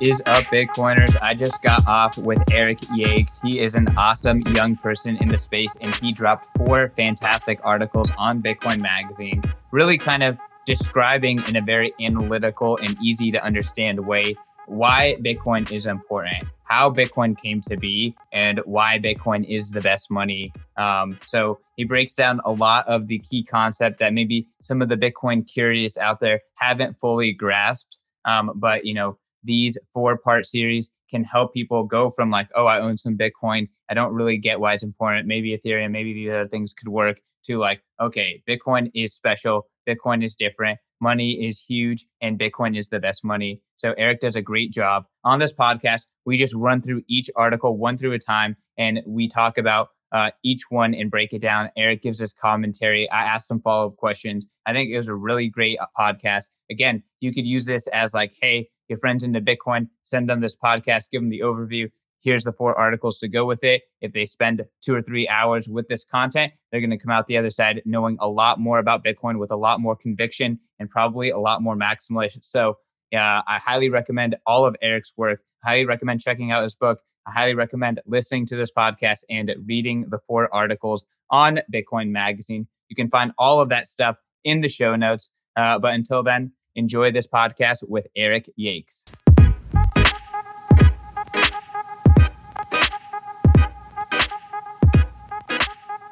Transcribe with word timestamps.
is 0.00 0.22
up, 0.24 0.44
Bitcoiners? 0.44 1.14
I 1.20 1.34
just 1.34 1.62
got 1.62 1.86
off 1.86 2.16
with 2.16 2.42
Eric 2.50 2.78
Yakes. 2.96 3.38
He 3.42 3.60
is 3.60 3.74
an 3.74 3.86
awesome 3.98 4.40
young 4.54 4.76
person 4.76 5.18
in 5.18 5.28
the 5.28 5.38
space, 5.38 5.76
and 5.80 5.94
he 5.96 6.10
dropped 6.10 6.46
four 6.56 6.90
fantastic 6.96 7.60
articles 7.62 8.10
on 8.16 8.42
Bitcoin 8.42 8.80
Magazine, 8.80 9.42
really 9.72 9.98
kind 9.98 10.22
of 10.22 10.38
describing 10.64 11.42
in 11.48 11.56
a 11.56 11.60
very 11.60 11.92
analytical 12.00 12.78
and 12.78 12.96
easy 13.02 13.30
to 13.30 13.44
understand 13.44 14.00
way 14.00 14.36
why 14.66 15.16
Bitcoin 15.20 15.70
is 15.70 15.86
important, 15.86 16.44
how 16.64 16.90
Bitcoin 16.90 17.36
came 17.36 17.60
to 17.62 17.76
be, 17.76 18.16
and 18.32 18.60
why 18.64 18.98
Bitcoin 18.98 19.44
is 19.46 19.70
the 19.70 19.82
best 19.82 20.10
money. 20.10 20.50
Um, 20.78 21.18
so 21.26 21.58
he 21.76 21.84
breaks 21.84 22.14
down 22.14 22.40
a 22.46 22.52
lot 22.52 22.88
of 22.88 23.06
the 23.08 23.18
key 23.18 23.44
concept 23.44 23.98
that 23.98 24.14
maybe 24.14 24.46
some 24.62 24.80
of 24.80 24.88
the 24.88 24.96
Bitcoin 24.96 25.46
curious 25.46 25.98
out 25.98 26.20
there 26.20 26.40
haven't 26.54 26.96
fully 27.00 27.32
grasped. 27.32 27.98
Um, 28.24 28.52
but 28.54 28.84
you 28.84 28.94
know, 28.94 29.18
these 29.42 29.78
four 29.92 30.18
part 30.18 30.46
series 30.46 30.90
can 31.10 31.24
help 31.24 31.52
people 31.52 31.84
go 31.84 32.10
from 32.10 32.30
like, 32.30 32.48
oh, 32.54 32.66
I 32.66 32.80
own 32.80 32.96
some 32.96 33.16
Bitcoin. 33.16 33.68
I 33.90 33.94
don't 33.94 34.14
really 34.14 34.38
get 34.38 34.60
why 34.60 34.74
it's 34.74 34.84
important. 34.84 35.26
Maybe 35.26 35.56
Ethereum, 35.56 35.90
maybe 35.90 36.12
these 36.12 36.30
other 36.30 36.48
things 36.48 36.72
could 36.72 36.88
work 36.88 37.20
to 37.46 37.58
like, 37.58 37.82
okay, 38.00 38.42
Bitcoin 38.48 38.90
is 38.94 39.14
special. 39.14 39.66
Bitcoin 39.88 40.22
is 40.22 40.34
different. 40.34 40.78
Money 41.00 41.32
is 41.46 41.58
huge 41.58 42.06
and 42.20 42.38
Bitcoin 42.38 42.76
is 42.76 42.90
the 42.90 43.00
best 43.00 43.24
money. 43.24 43.60
So 43.76 43.94
Eric 43.96 44.20
does 44.20 44.36
a 44.36 44.42
great 44.42 44.70
job. 44.70 45.04
On 45.24 45.38
this 45.38 45.54
podcast, 45.54 46.06
we 46.26 46.36
just 46.36 46.54
run 46.54 46.82
through 46.82 47.02
each 47.08 47.30
article 47.36 47.78
one 47.78 47.96
through 47.96 48.12
a 48.12 48.18
time 48.18 48.56
and 48.76 49.00
we 49.06 49.26
talk 49.26 49.56
about 49.56 49.88
uh, 50.12 50.30
each 50.42 50.62
one 50.70 50.94
and 50.94 51.10
break 51.10 51.32
it 51.32 51.40
down. 51.40 51.70
Eric 51.76 52.02
gives 52.02 52.20
us 52.20 52.32
commentary. 52.32 53.08
I 53.10 53.22
asked 53.24 53.48
some 53.48 53.60
follow 53.60 53.88
up 53.88 53.96
questions. 53.96 54.46
I 54.66 54.72
think 54.72 54.90
it 54.90 54.96
was 54.96 55.08
a 55.08 55.14
really 55.14 55.48
great 55.48 55.78
uh, 55.78 55.86
podcast. 55.98 56.48
Again, 56.70 57.02
you 57.20 57.32
could 57.32 57.46
use 57.46 57.64
this 57.64 57.86
as 57.88 58.12
like, 58.12 58.32
hey, 58.40 58.68
your 58.90 58.98
friends 58.98 59.24
into 59.24 59.40
Bitcoin, 59.40 59.88
send 60.02 60.28
them 60.28 60.40
this 60.40 60.56
podcast, 60.56 61.10
give 61.10 61.22
them 61.22 61.30
the 61.30 61.40
overview. 61.40 61.88
Here's 62.22 62.44
the 62.44 62.52
four 62.52 62.78
articles 62.78 63.16
to 63.18 63.28
go 63.28 63.46
with 63.46 63.64
it. 63.64 63.82
If 64.02 64.12
they 64.12 64.26
spend 64.26 64.62
two 64.84 64.94
or 64.94 65.00
three 65.00 65.26
hours 65.26 65.68
with 65.68 65.88
this 65.88 66.04
content, 66.04 66.52
they're 66.70 66.80
going 66.80 66.90
to 66.90 66.98
come 66.98 67.10
out 67.10 67.26
the 67.26 67.38
other 67.38 67.48
side 67.48 67.80
knowing 67.86 68.18
a 68.20 68.28
lot 68.28 68.60
more 68.60 68.78
about 68.78 69.02
Bitcoin 69.02 69.38
with 69.38 69.50
a 69.50 69.56
lot 69.56 69.80
more 69.80 69.96
conviction 69.96 70.58
and 70.78 70.90
probably 70.90 71.30
a 71.30 71.38
lot 71.38 71.62
more 71.62 71.76
maximalist. 71.76 72.44
So, 72.44 72.76
yeah, 73.10 73.40
I 73.46 73.58
highly 73.58 73.88
recommend 73.88 74.36
all 74.46 74.66
of 74.66 74.76
Eric's 74.82 75.14
work. 75.16 75.40
Highly 75.64 75.86
recommend 75.86 76.20
checking 76.20 76.52
out 76.52 76.62
his 76.62 76.74
book. 76.74 77.00
I 77.26 77.32
highly 77.32 77.54
recommend 77.54 78.00
listening 78.06 78.46
to 78.46 78.56
this 78.56 78.70
podcast 78.70 79.20
and 79.30 79.54
reading 79.66 80.06
the 80.10 80.18
four 80.26 80.52
articles 80.54 81.06
on 81.30 81.60
Bitcoin 81.72 82.10
Magazine. 82.10 82.66
You 82.88 82.96
can 82.96 83.08
find 83.08 83.32
all 83.38 83.60
of 83.60 83.70
that 83.70 83.86
stuff 83.86 84.16
in 84.44 84.60
the 84.60 84.68
show 84.68 84.94
notes. 84.96 85.30
Uh, 85.56 85.78
but 85.78 85.94
until 85.94 86.22
then, 86.22 86.52
enjoy 86.74 87.10
this 87.10 87.26
podcast 87.26 87.88
with 87.88 88.06
Eric 88.16 88.48
Yakes. 88.58 89.04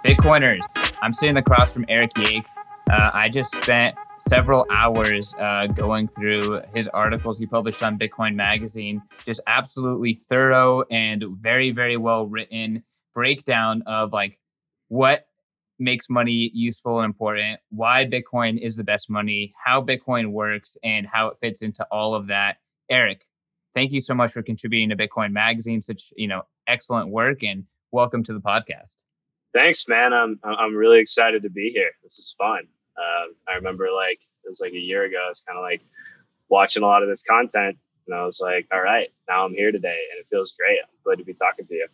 Bitcoiners, 0.04 0.64
I'm 1.02 1.12
sitting 1.12 1.36
across 1.36 1.72
from 1.72 1.84
Eric 1.88 2.10
Yakes. 2.14 2.56
Uh, 2.90 3.10
I 3.12 3.28
just 3.28 3.54
spent 3.54 3.94
several 4.18 4.66
hours 4.70 5.34
uh, 5.38 5.66
going 5.66 6.08
through 6.08 6.62
his 6.74 6.88
articles 6.88 7.38
he 7.38 7.46
published 7.46 7.82
on 7.82 7.98
Bitcoin 7.98 8.34
Magazine. 8.34 9.02
Just 9.26 9.40
absolutely 9.46 10.22
thorough 10.30 10.84
and 10.90 11.24
very, 11.40 11.70
very 11.70 11.96
well 11.96 12.26
written 12.26 12.82
breakdown 13.14 13.82
of 13.86 14.12
like 14.12 14.38
what 14.88 15.27
makes 15.78 16.10
money 16.10 16.50
useful 16.54 17.00
and 17.00 17.06
important, 17.06 17.60
why 17.70 18.04
Bitcoin 18.04 18.60
is 18.60 18.76
the 18.76 18.84
best 18.84 19.08
money, 19.08 19.54
how 19.64 19.82
Bitcoin 19.82 20.32
works, 20.32 20.76
and 20.82 21.06
how 21.06 21.28
it 21.28 21.36
fits 21.40 21.62
into 21.62 21.86
all 21.90 22.14
of 22.14 22.28
that. 22.28 22.58
Eric, 22.90 23.24
thank 23.74 23.92
you 23.92 24.00
so 24.00 24.14
much 24.14 24.32
for 24.32 24.42
contributing 24.42 24.88
to 24.90 24.96
Bitcoin 24.96 25.32
Magazine. 25.32 25.82
Such 25.82 26.12
you 26.16 26.28
know 26.28 26.42
excellent 26.66 27.10
work, 27.10 27.42
and 27.42 27.64
welcome 27.90 28.22
to 28.24 28.32
the 28.32 28.40
podcast. 28.40 28.96
Thanks, 29.54 29.88
man. 29.88 30.12
I'm 30.12 30.38
I'm 30.42 30.74
really 30.74 30.98
excited 30.98 31.42
to 31.42 31.50
be 31.50 31.70
here. 31.70 31.90
This 32.02 32.18
is 32.18 32.34
fun. 32.38 32.66
Uh, 32.96 33.32
I 33.50 33.54
remember 33.54 33.88
like 33.94 34.20
it 34.44 34.48
was 34.48 34.60
like 34.60 34.72
a 34.72 34.78
year 34.78 35.04
ago. 35.04 35.18
I 35.24 35.28
was 35.28 35.40
kind 35.40 35.58
of 35.58 35.62
like 35.62 35.82
watching 36.48 36.82
a 36.82 36.86
lot 36.86 37.02
of 37.02 37.08
this 37.08 37.22
content, 37.22 37.76
and 38.06 38.16
I 38.16 38.24
was 38.24 38.40
like, 38.40 38.66
all 38.72 38.80
right, 38.80 39.08
now 39.28 39.44
I'm 39.44 39.54
here 39.54 39.72
today, 39.72 40.00
and 40.10 40.20
it 40.20 40.26
feels 40.30 40.54
great. 40.58 40.78
I'm 40.82 40.88
glad 41.04 41.18
to 41.18 41.24
be 41.24 41.34
talking 41.34 41.66
to 41.66 41.74
you. 41.74 41.86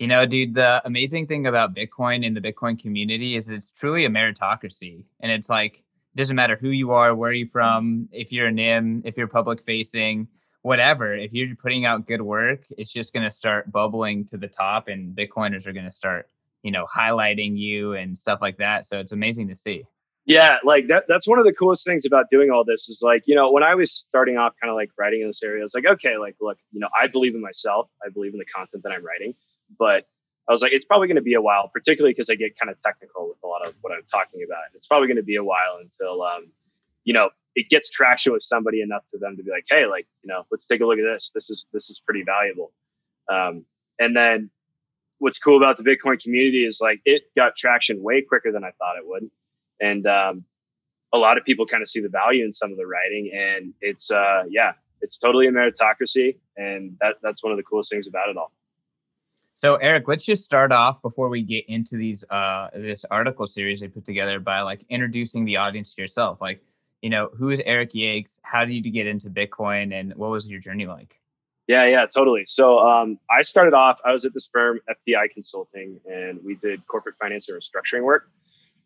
You 0.00 0.06
know, 0.06 0.24
dude, 0.24 0.54
the 0.54 0.80
amazing 0.86 1.26
thing 1.26 1.46
about 1.46 1.74
Bitcoin 1.74 2.24
in 2.24 2.32
the 2.32 2.40
Bitcoin 2.40 2.80
community 2.80 3.36
is 3.36 3.50
it's 3.50 3.70
truly 3.70 4.06
a 4.06 4.08
meritocracy. 4.08 5.04
And 5.20 5.30
it's 5.30 5.50
like, 5.50 5.74
it 5.74 6.16
doesn't 6.16 6.34
matter 6.34 6.56
who 6.58 6.70
you 6.70 6.92
are, 6.92 7.14
where 7.14 7.32
you're 7.32 7.46
mm-hmm. 7.46 7.52
from, 7.52 8.08
if 8.10 8.32
you're 8.32 8.46
a 8.46 8.50
NIM, 8.50 9.02
if 9.04 9.18
you're 9.18 9.28
public 9.28 9.60
facing, 9.60 10.26
whatever. 10.62 11.14
If 11.14 11.34
you're 11.34 11.54
putting 11.54 11.84
out 11.84 12.06
good 12.06 12.22
work, 12.22 12.64
it's 12.78 12.90
just 12.90 13.12
going 13.12 13.24
to 13.24 13.30
start 13.30 13.70
bubbling 13.70 14.24
to 14.28 14.38
the 14.38 14.48
top 14.48 14.88
and 14.88 15.14
Bitcoiners 15.14 15.66
are 15.66 15.74
going 15.74 15.84
to 15.84 15.90
start, 15.90 16.30
you 16.62 16.70
know, 16.70 16.86
highlighting 16.86 17.58
you 17.58 17.92
and 17.92 18.16
stuff 18.16 18.38
like 18.40 18.56
that. 18.56 18.86
So 18.86 19.00
it's 19.00 19.12
amazing 19.12 19.48
to 19.48 19.56
see. 19.56 19.84
Yeah, 20.24 20.56
like 20.64 20.86
that 20.88 21.04
that's 21.08 21.26
one 21.28 21.38
of 21.38 21.44
the 21.44 21.52
coolest 21.52 21.84
things 21.84 22.06
about 22.06 22.26
doing 22.30 22.50
all 22.50 22.64
this 22.64 22.88
is 22.88 23.00
like, 23.02 23.24
you 23.26 23.34
know, 23.34 23.50
when 23.50 23.62
I 23.62 23.74
was 23.74 23.92
starting 23.92 24.38
off 24.38 24.54
kind 24.62 24.70
of 24.70 24.76
like 24.76 24.90
writing 24.98 25.22
in 25.22 25.26
this 25.26 25.42
area, 25.42 25.64
it's 25.64 25.74
like, 25.74 25.86
okay, 25.86 26.16
like 26.18 26.36
look, 26.40 26.56
you 26.72 26.80
know, 26.80 26.88
I 26.98 27.06
believe 27.06 27.34
in 27.34 27.42
myself. 27.42 27.90
I 28.06 28.10
believe 28.10 28.32
in 28.32 28.38
the 28.38 28.46
content 28.46 28.82
that 28.84 28.92
I'm 28.92 29.04
writing 29.04 29.34
but 29.78 30.06
I 30.48 30.52
was 30.52 30.62
like, 30.62 30.72
it's 30.72 30.84
probably 30.84 31.06
going 31.06 31.16
to 31.16 31.22
be 31.22 31.34
a 31.34 31.40
while, 31.40 31.68
particularly 31.72 32.12
because 32.12 32.28
I 32.28 32.34
get 32.34 32.58
kind 32.58 32.70
of 32.70 32.82
technical 32.82 33.28
with 33.28 33.38
a 33.44 33.46
lot 33.46 33.66
of 33.66 33.74
what 33.82 33.92
I'm 33.92 34.02
talking 34.10 34.42
about. 34.44 34.62
It's 34.74 34.86
probably 34.86 35.06
going 35.06 35.16
to 35.16 35.22
be 35.22 35.36
a 35.36 35.44
while 35.44 35.78
until, 35.80 36.22
um, 36.22 36.48
you 37.04 37.14
know, 37.14 37.30
it 37.54 37.68
gets 37.68 37.90
traction 37.90 38.32
with 38.32 38.42
somebody 38.42 38.80
enough 38.82 39.04
to 39.10 39.18
them 39.18 39.36
to 39.36 39.42
be 39.42 39.50
like, 39.50 39.66
hey, 39.68 39.86
like, 39.86 40.06
you 40.22 40.28
know, 40.28 40.44
let's 40.50 40.66
take 40.66 40.80
a 40.80 40.86
look 40.86 40.98
at 40.98 41.04
this. 41.04 41.30
This 41.34 41.50
is 41.50 41.66
this 41.72 41.90
is 41.90 42.00
pretty 42.00 42.22
valuable. 42.24 42.72
Um, 43.30 43.64
and 43.98 44.16
then 44.16 44.50
what's 45.18 45.38
cool 45.38 45.56
about 45.56 45.76
the 45.76 45.84
Bitcoin 45.84 46.20
community 46.20 46.64
is 46.64 46.80
like 46.80 47.00
it 47.04 47.22
got 47.36 47.56
traction 47.56 48.02
way 48.02 48.22
quicker 48.22 48.50
than 48.50 48.64
I 48.64 48.70
thought 48.72 48.96
it 48.96 49.06
would, 49.06 49.30
and 49.80 50.06
um, 50.06 50.44
a 51.12 51.18
lot 51.18 51.38
of 51.38 51.44
people 51.44 51.66
kind 51.66 51.82
of 51.82 51.88
see 51.88 52.00
the 52.00 52.08
value 52.08 52.44
in 52.44 52.52
some 52.52 52.70
of 52.70 52.76
the 52.76 52.86
writing, 52.86 53.30
and 53.34 53.74
it's 53.80 54.10
uh, 54.10 54.44
yeah, 54.48 54.72
it's 55.00 55.18
totally 55.18 55.46
a 55.46 55.52
meritocracy, 55.52 56.38
and 56.56 56.96
that 57.00 57.16
that's 57.22 57.42
one 57.42 57.52
of 57.52 57.56
the 57.56 57.64
coolest 57.64 57.90
things 57.90 58.06
about 58.06 58.28
it 58.28 58.36
all. 58.36 58.52
So 59.60 59.76
Eric, 59.76 60.08
let's 60.08 60.24
just 60.24 60.42
start 60.42 60.72
off 60.72 61.02
before 61.02 61.28
we 61.28 61.42
get 61.42 61.68
into 61.68 61.96
these 61.96 62.24
uh 62.30 62.68
this 62.74 63.04
article 63.10 63.46
series 63.46 63.80
they 63.80 63.88
put 63.88 64.06
together 64.06 64.40
by 64.40 64.62
like 64.62 64.86
introducing 64.88 65.44
the 65.44 65.58
audience 65.58 65.94
to 65.94 66.00
yourself. 66.00 66.40
Like, 66.40 66.62
you 67.02 67.10
know, 67.10 67.28
who 67.36 67.50
is 67.50 67.60
Eric 67.66 67.92
Yakes? 67.92 68.40
How 68.42 68.64
did 68.64 68.86
you 68.86 68.90
get 68.90 69.06
into 69.06 69.28
Bitcoin 69.28 69.92
and 69.92 70.14
what 70.14 70.30
was 70.30 70.50
your 70.50 70.60
journey 70.60 70.86
like? 70.86 71.20
Yeah, 71.66 71.84
yeah, 71.86 72.06
totally. 72.06 72.46
So 72.46 72.78
um 72.78 73.18
I 73.30 73.42
started 73.42 73.74
off, 73.74 73.98
I 74.02 74.12
was 74.12 74.24
at 74.24 74.32
this 74.32 74.48
firm, 74.50 74.80
FTI 74.88 75.30
Consulting, 75.30 76.00
and 76.10 76.40
we 76.42 76.54
did 76.54 76.86
corporate 76.86 77.16
finance 77.20 77.50
and 77.50 77.60
restructuring 77.60 78.02
work. 78.02 78.30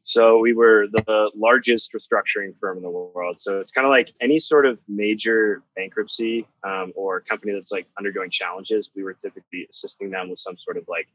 So 0.06 0.38
we 0.38 0.52
were 0.52 0.86
the 0.92 1.30
largest 1.34 1.94
restructuring 1.94 2.54
firm 2.60 2.76
in 2.76 2.82
the 2.82 2.90
world. 2.90 3.40
So 3.40 3.58
it's 3.58 3.70
kind 3.70 3.86
of 3.86 3.90
like 3.90 4.12
any 4.20 4.38
sort 4.38 4.66
of 4.66 4.78
major 4.86 5.62
bankruptcy 5.76 6.46
um, 6.62 6.92
or 6.94 7.22
company 7.22 7.54
that's 7.54 7.72
like 7.72 7.86
undergoing 7.98 8.30
challenges. 8.30 8.90
We 8.94 9.02
were 9.02 9.14
typically 9.14 9.66
assisting 9.70 10.10
them 10.10 10.28
with 10.28 10.38
some 10.38 10.58
sort 10.58 10.76
of 10.76 10.84
like 10.88 11.08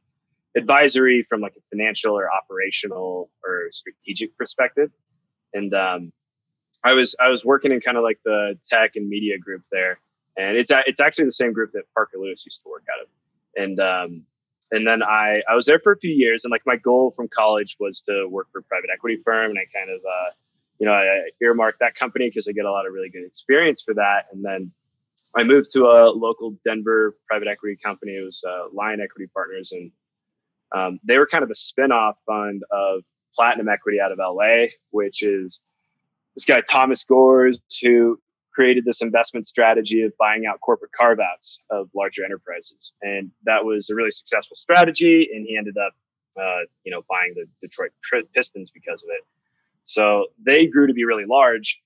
advisory 0.57 1.23
from 1.29 1.39
like 1.39 1.53
a 1.55 1.61
financial 1.69 2.17
or 2.17 2.33
operational 2.33 3.29
or 3.45 3.67
strategic 3.71 4.35
perspective. 4.35 4.89
And 5.53 5.71
um, 5.75 6.11
I 6.83 6.93
was 6.93 7.15
I 7.19 7.29
was 7.29 7.45
working 7.45 7.71
in 7.71 7.81
kind 7.81 7.95
of 7.97 8.03
like 8.03 8.19
the 8.25 8.57
tech 8.67 8.95
and 8.95 9.07
media 9.07 9.37
group 9.37 9.63
there, 9.71 9.99
and 10.35 10.57
it's 10.57 10.71
it's 10.87 10.99
actually 10.99 11.25
the 11.25 11.31
same 11.31 11.53
group 11.53 11.73
that 11.73 11.83
Parker 11.93 12.17
Lewis 12.17 12.43
used 12.45 12.63
to 12.63 12.69
work 12.69 12.85
out 12.91 13.03
of. 13.03 13.07
And 13.55 13.79
um, 13.79 14.25
and 14.71 14.85
then 14.85 15.01
I 15.03 15.41
I 15.49 15.55
was 15.55 15.65
there 15.65 15.79
for 15.79 15.91
a 15.91 15.97
few 15.97 16.11
years, 16.11 16.43
and 16.43 16.51
like 16.51 16.63
my 16.65 16.75
goal 16.75 17.13
from 17.15 17.27
college 17.27 17.77
was 17.79 18.01
to 18.03 18.27
work 18.27 18.47
for 18.51 18.59
a 18.59 18.63
private 18.63 18.89
equity 18.93 19.21
firm, 19.23 19.51
and 19.51 19.59
I 19.59 19.65
kind 19.73 19.89
of 19.89 19.99
uh, 19.99 20.31
you 20.79 20.85
know 20.85 20.93
I 20.93 21.29
earmarked 21.41 21.79
that 21.79 21.95
company 21.95 22.29
because 22.29 22.47
I 22.47 22.51
get 22.51 22.65
a 22.65 22.71
lot 22.71 22.85
of 22.85 22.93
really 22.93 23.09
good 23.09 23.25
experience 23.25 23.81
for 23.81 23.93
that, 23.95 24.25
and 24.31 24.43
then 24.43 24.71
I 25.35 25.43
moved 25.43 25.71
to 25.73 25.85
a 25.85 26.09
local 26.09 26.55
Denver 26.65 27.15
private 27.27 27.47
equity 27.47 27.77
company. 27.83 28.13
It 28.13 28.25
was 28.25 28.43
uh, 28.47 28.67
Lion 28.73 29.01
Equity 29.01 29.29
Partners, 29.33 29.71
and 29.71 29.91
um, 30.75 30.99
they 31.03 31.17
were 31.17 31.27
kind 31.27 31.43
of 31.43 31.49
a 31.49 31.55
spin-off 31.55 32.17
fund 32.25 32.63
of 32.71 33.01
Platinum 33.35 33.69
Equity 33.69 33.99
out 33.99 34.11
of 34.11 34.19
LA, 34.19 34.67
which 34.91 35.23
is 35.23 35.61
this 36.35 36.45
guy 36.45 36.61
Thomas 36.61 37.03
Gores, 37.05 37.59
who 37.81 38.19
created 38.59 38.83
this 38.83 39.01
investment 39.01 39.47
strategy 39.47 40.01
of 40.01 40.11
buying 40.19 40.45
out 40.45 40.59
corporate 40.59 40.91
carve 40.91 41.19
outs 41.21 41.61
of 41.69 41.89
larger 41.95 42.25
enterprises. 42.25 42.91
And 43.01 43.31
that 43.45 43.63
was 43.63 43.89
a 43.89 43.95
really 43.95 44.11
successful 44.11 44.57
strategy. 44.57 45.29
And 45.33 45.45
he 45.47 45.55
ended 45.55 45.77
up, 45.77 45.93
uh, 46.37 46.65
you 46.83 46.91
know, 46.91 47.01
buying 47.07 47.35
the 47.35 47.45
Detroit 47.61 47.91
Pistons 48.35 48.69
because 48.69 49.01
of 49.01 49.07
it. 49.11 49.25
So 49.85 50.25
they 50.45 50.65
grew 50.65 50.87
to 50.87 50.93
be 50.93 51.05
really 51.05 51.23
large 51.25 51.81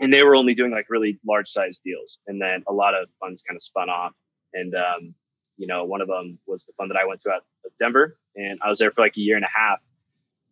and 0.00 0.10
they 0.10 0.22
were 0.22 0.34
only 0.34 0.54
doing 0.54 0.70
like 0.70 0.86
really 0.88 1.18
large 1.28 1.48
size 1.48 1.78
deals. 1.84 2.18
And 2.26 2.40
then 2.40 2.64
a 2.66 2.72
lot 2.72 2.94
of 2.94 3.10
funds 3.20 3.42
kind 3.42 3.56
of 3.56 3.62
spun 3.62 3.90
off. 3.90 4.12
And, 4.54 4.74
um, 4.74 5.14
you 5.58 5.66
know, 5.66 5.84
one 5.84 6.00
of 6.00 6.08
them 6.08 6.38
was 6.46 6.64
the 6.64 6.72
fund 6.78 6.90
that 6.90 6.96
I 6.96 7.04
went 7.04 7.20
to 7.20 7.32
out 7.32 7.44
of 7.66 7.72
Denver. 7.78 8.16
And 8.34 8.58
I 8.64 8.70
was 8.70 8.78
there 8.78 8.90
for 8.92 9.02
like 9.02 9.18
a 9.18 9.20
year 9.20 9.36
and 9.36 9.44
a 9.44 9.54
half. 9.54 9.80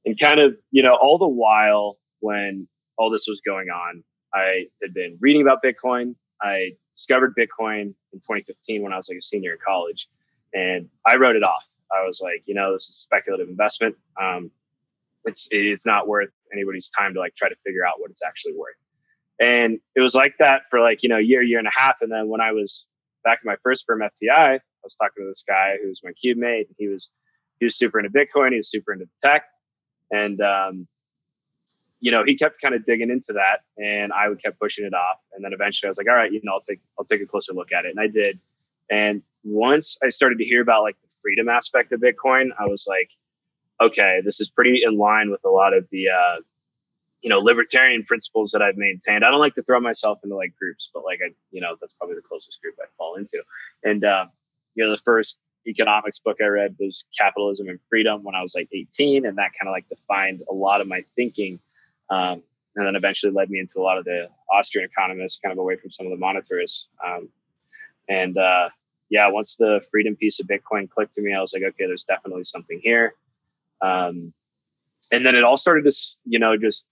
And 0.04 0.20
kind 0.20 0.38
of, 0.38 0.54
you 0.70 0.82
know, 0.82 0.98
all 1.00 1.16
the 1.16 1.26
while 1.26 1.96
when 2.20 2.68
all 2.98 3.10
this 3.10 3.24
was 3.26 3.40
going 3.40 3.70
on, 3.70 4.04
I 4.34 4.66
had 4.82 4.94
been 4.94 5.18
reading 5.20 5.42
about 5.42 5.62
Bitcoin. 5.62 6.14
I 6.40 6.72
discovered 6.92 7.34
Bitcoin 7.36 7.94
in 8.12 8.20
2015 8.20 8.82
when 8.82 8.92
I 8.92 8.96
was 8.96 9.08
like 9.08 9.18
a 9.18 9.22
senior 9.22 9.52
in 9.52 9.58
college, 9.64 10.08
and 10.54 10.88
I 11.06 11.16
wrote 11.16 11.36
it 11.36 11.42
off. 11.42 11.68
I 11.92 12.06
was 12.06 12.20
like, 12.20 12.42
you 12.46 12.54
know, 12.54 12.72
this 12.72 12.88
is 12.88 12.96
speculative 12.96 13.48
investment. 13.48 13.96
Um, 14.20 14.50
it's 15.24 15.48
it's 15.50 15.86
not 15.86 16.08
worth 16.08 16.30
anybody's 16.52 16.88
time 16.90 17.14
to 17.14 17.20
like 17.20 17.34
try 17.36 17.48
to 17.48 17.54
figure 17.64 17.86
out 17.86 18.00
what 18.00 18.10
it's 18.10 18.24
actually 18.24 18.54
worth. 18.56 18.76
And 19.40 19.78
it 19.94 20.00
was 20.00 20.14
like 20.14 20.34
that 20.38 20.62
for 20.70 20.80
like 20.80 21.02
you 21.02 21.08
know 21.08 21.18
year, 21.18 21.42
year 21.42 21.58
and 21.58 21.68
a 21.68 21.72
half. 21.72 21.96
And 22.00 22.10
then 22.10 22.28
when 22.28 22.40
I 22.40 22.52
was 22.52 22.86
back 23.24 23.40
in 23.44 23.48
my 23.48 23.56
first 23.62 23.84
firm, 23.86 24.00
FTI, 24.00 24.56
I 24.56 24.60
was 24.82 24.96
talking 24.96 25.22
to 25.22 25.28
this 25.28 25.44
guy 25.46 25.76
who's 25.82 26.00
my 26.02 26.12
cube 26.12 26.38
mate. 26.38 26.68
He 26.78 26.88
was 26.88 27.10
he 27.60 27.66
was 27.66 27.76
super 27.76 27.98
into 28.00 28.10
Bitcoin. 28.10 28.50
He 28.50 28.56
was 28.56 28.70
super 28.70 28.92
into 28.92 29.08
tech, 29.22 29.44
and 30.10 30.40
um, 30.40 30.88
you 32.02 32.10
know 32.10 32.24
he 32.26 32.36
kept 32.36 32.60
kind 32.60 32.74
of 32.74 32.84
digging 32.84 33.10
into 33.10 33.32
that, 33.32 33.60
and 33.82 34.12
I 34.12 34.28
would 34.28 34.42
kept 34.42 34.58
pushing 34.58 34.84
it 34.84 34.92
off. 34.92 35.18
And 35.32 35.44
then 35.44 35.52
eventually, 35.52 35.86
I 35.86 35.90
was 35.90 35.98
like, 35.98 36.08
all 36.08 36.16
right, 36.16 36.30
you 36.30 36.40
know, 36.42 36.52
I'll 36.52 36.60
take 36.60 36.80
I'll 36.98 37.04
take 37.04 37.22
a 37.22 37.26
closer 37.26 37.54
look 37.54 37.72
at 37.72 37.86
it, 37.86 37.90
and 37.90 38.00
I 38.00 38.08
did. 38.08 38.40
And 38.90 39.22
once 39.44 39.96
I 40.04 40.10
started 40.10 40.38
to 40.38 40.44
hear 40.44 40.60
about 40.60 40.82
like 40.82 40.96
the 41.00 41.08
freedom 41.22 41.48
aspect 41.48 41.92
of 41.92 42.00
Bitcoin, 42.00 42.48
I 42.58 42.66
was 42.66 42.86
like, 42.88 43.08
okay, 43.80 44.20
this 44.24 44.40
is 44.40 44.50
pretty 44.50 44.82
in 44.84 44.98
line 44.98 45.30
with 45.30 45.44
a 45.44 45.48
lot 45.48 45.74
of 45.74 45.86
the 45.92 46.08
uh, 46.08 46.40
you 47.22 47.30
know 47.30 47.38
libertarian 47.38 48.02
principles 48.02 48.50
that 48.50 48.62
I've 48.62 48.76
maintained. 48.76 49.24
I 49.24 49.30
don't 49.30 49.38
like 49.38 49.54
to 49.54 49.62
throw 49.62 49.78
myself 49.78 50.18
into 50.24 50.34
like 50.34 50.54
groups, 50.58 50.90
but 50.92 51.04
like 51.04 51.20
I, 51.24 51.30
you 51.52 51.60
know, 51.60 51.76
that's 51.80 51.94
probably 51.94 52.16
the 52.16 52.22
closest 52.22 52.60
group 52.60 52.74
I 52.82 52.86
fall 52.98 53.14
into. 53.14 53.42
And 53.84 54.04
uh, 54.04 54.26
you 54.74 54.84
know, 54.84 54.90
the 54.90 55.02
first 55.02 55.38
economics 55.68 56.18
book 56.18 56.38
I 56.42 56.46
read 56.46 56.74
was 56.80 57.04
Capitalism 57.16 57.68
and 57.68 57.78
Freedom 57.88 58.24
when 58.24 58.34
I 58.34 58.42
was 58.42 58.56
like 58.56 58.68
18, 58.72 59.24
and 59.24 59.38
that 59.38 59.52
kind 59.56 59.68
of 59.68 59.72
like 59.72 59.88
defined 59.88 60.42
a 60.50 60.52
lot 60.52 60.80
of 60.80 60.88
my 60.88 61.04
thinking. 61.14 61.60
Um, 62.12 62.42
and 62.76 62.86
then 62.86 62.96
eventually 62.96 63.32
led 63.32 63.50
me 63.50 63.58
into 63.58 63.78
a 63.78 63.82
lot 63.82 63.98
of 63.98 64.04
the 64.04 64.28
Austrian 64.52 64.88
economists, 64.90 65.38
kind 65.38 65.52
of 65.52 65.58
away 65.58 65.76
from 65.76 65.90
some 65.90 66.06
of 66.06 66.12
the 66.12 66.24
monetarists. 66.24 66.88
Um, 67.06 67.28
and 68.08 68.36
uh, 68.36 68.68
yeah, 69.10 69.28
once 69.28 69.56
the 69.56 69.80
freedom 69.90 70.16
piece 70.16 70.40
of 70.40 70.46
Bitcoin 70.46 70.88
clicked 70.88 71.14
to 71.14 71.22
me, 71.22 71.34
I 71.34 71.40
was 71.40 71.52
like, 71.52 71.62
okay, 71.62 71.86
there's 71.86 72.04
definitely 72.04 72.44
something 72.44 72.80
here. 72.82 73.14
Um, 73.80 74.32
and 75.10 75.24
then 75.24 75.34
it 75.34 75.44
all 75.44 75.56
started 75.56 75.84
to, 75.90 75.92
you 76.24 76.38
know, 76.38 76.56
just 76.56 76.86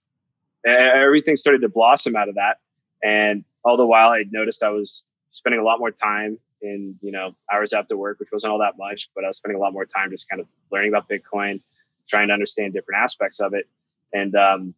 everything 0.65 1.35
started 1.35 1.61
to 1.61 1.69
blossom 1.69 2.15
out 2.15 2.29
of 2.29 2.35
that. 2.35 2.57
And 3.03 3.43
all 3.63 3.77
the 3.77 3.85
while, 3.85 4.09
I 4.09 4.23
noticed 4.29 4.63
I 4.63 4.69
was 4.69 5.03
spending 5.31 5.59
a 5.59 5.63
lot 5.63 5.79
more 5.79 5.91
time 5.91 6.37
in, 6.61 6.95
you 7.01 7.11
know, 7.11 7.35
hours 7.51 7.73
after 7.73 7.97
work, 7.97 8.19
which 8.19 8.29
wasn't 8.31 8.53
all 8.53 8.59
that 8.59 8.77
much, 8.77 9.09
but 9.15 9.23
I 9.23 9.27
was 9.27 9.37
spending 9.37 9.57
a 9.57 9.59
lot 9.59 9.73
more 9.73 9.85
time 9.85 10.11
just 10.11 10.29
kind 10.29 10.39
of 10.39 10.47
learning 10.71 10.91
about 10.93 11.09
Bitcoin, 11.09 11.61
trying 12.07 12.27
to 12.27 12.33
understand 12.33 12.73
different 12.73 13.01
aspects 13.03 13.39
of 13.39 13.55
it. 13.55 13.67
And, 14.13 14.35
um, 14.35 14.75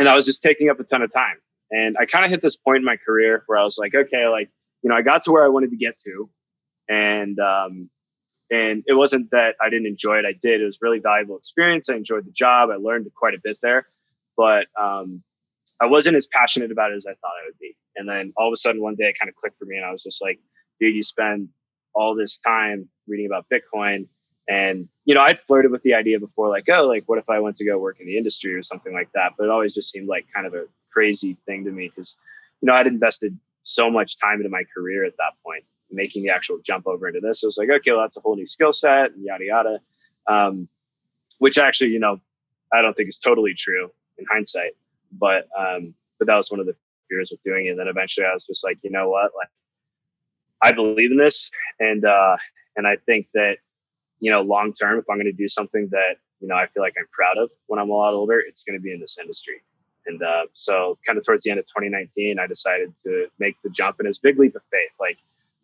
and 0.00 0.08
I 0.08 0.16
was 0.16 0.24
just 0.24 0.42
taking 0.42 0.70
up 0.70 0.80
a 0.80 0.84
ton 0.84 1.02
of 1.02 1.12
time. 1.12 1.36
And 1.70 1.96
I 2.00 2.06
kind 2.06 2.24
of 2.24 2.30
hit 2.30 2.40
this 2.40 2.56
point 2.56 2.78
in 2.78 2.84
my 2.84 2.96
career 2.96 3.44
where 3.46 3.58
I 3.58 3.64
was 3.64 3.76
like, 3.78 3.94
okay, 3.94 4.26
like, 4.28 4.50
you 4.82 4.88
know, 4.88 4.96
I 4.96 5.02
got 5.02 5.24
to 5.24 5.30
where 5.30 5.44
I 5.44 5.48
wanted 5.48 5.70
to 5.70 5.76
get 5.76 5.98
to. 6.06 6.30
And, 6.88 7.38
um, 7.38 7.90
and 8.50 8.82
it 8.86 8.94
wasn't 8.94 9.30
that 9.30 9.54
I 9.60 9.68
didn't 9.68 9.86
enjoy 9.86 10.16
it. 10.16 10.24
I 10.24 10.32
did. 10.32 10.62
It 10.62 10.64
was 10.64 10.78
really 10.80 10.98
valuable 10.98 11.36
experience. 11.36 11.88
I 11.90 11.94
enjoyed 11.94 12.24
the 12.24 12.32
job. 12.32 12.70
I 12.70 12.76
learned 12.76 13.06
quite 13.14 13.34
a 13.34 13.40
bit 13.42 13.58
there, 13.62 13.86
but 14.36 14.66
um, 14.80 15.22
I 15.80 15.86
wasn't 15.86 16.16
as 16.16 16.26
passionate 16.26 16.72
about 16.72 16.92
it 16.92 16.96
as 16.96 17.06
I 17.06 17.12
thought 17.12 17.32
I 17.40 17.46
would 17.46 17.58
be. 17.60 17.76
And 17.94 18.08
then 18.08 18.32
all 18.36 18.48
of 18.48 18.52
a 18.52 18.56
sudden, 18.56 18.82
one 18.82 18.96
day, 18.96 19.04
it 19.04 19.16
kind 19.20 19.28
of 19.28 19.36
clicked 19.36 19.58
for 19.58 19.66
me, 19.66 19.76
and 19.76 19.84
I 19.84 19.92
was 19.92 20.02
just 20.02 20.20
like, 20.20 20.40
"Dude, 20.80 20.96
you 20.96 21.02
spend 21.02 21.48
all 21.94 22.16
this 22.16 22.38
time 22.38 22.88
reading 23.06 23.26
about 23.26 23.46
Bitcoin." 23.52 24.08
And 24.48 24.88
you 25.04 25.14
know, 25.14 25.20
I'd 25.20 25.38
flirted 25.38 25.70
with 25.70 25.82
the 25.82 25.94
idea 25.94 26.18
before, 26.18 26.48
like, 26.48 26.68
"Oh, 26.68 26.86
like, 26.86 27.04
what 27.06 27.18
if 27.18 27.28
I 27.28 27.40
went 27.40 27.56
to 27.56 27.64
go 27.64 27.78
work 27.78 28.00
in 28.00 28.06
the 28.06 28.16
industry 28.16 28.54
or 28.54 28.62
something 28.62 28.92
like 28.92 29.10
that?" 29.14 29.32
But 29.36 29.44
it 29.44 29.50
always 29.50 29.74
just 29.74 29.90
seemed 29.90 30.08
like 30.08 30.26
kind 30.34 30.46
of 30.46 30.54
a 30.54 30.64
crazy 30.90 31.36
thing 31.46 31.64
to 31.64 31.70
me 31.70 31.88
because, 31.88 32.14
you 32.60 32.66
know, 32.66 32.74
I'd 32.74 32.86
invested 32.86 33.38
so 33.62 33.90
much 33.90 34.18
time 34.18 34.38
into 34.38 34.48
my 34.48 34.62
career 34.74 35.04
at 35.04 35.16
that 35.18 35.34
point 35.44 35.64
making 35.92 36.22
the 36.22 36.30
actual 36.30 36.58
jump 36.64 36.86
over 36.86 37.08
into 37.08 37.20
this. 37.20 37.42
it 37.42 37.46
was 37.46 37.58
like, 37.58 37.68
okay, 37.68 37.92
well, 37.92 38.00
that's 38.00 38.16
a 38.16 38.20
whole 38.20 38.36
new 38.36 38.46
skill 38.46 38.72
set 38.72 39.12
and 39.12 39.24
yada 39.24 39.44
yada. 39.44 39.80
Um, 40.26 40.68
which 41.38 41.58
actually, 41.58 41.90
you 41.90 41.98
know, 41.98 42.20
I 42.72 42.82
don't 42.82 42.94
think 42.96 43.08
is 43.08 43.18
totally 43.18 43.54
true 43.54 43.90
in 44.18 44.26
hindsight, 44.30 44.72
but 45.12 45.48
um, 45.58 45.94
but 46.18 46.26
that 46.28 46.36
was 46.36 46.50
one 46.50 46.60
of 46.60 46.66
the 46.66 46.76
fears 47.08 47.32
of 47.32 47.40
doing 47.42 47.66
it. 47.66 47.70
And 47.70 47.80
then 47.80 47.88
eventually, 47.88 48.26
I 48.26 48.34
was 48.34 48.44
just 48.44 48.62
like, 48.62 48.78
you 48.82 48.90
know 48.90 49.08
what, 49.08 49.32
like 49.36 49.48
I 50.62 50.72
believe 50.72 51.10
in 51.10 51.16
this, 51.16 51.50
and 51.80 52.04
uh, 52.04 52.36
and 52.76 52.86
I 52.86 52.96
think 52.96 53.28
that 53.34 53.56
you 54.20 54.30
know, 54.30 54.42
long 54.42 54.72
term, 54.72 54.98
if 54.98 55.04
I'm 55.10 55.16
going 55.16 55.26
to 55.26 55.32
do 55.32 55.48
something 55.48 55.88
that 55.90 56.16
you 56.40 56.48
know 56.48 56.54
I 56.54 56.66
feel 56.66 56.82
like 56.82 56.94
I'm 56.98 57.08
proud 57.10 57.38
of 57.38 57.50
when 57.66 57.80
I'm 57.80 57.90
a 57.90 57.94
lot 57.94 58.14
older, 58.14 58.38
it's 58.38 58.62
going 58.64 58.78
to 58.78 58.82
be 58.82 58.92
in 58.92 59.00
this 59.00 59.18
industry. 59.18 59.62
And 60.06 60.22
uh, 60.22 60.46
so, 60.54 60.98
kind 61.06 61.18
of 61.18 61.24
towards 61.24 61.44
the 61.44 61.50
end 61.50 61.60
of 61.60 61.66
2019, 61.66 62.38
I 62.38 62.46
decided 62.46 62.94
to 63.04 63.26
make 63.38 63.56
the 63.62 63.70
jump, 63.70 63.96
and 63.98 64.08
it's 64.08 64.18
big 64.18 64.38
leap 64.38 64.54
of 64.56 64.62
faith. 64.70 64.92
Like 64.98 65.18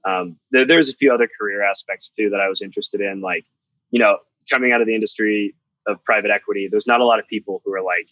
um, 0.04 0.36
there, 0.50 0.66
there's 0.66 0.88
a 0.88 0.94
few 0.94 1.12
other 1.12 1.28
career 1.38 1.62
aspects 1.62 2.10
too 2.10 2.30
that 2.30 2.40
I 2.40 2.48
was 2.48 2.62
interested 2.62 3.00
in, 3.00 3.20
like 3.20 3.44
you 3.90 3.98
know, 3.98 4.18
coming 4.50 4.72
out 4.72 4.80
of 4.80 4.86
the 4.86 4.94
industry 4.94 5.54
of 5.86 6.02
private 6.04 6.30
equity. 6.30 6.68
There's 6.70 6.86
not 6.86 7.00
a 7.00 7.04
lot 7.04 7.18
of 7.18 7.26
people 7.28 7.62
who 7.64 7.72
are 7.74 7.82
like, 7.82 8.08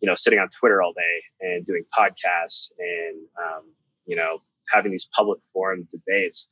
you 0.00 0.08
know, 0.08 0.14
sitting 0.14 0.38
on 0.38 0.48
Twitter 0.48 0.82
all 0.82 0.92
day 0.92 1.22
and 1.40 1.66
doing 1.66 1.84
podcasts 1.96 2.70
and 2.78 3.16
um, 3.38 3.64
you 4.06 4.16
know 4.16 4.42
having 4.72 4.92
these 4.92 5.08
public 5.14 5.40
forum 5.52 5.86
debates. 5.90 6.48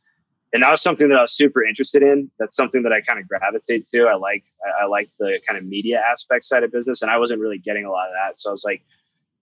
And 0.52 0.62
that 0.62 0.70
was 0.70 0.82
something 0.82 1.08
that 1.08 1.18
I 1.18 1.22
was 1.22 1.32
super 1.32 1.64
interested 1.64 2.02
in. 2.02 2.30
That's 2.38 2.56
something 2.56 2.82
that 2.82 2.92
I 2.92 3.00
kind 3.02 3.20
of 3.20 3.28
gravitate 3.28 3.84
to. 3.94 4.06
I 4.06 4.16
like 4.16 4.44
I 4.82 4.86
like 4.86 5.10
the 5.18 5.40
kind 5.46 5.56
of 5.58 5.64
media 5.64 6.00
aspect 6.04 6.44
side 6.44 6.64
of 6.64 6.72
business, 6.72 7.02
and 7.02 7.10
I 7.10 7.18
wasn't 7.18 7.40
really 7.40 7.58
getting 7.58 7.84
a 7.84 7.90
lot 7.90 8.08
of 8.08 8.14
that. 8.14 8.36
So 8.36 8.50
I 8.50 8.52
was 8.52 8.64
like, 8.64 8.82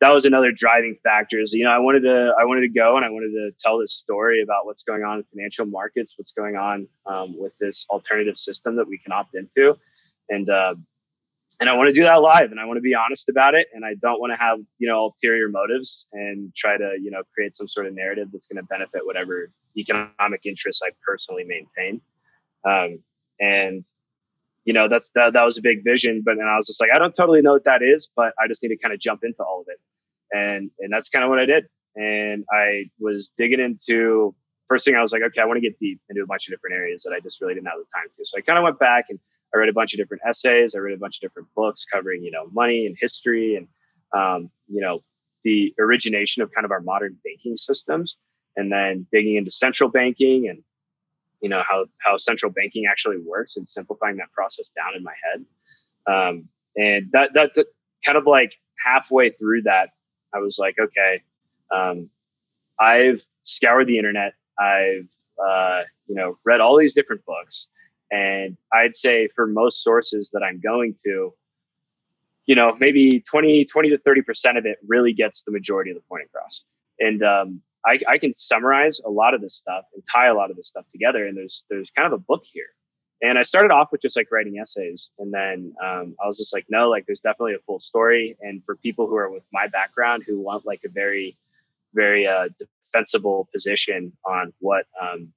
that 0.01 0.13
was 0.13 0.27
another 0.27 0.53
driving 0.53 0.97
factor 1.03 1.41
is 1.41 1.53
you 1.53 1.65
know 1.65 1.71
i 1.71 1.79
wanted 1.79 2.03
to 2.03 2.33
i 2.39 2.45
wanted 2.45 2.61
to 2.61 2.69
go 2.69 2.97
and 2.97 3.05
i 3.05 3.11
wanted 3.11 3.31
to 3.31 3.51
tell 3.59 3.79
this 3.79 3.93
story 3.93 4.43
about 4.43 4.65
what's 4.65 4.83
going 4.83 5.03
on 5.03 5.19
in 5.19 5.25
financial 5.33 5.67
markets 5.67 6.15
what's 6.17 6.33
going 6.33 6.57
on 6.57 6.87
um, 7.07 7.35
with 7.37 7.53
this 7.59 7.87
alternative 7.91 8.39
system 8.39 8.77
that 8.77 8.87
we 8.87 8.99
can 8.99 9.13
opt 9.13 9.35
into 9.35 9.77
and 10.29 10.49
uh, 10.51 10.75
and 11.61 11.69
i 11.69 11.75
want 11.75 11.89
to 11.89 11.93
do 11.93 12.03
that 12.03 12.21
live 12.21 12.51
and 12.51 12.61
i 12.61 12.65
want 12.65 12.77
to 12.77 12.83
be 12.83 12.95
honest 12.95 13.29
about 13.29 13.55
it 13.55 13.67
and 13.73 13.85
i 13.85 13.95
don't 14.01 14.21
want 14.21 14.33
to 14.33 14.37
have 14.37 14.59
you 14.79 14.89
know 14.89 15.05
ulterior 15.05 15.49
motives 15.49 16.07
and 16.13 16.55
try 16.57 16.77
to 16.77 16.97
you 17.01 17.11
know 17.11 17.23
create 17.35 17.55
some 17.55 17.69
sort 17.69 17.87
of 17.87 17.95
narrative 17.95 18.29
that's 18.33 18.47
going 18.47 18.57
to 18.57 18.67
benefit 18.67 19.05
whatever 19.05 19.51
economic 19.77 20.45
interests 20.45 20.83
i 20.85 20.91
personally 21.07 21.45
maintain. 21.45 22.01
Um, 22.65 22.99
and 23.41 23.85
you 24.65 24.73
know 24.73 24.89
that's 24.89 25.11
that, 25.15 25.33
that 25.33 25.45
was 25.45 25.57
a 25.59 25.63
big 25.63 25.85
vision 25.85 26.23
but 26.25 26.37
then 26.37 26.47
i 26.47 26.57
was 26.57 26.67
just 26.67 26.81
like 26.81 26.91
i 26.93 26.99
don't 26.99 27.15
totally 27.15 27.41
know 27.41 27.53
what 27.53 27.65
that 27.65 27.83
is 27.83 28.09
but 28.15 28.35
i 28.39 28.49
just 28.49 28.63
need 28.63 28.71
to 28.71 28.77
kind 28.77 28.93
of 28.93 29.01
jump 29.01 29.21
into 29.23 29.43
all 29.43 29.61
of 29.61 29.67
it. 29.69 29.79
And 30.31 30.71
and 30.81 30.93
that's 30.93 31.09
kind 31.09 31.25
of 31.25 31.31
what 31.31 31.39
i 31.39 31.47
did. 31.47 31.65
And 31.97 32.45
i 32.53 32.91
was 32.99 33.31
digging 33.37 33.61
into 33.61 34.35
first 34.67 34.85
thing 34.85 34.95
i 34.95 35.03
was 35.03 35.13
like 35.13 35.23
okay 35.23 35.41
i 35.41 35.45
want 35.45 35.57
to 35.57 35.63
get 35.63 35.79
deep 35.79 36.01
into 36.11 36.23
a 36.23 36.27
bunch 36.27 36.49
of 36.49 36.53
different 36.53 36.75
areas 36.75 37.03
that 37.05 37.13
i 37.13 37.21
just 37.21 37.41
really 37.41 37.55
didn't 37.55 37.69
have 37.69 37.79
the 37.79 37.87
time 37.95 38.09
to. 38.15 38.25
So 38.25 38.37
i 38.37 38.41
kind 38.41 38.59
of 38.59 38.65
went 38.65 38.79
back 38.79 39.07
and 39.09 39.19
i 39.55 39.59
read 39.59 39.69
a 39.69 39.73
bunch 39.73 39.93
of 39.93 39.99
different 39.99 40.23
essays 40.29 40.75
i 40.75 40.79
read 40.79 40.95
a 40.95 40.99
bunch 40.99 41.17
of 41.17 41.21
different 41.21 41.49
books 41.55 41.85
covering 41.85 42.23
you 42.23 42.31
know 42.31 42.47
money 42.53 42.87
and 42.87 42.97
history 43.01 43.57
and 43.57 43.69
um, 44.17 44.51
you 44.69 44.81
know 44.81 45.03
the 45.45 45.75
origination 45.79 46.43
of 46.43 46.53
kind 46.53 46.65
of 46.65 46.71
our 46.71 46.81
modern 46.81 47.17
banking 47.25 47.57
systems 47.57 48.17
and 48.57 48.73
then 48.73 49.07
digging 49.13 49.37
into 49.37 49.51
central 49.51 49.91
banking 49.91 50.49
and 50.49 50.63
you 51.41 51.49
know 51.49 51.63
how 51.69 51.85
how 51.99 52.17
central 52.17 52.51
banking 52.51 52.87
actually 52.91 53.19
works 53.19 53.57
and 53.57 53.67
simplifying 53.67 54.17
that 54.17 54.33
process 54.33 54.71
down 54.71 54.97
in 54.97 55.03
my 55.03 55.13
head. 55.23 55.45
Um, 56.13 56.49
and 56.77 57.11
that 57.13 57.31
that's 57.35 57.59
kind 58.05 58.19
of 58.19 58.27
like 58.27 58.55
halfway 58.85 59.31
through 59.31 59.63
that 59.63 59.91
i 60.33 60.39
was 60.39 60.59
like 60.59 60.77
okay 60.79 61.21
um, 61.75 62.09
i've 62.79 63.23
scoured 63.43 63.87
the 63.87 63.99
internet. 63.99 64.35
I've 64.59 65.11
uh, 65.45 65.83
you 66.07 66.15
know 66.15 66.39
read 66.45 66.61
all 66.61 66.77
these 66.77 66.95
different 66.95 67.25
books 67.25 67.69
and 68.11 68.57
i'd 68.73 68.95
say 68.95 69.29
for 69.35 69.47
most 69.47 69.83
sources 69.83 70.31
that 70.31 70.43
i'm 70.43 70.61
going 70.61 70.95
to 71.05 71.33
you 72.47 72.55
know 72.55 72.77
maybe 72.81 73.21
20 73.21 73.65
20 73.65 73.91
to 73.91 73.99
30 73.99 74.23
percent 74.23 74.59
of 74.59 74.67
it 74.67 74.79
really 74.87 75.13
gets 75.13 75.43
the 75.43 75.51
majority 75.51 75.91
of 75.91 75.97
the 75.97 76.03
point 76.09 76.25
across 76.25 76.65
and 77.01 77.23
um, 77.23 77.63
I, 77.87 77.99
I 78.09 78.19
can 78.19 78.33
summarize 78.33 79.01
a 79.05 79.11
lot 79.11 79.35
of 79.35 79.41
this 79.41 79.55
stuff 79.55 79.85
and 79.95 80.03
tie 80.13 80.27
a 80.27 80.35
lot 80.35 80.51
of 80.51 80.57
this 80.57 80.69
stuff 80.69 80.85
together. 80.91 81.27
And 81.27 81.37
there's 81.37 81.65
there's 81.71 81.91
kind 81.91 82.07
of 82.07 82.13
a 82.13 82.23
book 82.23 82.43
here. 82.45 82.67
And 83.21 83.37
I 83.37 83.43
started 83.43 83.73
off 83.73 83.89
with 83.91 84.03
just 84.03 84.17
like 84.17 84.29
writing 84.31 84.59
essays, 84.61 85.11
and 85.19 85.35
then 85.35 85.75
um, 85.85 86.15
I 86.23 86.27
was 86.29 86.39
just 86.39 86.53
like, 86.53 86.67
no, 86.69 86.89
like 86.89 87.05
there's 87.07 87.21
definitely 87.21 87.55
a 87.55 87.59
full 87.67 87.81
story. 87.81 88.37
And 88.41 88.65
for 88.65 88.77
people 88.77 89.09
who 89.09 89.17
are 89.17 89.29
with 89.29 89.43
my 89.53 89.67
background 89.67 90.23
who 90.25 90.39
want 90.39 90.65
like 90.65 90.83
a 90.85 90.89
very, 90.89 91.37
very 91.95 92.29
uh, 92.29 92.49
defensible 92.85 93.49
position 93.53 94.13
on 94.25 94.53
what 94.61 94.87
um, 95.01 95.33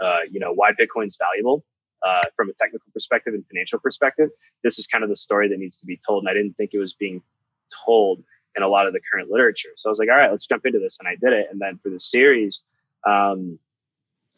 uh, 0.00 0.20
you 0.30 0.40
know 0.40 0.52
why 0.52 0.70
Bitcoin's 0.72 1.18
valuable 1.18 1.64
uh, 2.04 2.24
from 2.34 2.48
a 2.50 2.52
technical 2.52 2.90
perspective 2.92 3.34
and 3.34 3.44
financial 3.46 3.78
perspective, 3.78 4.30
this 4.62 4.78
is 4.78 4.86
kind 4.86 5.04
of 5.04 5.10
the 5.10 5.16
story 5.16 5.48
that 5.48 5.58
needs 5.58 5.78
to 5.78 5.86
be 5.86 5.98
told. 6.06 6.22
And 6.22 6.30
I 6.30 6.34
didn't 6.34 6.54
think 6.56 6.70
it 6.72 6.78
was 6.78 6.94
being 6.94 7.22
told 7.84 8.22
in 8.56 8.62
a 8.62 8.68
lot 8.68 8.86
of 8.86 8.92
the 8.92 9.00
current 9.12 9.30
literature. 9.30 9.70
So 9.76 9.88
I 9.88 9.90
was 9.90 9.98
like, 9.98 10.08
all 10.08 10.16
right, 10.16 10.30
let's 10.30 10.46
jump 10.46 10.64
into 10.66 10.78
this. 10.78 10.98
And 10.98 11.08
I 11.08 11.16
did 11.16 11.32
it. 11.32 11.48
And 11.50 11.60
then 11.60 11.78
for 11.82 11.90
the 11.90 12.00
series, 12.00 12.62
um, 13.06 13.58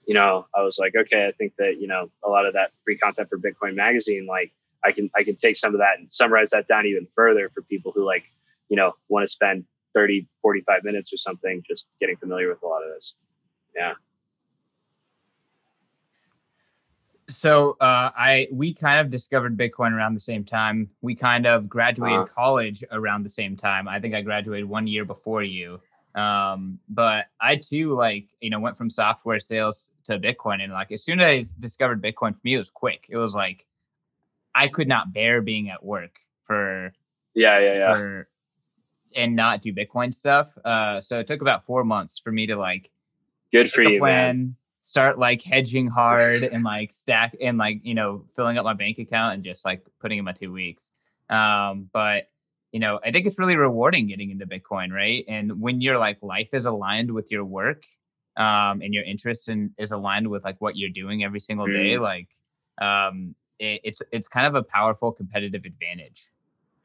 you 0.06 0.14
know, 0.14 0.46
I 0.54 0.62
was 0.62 0.78
like, 0.78 0.94
okay, 0.96 1.26
I 1.26 1.32
think 1.32 1.54
that, 1.58 1.80
you 1.80 1.86
know, 1.86 2.10
a 2.24 2.28
lot 2.28 2.46
of 2.46 2.54
that 2.54 2.72
free 2.84 2.96
content 2.96 3.28
for 3.28 3.38
Bitcoin 3.38 3.74
magazine, 3.74 4.26
like 4.26 4.52
I 4.84 4.92
can, 4.92 5.10
I 5.14 5.22
can 5.22 5.36
take 5.36 5.56
some 5.56 5.74
of 5.74 5.80
that 5.80 5.98
and 5.98 6.12
summarize 6.12 6.50
that 6.50 6.66
down 6.66 6.86
even 6.86 7.06
further 7.14 7.50
for 7.50 7.62
people 7.62 7.92
who 7.94 8.04
like, 8.04 8.24
you 8.68 8.76
know, 8.76 8.94
want 9.08 9.24
to 9.24 9.28
spend 9.28 9.64
30, 9.94 10.26
45 10.42 10.84
minutes 10.84 11.12
or 11.12 11.16
something, 11.16 11.62
just 11.66 11.88
getting 12.00 12.16
familiar 12.16 12.48
with 12.48 12.62
a 12.62 12.66
lot 12.66 12.82
of 12.82 12.94
this. 12.94 13.14
Yeah. 13.76 13.94
So 17.30 17.76
uh, 17.80 18.10
I 18.16 18.48
we 18.50 18.72
kind 18.72 19.00
of 19.00 19.10
discovered 19.10 19.56
Bitcoin 19.56 19.92
around 19.92 20.14
the 20.14 20.20
same 20.20 20.44
time. 20.44 20.88
We 21.02 21.14
kind 21.14 21.46
of 21.46 21.68
graduated 21.68 22.20
uh-huh. 22.20 22.34
college 22.34 22.82
around 22.90 23.22
the 23.22 23.30
same 23.30 23.56
time. 23.56 23.86
I 23.86 24.00
think 24.00 24.14
I 24.14 24.22
graduated 24.22 24.66
one 24.66 24.86
year 24.86 25.04
before 25.04 25.42
you. 25.42 25.80
Um, 26.14 26.78
but 26.88 27.26
I 27.40 27.56
too 27.56 27.94
like 27.94 28.28
you 28.40 28.48
know 28.48 28.60
went 28.60 28.78
from 28.78 28.88
software 28.88 29.38
sales 29.40 29.90
to 30.04 30.18
Bitcoin, 30.18 30.62
and 30.62 30.72
like 30.72 30.90
as 30.90 31.04
soon 31.04 31.20
as 31.20 31.26
I 31.26 31.60
discovered 31.60 32.02
Bitcoin, 32.02 32.32
for 32.32 32.40
me 32.44 32.54
it 32.54 32.58
was 32.58 32.70
quick. 32.70 33.06
It 33.10 33.18
was 33.18 33.34
like 33.34 33.66
I 34.54 34.68
could 34.68 34.88
not 34.88 35.12
bear 35.12 35.42
being 35.42 35.68
at 35.68 35.84
work 35.84 36.18
for 36.46 36.92
yeah 37.34 37.58
yeah 37.58 37.74
yeah 37.74 37.94
for, 37.94 38.28
and 39.14 39.36
not 39.36 39.60
do 39.60 39.72
Bitcoin 39.74 40.14
stuff. 40.14 40.48
Uh, 40.64 41.00
so 41.02 41.18
it 41.18 41.26
took 41.26 41.42
about 41.42 41.66
four 41.66 41.84
months 41.84 42.18
for 42.18 42.32
me 42.32 42.46
to 42.46 42.56
like 42.56 42.90
good 43.52 43.70
for 43.70 43.82
you 43.82 43.98
plan, 43.98 44.36
man 44.38 44.56
start 44.88 45.18
like 45.18 45.42
hedging 45.42 45.86
hard 45.86 46.42
and 46.52 46.64
like 46.64 46.92
stack 46.92 47.36
and 47.40 47.58
like 47.58 47.80
you 47.82 47.94
know 47.94 48.24
filling 48.34 48.56
up 48.56 48.64
my 48.64 48.72
bank 48.72 48.98
account 48.98 49.34
and 49.34 49.44
just 49.44 49.64
like 49.64 49.84
putting 50.00 50.18
in 50.18 50.24
my 50.24 50.32
two 50.32 50.50
weeks. 50.50 50.90
Um 51.28 51.90
but 51.92 52.28
you 52.72 52.80
know 52.80 53.00
i 53.02 53.10
think 53.10 53.26
it's 53.26 53.38
really 53.38 53.56
rewarding 53.56 54.08
getting 54.08 54.30
into 54.30 54.46
bitcoin 54.46 54.92
right? 54.92 55.24
And 55.28 55.60
when 55.60 55.80
your 55.80 55.98
like 55.98 56.18
life 56.22 56.50
is 56.52 56.66
aligned 56.66 57.10
with 57.10 57.30
your 57.30 57.44
work 57.44 57.84
um 58.36 58.80
and 58.82 58.94
your 58.94 59.04
interest 59.04 59.48
in 59.48 59.72
is 59.78 59.92
aligned 59.92 60.28
with 60.28 60.44
like 60.44 60.60
what 60.60 60.76
you're 60.76 60.90
doing 60.90 61.24
every 61.24 61.40
single 61.40 61.66
day 61.66 61.94
mm. 61.96 62.00
like 62.00 62.28
um 62.80 63.34
it, 63.58 63.80
it's 63.84 64.02
it's 64.12 64.28
kind 64.28 64.46
of 64.46 64.54
a 64.54 64.62
powerful 64.62 65.12
competitive 65.12 65.64
advantage. 65.64 66.30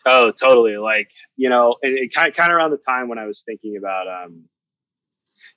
Oh 0.05 0.31
totally 0.31 0.75
like 0.75 1.11
you 1.37 1.49
know 1.49 1.75
it, 1.81 1.93
it 2.03 2.13
kind, 2.13 2.33
kind 2.33 2.51
of 2.51 2.57
around 2.57 2.71
the 2.71 2.77
time 2.77 3.07
when 3.07 3.19
i 3.19 3.25
was 3.25 3.43
thinking 3.43 3.77
about 3.77 4.07
um 4.07 4.43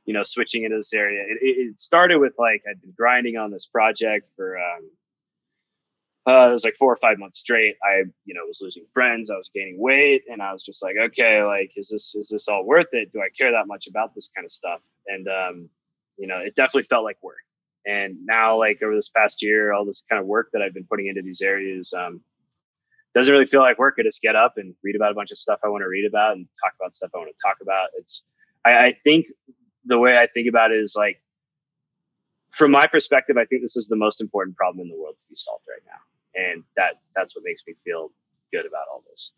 you 0.07 0.15
know, 0.15 0.23
switching 0.23 0.65
into 0.65 0.77
this 0.77 0.95
area. 0.95 1.23
It, 1.29 1.39
it 1.41 1.79
started 1.79 2.19
with 2.19 2.35
like 2.39 2.63
I'd 2.69 2.81
been 2.81 2.95
grinding 2.97 3.37
on 3.37 3.51
this 3.51 3.67
project 3.67 4.31
for 4.37 4.57
um, 4.57 4.91
uh, 6.27 6.49
it 6.49 6.53
was 6.53 6.65
like 6.65 6.77
four 6.77 6.93
or 6.93 6.97
five 6.97 7.19
months 7.19 7.39
straight. 7.39 7.77
I, 7.85 8.03
you 8.25 8.35
know, 8.35 8.41
was 8.47 8.61
losing 8.61 8.85
friends. 8.93 9.31
I 9.31 9.37
was 9.37 9.51
gaining 9.55 9.81
weight, 9.81 10.25
and 10.31 10.43
I 10.43 10.53
was 10.53 10.65
just 10.65 10.83
like, 10.83 10.97
okay, 10.97 11.43
like, 11.43 11.73
is 11.77 11.89
this 11.89 12.15
is 12.15 12.29
this 12.29 12.49
all 12.49 12.65
worth 12.65 12.89
it? 12.93 13.13
Do 13.13 13.21
I 13.21 13.29
care 13.37 13.53
that 13.53 13.67
much 13.67 13.87
about 13.87 14.15
this 14.15 14.31
kind 14.35 14.45
of 14.45 14.51
stuff? 14.51 14.81
And 15.07 15.29
um, 15.29 15.69
you 16.17 16.27
know, 16.27 16.39
it 16.39 16.55
definitely 16.55 16.85
felt 16.85 17.05
like 17.05 17.19
work. 17.23 17.37
And 17.87 18.17
now, 18.25 18.59
like 18.59 18.83
over 18.83 18.95
this 18.95 19.09
past 19.09 19.43
year, 19.43 19.73
all 19.73 19.85
this 19.85 20.03
kind 20.11 20.21
of 20.21 20.27
work 20.27 20.51
that 20.53 20.63
I've 20.63 20.75
been 20.75 20.87
putting 20.91 21.07
into 21.07 21.23
these 21.23 21.41
areas 21.41 21.93
um, 21.97 22.21
doesn't 23.15 23.33
really 23.33 23.47
feel 23.47 23.61
like 23.61 23.79
work. 23.79 23.95
I 23.99 24.03
just 24.03 24.21
get 24.21 24.35
up 24.35 24.55
and 24.57 24.75
read 24.83 24.97
about 24.97 25.13
a 25.13 25.15
bunch 25.15 25.31
of 25.31 25.39
stuff 25.39 25.61
I 25.65 25.69
want 25.69 25.83
to 25.83 25.89
read 25.89 26.07
about 26.07 26.37
and 26.37 26.47
talk 26.65 26.75
about 26.79 26.93
stuff 26.93 27.11
I 27.15 27.19
want 27.19 27.31
to 27.31 27.43
talk 27.43 27.59
about. 27.63 27.91
It's 27.99 28.23
I, 28.65 28.71
I 28.73 28.97
think 29.05 29.27
the 29.87 29.99
way 29.99 30.19
I 30.19 30.27
think 30.27 30.49
about 30.49 30.71
it 30.73 30.81
is 30.81 30.95
like, 30.97 31.23
from 32.51 32.71
my 32.71 32.87
perspective, 32.87 33.37
I 33.37 33.45
think 33.45 33.63
this 33.63 33.77
is 33.77 33.87
the 33.87 33.97
most 33.97 34.21
important 34.21 34.57
problem 34.57 34.87
in 34.87 34.89
the 34.89 35.01
world 35.01 35.17
to 35.19 35.25
be 35.29 35.35
solved 35.35 35.65
right 35.69 35.83
now, 35.87 36.51
and 36.51 36.65
that 36.77 37.01
that's 37.15 37.35
what 37.37 37.45
makes 37.45 37.63
me 37.67 37.75
feel 37.85 38.11
good 38.53 38.67
about 38.67 38.87
all 38.91 39.03
this. 39.11 39.33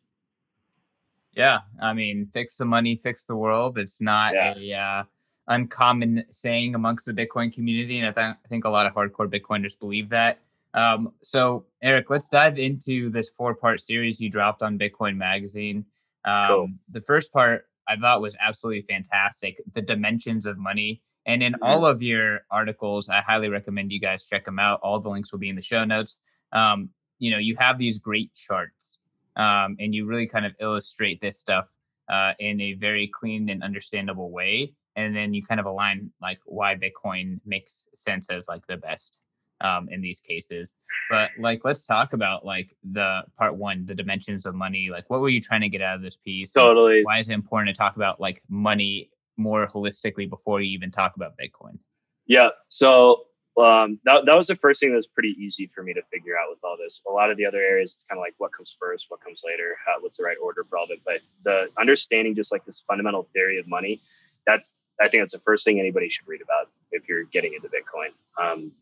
Yeah, 1.32 1.58
I 1.80 1.92
mean, 1.92 2.28
fix 2.32 2.56
the 2.56 2.64
money, 2.64 3.00
fix 3.02 3.24
the 3.24 3.36
world. 3.36 3.78
It's 3.78 4.00
not 4.00 4.34
yeah. 4.34 4.54
a 4.56 4.72
uh, 4.74 5.02
uncommon 5.48 6.24
saying 6.30 6.74
amongst 6.74 7.06
the 7.06 7.12
Bitcoin 7.12 7.52
community, 7.52 7.98
and 7.98 8.08
I, 8.08 8.12
th- 8.12 8.36
I 8.44 8.48
think 8.48 8.64
a 8.64 8.70
lot 8.70 8.86
of 8.86 8.94
hardcore 8.94 9.28
Bitcoiners 9.28 9.78
believe 9.78 10.08
that. 10.10 10.40
Um, 10.74 11.12
so, 11.22 11.66
Eric, 11.82 12.10
let's 12.10 12.28
dive 12.28 12.58
into 12.58 13.10
this 13.10 13.30
four-part 13.30 13.80
series 13.80 14.20
you 14.20 14.30
dropped 14.30 14.62
on 14.62 14.78
Bitcoin 14.78 15.16
Magazine. 15.16 15.86
Um, 16.24 16.46
cool. 16.46 16.68
The 16.90 17.00
first 17.00 17.32
part 17.32 17.66
I 17.88 17.96
thought 17.96 18.20
was 18.20 18.36
absolutely 18.40 18.82
fantastic. 18.82 19.60
The 19.74 19.82
dimensions 19.82 20.46
of 20.46 20.58
money. 20.58 21.02
And 21.26 21.42
in 21.42 21.54
all 21.62 21.84
of 21.84 22.02
your 22.02 22.40
articles, 22.50 23.08
I 23.08 23.20
highly 23.20 23.48
recommend 23.48 23.92
you 23.92 24.00
guys 24.00 24.24
check 24.24 24.44
them 24.44 24.58
out. 24.58 24.80
All 24.82 25.00
the 25.00 25.10
links 25.10 25.32
will 25.32 25.38
be 25.38 25.50
in 25.50 25.56
the 25.56 25.62
show 25.62 25.84
notes. 25.84 26.20
Um, 26.52 26.90
you 27.18 27.30
know, 27.30 27.38
you 27.38 27.54
have 27.58 27.78
these 27.78 27.98
great 27.98 28.34
charts 28.34 29.00
um, 29.36 29.76
and 29.78 29.94
you 29.94 30.06
really 30.06 30.26
kind 30.26 30.46
of 30.46 30.54
illustrate 30.60 31.20
this 31.20 31.38
stuff 31.38 31.66
uh, 32.08 32.32
in 32.38 32.60
a 32.60 32.74
very 32.74 33.08
clean 33.08 33.48
and 33.48 33.62
understandable 33.62 34.30
way. 34.30 34.74
And 34.96 35.14
then 35.14 35.32
you 35.34 35.44
kind 35.44 35.60
of 35.60 35.66
align 35.66 36.10
like 36.20 36.40
why 36.44 36.74
Bitcoin 36.74 37.40
makes 37.46 37.88
sense 37.94 38.28
as 38.30 38.48
like 38.48 38.66
the 38.66 38.76
best 38.76 39.20
um, 39.60 39.88
in 39.90 40.00
these 40.00 40.20
cases. 40.20 40.72
But 41.10 41.30
like, 41.38 41.62
let's 41.64 41.86
talk 41.86 42.12
about 42.12 42.44
like 42.44 42.76
the 42.92 43.22
part 43.36 43.56
one, 43.56 43.86
the 43.86 43.94
dimensions 43.94 44.46
of 44.46 44.54
money. 44.54 44.88
Like, 44.90 45.08
what 45.08 45.20
were 45.20 45.28
you 45.28 45.40
trying 45.40 45.62
to 45.62 45.68
get 45.68 45.82
out 45.82 45.96
of 45.96 46.02
this 46.02 46.16
piece? 46.16 46.52
Totally. 46.52 47.04
Why 47.04 47.18
is 47.18 47.28
it 47.28 47.34
important 47.34 47.74
to 47.74 47.78
talk 47.78 47.96
about 47.96 48.20
like 48.20 48.42
money 48.48 49.10
more 49.36 49.66
holistically 49.66 50.28
before 50.28 50.60
you 50.60 50.70
even 50.70 50.90
talk 50.90 51.16
about 51.16 51.34
Bitcoin? 51.36 51.78
Yeah. 52.26 52.48
So 52.68 53.24
um, 53.56 53.98
that, 54.04 54.24
that 54.26 54.36
was 54.36 54.46
the 54.46 54.56
first 54.56 54.80
thing 54.80 54.90
that 54.90 54.96
was 54.96 55.06
pretty 55.06 55.34
easy 55.38 55.70
for 55.74 55.82
me 55.82 55.92
to 55.94 56.02
figure 56.12 56.34
out 56.38 56.50
with 56.50 56.58
all 56.62 56.76
this. 56.76 57.02
A 57.08 57.12
lot 57.12 57.30
of 57.30 57.36
the 57.36 57.46
other 57.46 57.58
areas, 57.58 57.94
it's 57.94 58.04
kind 58.04 58.18
of 58.18 58.22
like 58.22 58.34
what 58.38 58.52
comes 58.52 58.76
first, 58.78 59.06
what 59.08 59.20
comes 59.20 59.42
later, 59.44 59.76
how, 59.84 60.00
what's 60.00 60.18
the 60.18 60.24
right 60.24 60.36
order 60.42 60.64
for 60.68 60.78
all 60.78 60.84
of 60.84 60.90
it. 60.90 61.00
But 61.04 61.20
the 61.44 61.68
understanding 61.78 62.34
just 62.34 62.52
like 62.52 62.64
this 62.64 62.84
fundamental 62.86 63.28
theory 63.32 63.58
of 63.58 63.66
money, 63.66 64.00
that's 64.46 64.74
I 65.00 65.08
think 65.08 65.22
that's 65.22 65.32
the 65.32 65.40
first 65.40 65.64
thing 65.64 65.78
anybody 65.78 66.08
should 66.08 66.26
read 66.26 66.42
about 66.42 66.70
if 66.90 67.08
you're 67.08 67.24
getting 67.24 67.54
into 67.54 67.68
Bitcoin. 67.68 68.10
Um, 68.42 68.72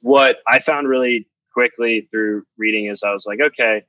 what 0.00 0.36
I 0.46 0.58
found 0.60 0.88
really 0.88 1.28
quickly 1.52 2.08
through 2.10 2.44
reading 2.58 2.86
is 2.86 3.02
I 3.02 3.12
was 3.12 3.24
like, 3.26 3.40
okay, 3.40 3.82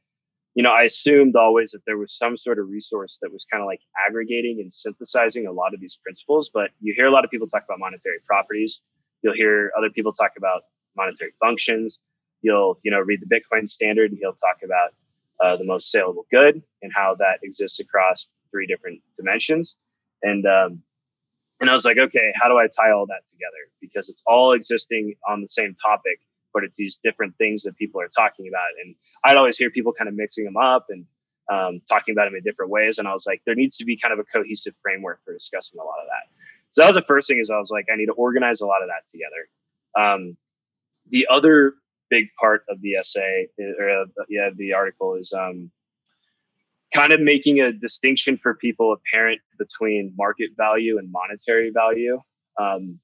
you 0.55 0.63
know, 0.63 0.71
I 0.71 0.83
assumed 0.83 1.35
always 1.35 1.71
that 1.71 1.81
there 1.85 1.97
was 1.97 2.17
some 2.17 2.35
sort 2.35 2.57
of 2.57 2.67
resource 2.67 3.19
that 3.21 3.31
was 3.31 3.45
kind 3.51 3.61
of 3.61 3.67
like 3.67 3.81
aggregating 4.07 4.59
and 4.59 4.73
synthesizing 4.73 5.45
a 5.45 5.51
lot 5.51 5.73
of 5.73 5.79
these 5.79 5.99
principles. 6.01 6.49
But 6.51 6.71
you 6.81 6.93
hear 6.95 7.05
a 7.05 7.11
lot 7.11 7.23
of 7.23 7.29
people 7.29 7.45
talk 7.45 7.63
about 7.67 7.79
monetary 7.79 8.17
properties. 8.25 8.81
You'll 9.21 9.35
hear 9.35 9.71
other 9.77 9.89
people 9.89 10.11
talk 10.11 10.31
about 10.37 10.63
monetary 10.95 11.33
functions. 11.39 11.99
You'll, 12.41 12.79
you 12.83 12.91
know, 12.91 12.99
read 12.99 13.21
the 13.21 13.27
Bitcoin 13.27 13.67
standard 13.69 14.11
and 14.11 14.19
he'll 14.19 14.33
talk 14.33 14.57
about 14.63 14.93
uh, 15.43 15.57
the 15.57 15.63
most 15.63 15.91
saleable 15.91 16.25
good 16.31 16.63
and 16.81 16.91
how 16.95 17.15
that 17.19 17.39
exists 17.43 17.79
across 17.79 18.29
three 18.49 18.65
different 18.65 18.99
dimensions. 19.17 19.75
And 20.23 20.45
um, 20.47 20.81
and 21.59 21.69
I 21.69 21.73
was 21.73 21.85
like, 21.85 21.97
okay, 21.97 22.31
how 22.35 22.49
do 22.49 22.57
I 22.57 22.67
tie 22.67 22.91
all 22.91 23.05
that 23.07 23.25
together? 23.29 23.71
Because 23.81 24.09
it's 24.09 24.23
all 24.27 24.53
existing 24.53 25.15
on 25.27 25.41
the 25.41 25.47
same 25.47 25.75
topic, 25.75 26.19
but 26.53 26.63
it's 26.63 26.75
these 26.77 26.99
different 27.03 27.35
things 27.37 27.63
that 27.63 27.75
people 27.77 27.99
are 28.01 28.09
talking 28.09 28.47
about. 28.47 28.69
And 28.83 28.95
I'd 29.23 29.37
always 29.37 29.57
hear 29.57 29.71
people 29.71 29.93
kind 29.93 30.07
of 30.07 30.15
mixing 30.15 30.45
them 30.45 30.57
up 30.57 30.87
and 30.89 31.05
um, 31.51 31.81
talking 31.89 32.13
about 32.13 32.25
them 32.25 32.35
in 32.35 32.43
different 32.43 32.71
ways. 32.71 32.97
And 32.97 33.07
I 33.07 33.13
was 33.13 33.25
like, 33.25 33.41
there 33.45 33.55
needs 33.55 33.77
to 33.77 33.85
be 33.85 33.97
kind 33.97 34.13
of 34.13 34.19
a 34.19 34.23
cohesive 34.23 34.75
framework 34.81 35.19
for 35.25 35.33
discussing 35.33 35.79
a 35.79 35.83
lot 35.83 35.99
of 35.99 36.07
that. 36.07 36.31
So 36.71 36.81
that 36.81 36.89
was 36.89 36.95
the 36.95 37.01
first 37.01 37.27
thing 37.27 37.39
is 37.39 37.49
I 37.49 37.57
was 37.57 37.71
like, 37.71 37.85
I 37.91 37.95
need 37.95 38.07
to 38.07 38.13
organize 38.13 38.61
a 38.61 38.67
lot 38.67 38.83
of 38.83 38.89
that 38.89 39.09
together. 39.09 39.47
Um, 39.97 40.37
the 41.09 41.27
other 41.29 41.73
big 42.09 42.27
part 42.39 42.63
of 42.69 42.81
the 42.81 42.95
essay 42.95 43.47
or 43.79 43.89
uh, 43.89 44.05
yeah, 44.29 44.49
the 44.55 44.73
article 44.73 45.15
is 45.15 45.33
um, 45.33 45.71
kind 46.97 47.13
of 47.13 47.21
making 47.21 47.61
a 47.61 47.71
distinction 47.71 48.39
for 48.41 48.55
people 48.55 48.91
apparent 48.91 49.39
between 49.59 50.13
market 50.17 50.49
value 50.57 50.97
and 50.97 51.11
monetary 51.11 51.69
value. 51.71 52.19
Um, 52.59 52.99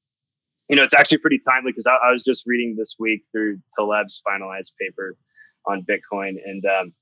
you 0.67 0.75
know, 0.75 0.83
it's 0.83 0.95
actually 0.95 1.19
pretty 1.19 1.39
timely 1.47 1.71
because 1.71 1.85
I, 1.85 2.07
I, 2.07 2.11
was 2.11 2.23
just 2.23 2.47
reading 2.47 2.75
this 2.75 2.95
week 2.97 3.23
through 3.31 3.59
Taleb's 3.77 4.19
finalized 4.27 4.71
paper 4.81 5.15
on 5.67 5.83
Bitcoin, 5.83 6.37
and 6.43 6.65
um, 6.65 6.93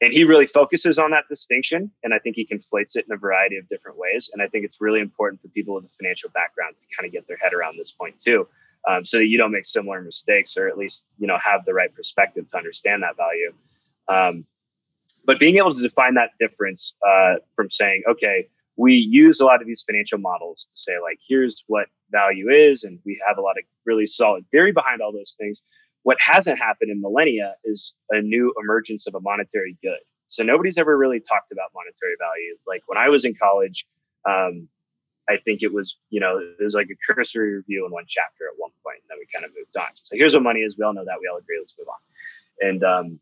and 0.00 0.12
he 0.12 0.22
really 0.22 0.46
focuses 0.46 1.00
on 1.00 1.10
that 1.10 1.24
distinction, 1.28 1.90
and 2.04 2.14
I 2.14 2.20
think 2.20 2.36
he 2.36 2.46
conflates 2.46 2.94
it 2.94 3.06
in 3.08 3.12
a 3.12 3.16
variety 3.16 3.56
of 3.56 3.68
different 3.68 3.98
ways. 3.98 4.30
And 4.32 4.40
I 4.40 4.46
think 4.46 4.64
it's 4.64 4.80
really 4.80 5.00
important 5.00 5.42
for 5.42 5.48
people 5.48 5.74
with 5.74 5.86
a 5.86 5.94
financial 6.00 6.30
background 6.30 6.76
to 6.78 6.96
kind 6.96 7.06
of 7.06 7.12
get 7.12 7.26
their 7.26 7.38
head 7.38 7.54
around 7.54 7.76
this 7.76 7.90
point 7.90 8.20
too, 8.20 8.46
um, 8.88 9.04
so 9.04 9.18
that 9.18 9.26
you 9.26 9.38
don't 9.38 9.50
make 9.50 9.66
similar 9.66 10.00
mistakes, 10.00 10.56
or 10.56 10.68
at 10.68 10.78
least 10.78 11.08
you 11.18 11.26
know 11.26 11.38
have 11.44 11.64
the 11.64 11.74
right 11.74 11.92
perspective 11.92 12.46
to 12.50 12.56
understand 12.56 13.02
that 13.02 13.16
value. 13.16 13.52
Um, 14.06 14.46
but 15.26 15.38
being 15.38 15.56
able 15.56 15.74
to 15.74 15.82
define 15.82 16.14
that 16.14 16.30
difference 16.38 16.94
uh, 17.06 17.34
from 17.56 17.70
saying, 17.70 18.02
okay, 18.08 18.48
we 18.76 18.94
use 18.94 19.40
a 19.40 19.44
lot 19.44 19.60
of 19.60 19.66
these 19.66 19.82
financial 19.82 20.18
models 20.18 20.66
to 20.66 20.76
say, 20.76 20.92
like, 21.02 21.18
here's 21.28 21.62
what 21.68 21.86
value 22.10 22.50
is, 22.50 22.84
and 22.84 22.98
we 23.04 23.20
have 23.26 23.38
a 23.38 23.40
lot 23.40 23.56
of 23.56 23.64
really 23.86 24.06
solid 24.06 24.44
theory 24.50 24.72
behind 24.72 25.00
all 25.00 25.12
those 25.12 25.36
things. 25.38 25.62
What 26.02 26.16
hasn't 26.20 26.58
happened 26.58 26.90
in 26.90 27.00
millennia 27.00 27.54
is 27.64 27.94
a 28.10 28.20
new 28.20 28.52
emergence 28.60 29.06
of 29.06 29.14
a 29.14 29.20
monetary 29.20 29.76
good. 29.82 30.00
So 30.28 30.42
nobody's 30.42 30.78
ever 30.78 30.96
really 30.98 31.20
talked 31.20 31.52
about 31.52 31.70
monetary 31.74 32.16
value. 32.18 32.56
Like 32.66 32.82
when 32.86 32.98
I 32.98 33.08
was 33.08 33.24
in 33.24 33.34
college, 33.34 33.86
um, 34.28 34.68
I 35.28 35.36
think 35.44 35.62
it 35.62 35.72
was, 35.72 35.98
you 36.10 36.20
know, 36.20 36.40
there's 36.58 36.74
like 36.74 36.88
a 36.90 37.12
cursory 37.12 37.54
review 37.54 37.86
in 37.86 37.92
one 37.92 38.04
chapter 38.08 38.44
at 38.46 38.58
one 38.58 38.72
point, 38.84 38.98
and 39.02 39.08
then 39.08 39.18
we 39.18 39.26
kind 39.32 39.44
of 39.44 39.52
moved 39.56 39.76
on. 39.76 39.88
So 39.94 40.16
here's 40.16 40.34
what 40.34 40.42
money 40.42 40.60
is. 40.60 40.76
We 40.76 40.84
all 40.84 40.92
know 40.92 41.04
that. 41.04 41.18
We 41.20 41.28
all 41.28 41.38
agree. 41.38 41.58
Let's 41.58 41.76
move 41.78 41.88
on. 41.88 42.68
And 42.68 42.84
um, 42.84 43.20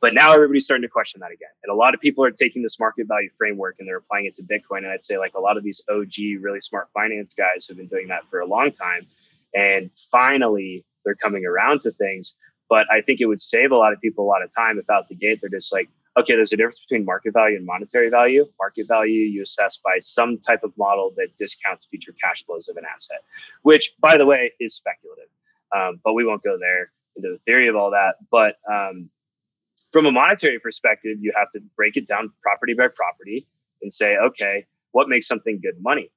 but 0.00 0.14
now 0.14 0.32
everybody's 0.32 0.64
starting 0.64 0.82
to 0.82 0.88
question 0.88 1.20
that 1.20 1.32
again. 1.32 1.50
And 1.62 1.72
a 1.72 1.74
lot 1.74 1.94
of 1.94 2.00
people 2.00 2.24
are 2.24 2.30
taking 2.30 2.62
this 2.62 2.78
market 2.78 3.06
value 3.08 3.30
framework 3.36 3.76
and 3.78 3.88
they're 3.88 3.98
applying 3.98 4.26
it 4.26 4.34
to 4.36 4.42
Bitcoin. 4.42 4.78
And 4.78 4.88
I'd 4.88 5.02
say 5.02 5.18
like 5.18 5.34
a 5.34 5.40
lot 5.40 5.56
of 5.56 5.64
these 5.64 5.80
OG, 5.90 6.40
really 6.40 6.60
smart 6.60 6.88
finance 6.92 7.34
guys 7.34 7.66
who 7.66 7.72
have 7.72 7.78
been 7.78 7.88
doing 7.88 8.08
that 8.08 8.22
for 8.30 8.40
a 8.40 8.46
long 8.46 8.72
time. 8.72 9.06
And 9.54 9.90
finally, 10.10 10.84
they're 11.04 11.14
coming 11.14 11.46
around 11.46 11.80
to 11.82 11.92
things. 11.92 12.36
But 12.68 12.86
I 12.90 13.00
think 13.00 13.20
it 13.20 13.26
would 13.26 13.40
save 13.40 13.70
a 13.70 13.76
lot 13.76 13.92
of 13.92 14.00
people 14.00 14.24
a 14.24 14.28
lot 14.28 14.42
of 14.42 14.54
time 14.54 14.78
if 14.78 14.90
out 14.90 15.08
the 15.08 15.14
gate 15.14 15.38
they're 15.40 15.50
just 15.50 15.72
like, 15.72 15.88
okay, 16.18 16.34
there's 16.34 16.52
a 16.52 16.56
difference 16.56 16.80
between 16.80 17.04
market 17.04 17.32
value 17.32 17.56
and 17.56 17.64
monetary 17.64 18.08
value. 18.08 18.46
Market 18.58 18.88
value 18.88 19.20
you 19.20 19.42
assess 19.42 19.76
by 19.76 19.98
some 20.00 20.38
type 20.38 20.62
of 20.64 20.72
model 20.76 21.12
that 21.16 21.28
discounts 21.38 21.86
future 21.86 22.14
cash 22.22 22.44
flows 22.44 22.68
of 22.68 22.76
an 22.76 22.84
asset, 22.92 23.22
which, 23.62 23.94
by 24.00 24.16
the 24.16 24.26
way, 24.26 24.52
is 24.58 24.74
speculative. 24.74 25.28
Um, 25.74 26.00
but 26.02 26.14
we 26.14 26.24
won't 26.24 26.42
go 26.42 26.58
there 26.58 26.90
into 27.16 27.30
the 27.30 27.38
theory 27.44 27.68
of 27.68 27.76
all 27.76 27.90
that. 27.90 28.16
But 28.30 28.56
um, 28.70 29.10
from 29.96 30.04
a 30.04 30.12
monetary 30.12 30.58
perspective, 30.58 31.16
you 31.22 31.32
have 31.34 31.48
to 31.48 31.58
break 31.74 31.96
it 31.96 32.06
down 32.06 32.30
property 32.42 32.74
by 32.74 32.86
property 32.94 33.46
and 33.80 33.90
say, 33.90 34.14
okay, 34.18 34.66
what 34.92 35.08
makes 35.08 35.26
something 35.26 35.58
good 35.58 35.80
money? 35.80 36.10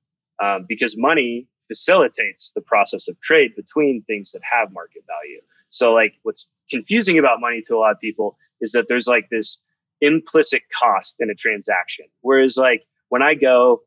Um, 0.43 0.65
because 0.67 0.97
money 0.97 1.47
facilitates 1.65 2.51
the 2.53 2.59
process 2.59 3.07
of 3.07 3.17
trade 3.21 3.55
between 3.55 4.03
things 4.05 4.33
that 4.33 4.41
have 4.43 4.73
market 4.73 5.03
value. 5.07 5.39
So, 5.69 5.93
like, 5.93 6.15
what's 6.23 6.49
confusing 6.69 7.19
about 7.19 7.39
money 7.39 7.61
to 7.67 7.75
a 7.75 7.79
lot 7.79 7.91
of 7.91 8.01
people 8.01 8.37
is 8.59 8.73
that 8.73 8.89
there's 8.89 9.07
like 9.07 9.29
this 9.31 9.59
implicit 10.01 10.63
cost 10.77 11.15
in 11.21 11.29
a 11.29 11.35
transaction. 11.35 12.07
Whereas, 12.19 12.57
like, 12.57 12.83
when 13.07 13.21
I 13.21 13.33
go, 13.33 13.83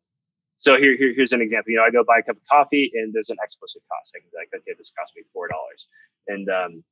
so 0.57 0.79
here, 0.79 0.97
here 0.97 1.13
here's 1.15 1.33
an 1.33 1.43
example. 1.43 1.71
You 1.71 1.77
know, 1.77 1.85
I 1.85 1.91
go 1.91 2.03
buy 2.03 2.21
a 2.21 2.23
cup 2.23 2.37
of 2.37 2.43
coffee 2.51 2.91
and 2.95 3.13
there's 3.13 3.29
an 3.29 3.37
explicit 3.43 3.83
cost. 3.93 4.15
I 4.17 4.21
can 4.21 4.29
be 4.33 4.39
like, 4.39 4.49
okay, 4.59 4.75
this 4.79 4.91
cost 4.99 5.13
me 5.15 5.23
four 5.35 5.49
dollars. 5.49 5.87
And 6.29 6.49
um, 6.49 6.85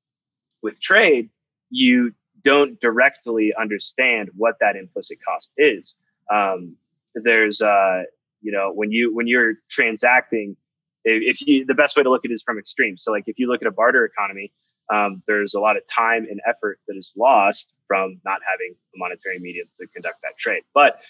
with 0.62 0.78
trade, 0.82 1.30
you 1.70 2.12
don't 2.42 2.80
directly 2.80 3.52
understand 3.58 4.30
what 4.36 4.56
that 4.60 4.76
implicit 4.76 5.18
cost 5.24 5.52
is. 5.56 5.94
Um, 6.32 6.76
there's, 7.14 7.60
uh, 7.60 8.02
you 8.40 8.52
know, 8.52 8.72
when 8.72 8.90
you 8.90 9.14
when 9.14 9.26
you're 9.26 9.54
transacting, 9.68 10.56
if 11.04 11.46
you 11.46 11.66
the 11.66 11.74
best 11.74 11.96
way 11.96 12.02
to 12.02 12.10
look 12.10 12.24
at 12.24 12.30
it 12.30 12.34
is 12.34 12.42
from 12.42 12.58
extremes. 12.58 13.02
So, 13.02 13.12
like, 13.12 13.24
if 13.26 13.38
you 13.38 13.48
look 13.48 13.62
at 13.62 13.68
a 13.68 13.72
barter 13.72 14.04
economy, 14.04 14.52
um, 14.92 15.22
there's 15.26 15.54
a 15.54 15.60
lot 15.60 15.76
of 15.76 15.82
time 15.86 16.26
and 16.30 16.40
effort 16.48 16.78
that 16.88 16.96
is 16.96 17.14
lost 17.16 17.72
from 17.86 18.20
not 18.24 18.40
having 18.50 18.74
a 18.94 18.98
monetary 18.98 19.38
medium 19.38 19.66
to 19.78 19.86
conduct 19.88 20.22
that 20.22 20.36
trade. 20.38 20.62
But 20.74 21.00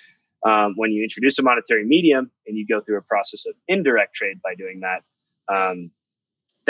um, 0.47 0.75
when 0.77 0.91
you 0.91 1.03
introduce 1.03 1.39
a 1.39 1.43
monetary 1.43 1.85
medium 1.85 2.31
and 2.47 2.57
you 2.57 2.67
go 2.67 2.81
through 2.81 2.99
a 2.99 3.03
process 3.03 3.47
of 3.47 3.55
indirect 3.69 4.15
trade 4.15 4.41
by 4.43 4.55
doing 4.55 4.81
that, 4.81 5.03
um, 5.55 5.91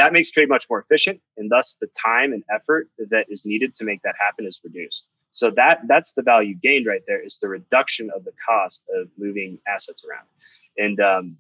that 0.01 0.15
makes 0.15 0.31
trade 0.31 0.49
much 0.49 0.65
more 0.71 0.81
efficient, 0.81 1.21
and 1.37 1.51
thus 1.51 1.77
the 1.79 1.89
time 1.89 2.33
and 2.33 2.43
effort 2.51 2.89
that 3.11 3.27
is 3.29 3.45
needed 3.45 3.75
to 3.75 3.85
make 3.85 4.01
that 4.03 4.15
happen 4.19 4.47
is 4.47 4.59
reduced. 4.65 5.07
So 5.33 5.51
that 5.57 5.83
that's 5.87 6.13
the 6.13 6.23
value 6.23 6.55
gained 6.55 6.87
right 6.87 7.03
there 7.07 7.23
is 7.23 7.37
the 7.37 7.49
reduction 7.49 8.11
of 8.17 8.25
the 8.25 8.33
cost 8.49 8.85
of 8.97 9.09
moving 9.19 9.59
assets 9.69 10.03
around, 10.09 10.27
and 10.79 10.99
um, 11.01 11.37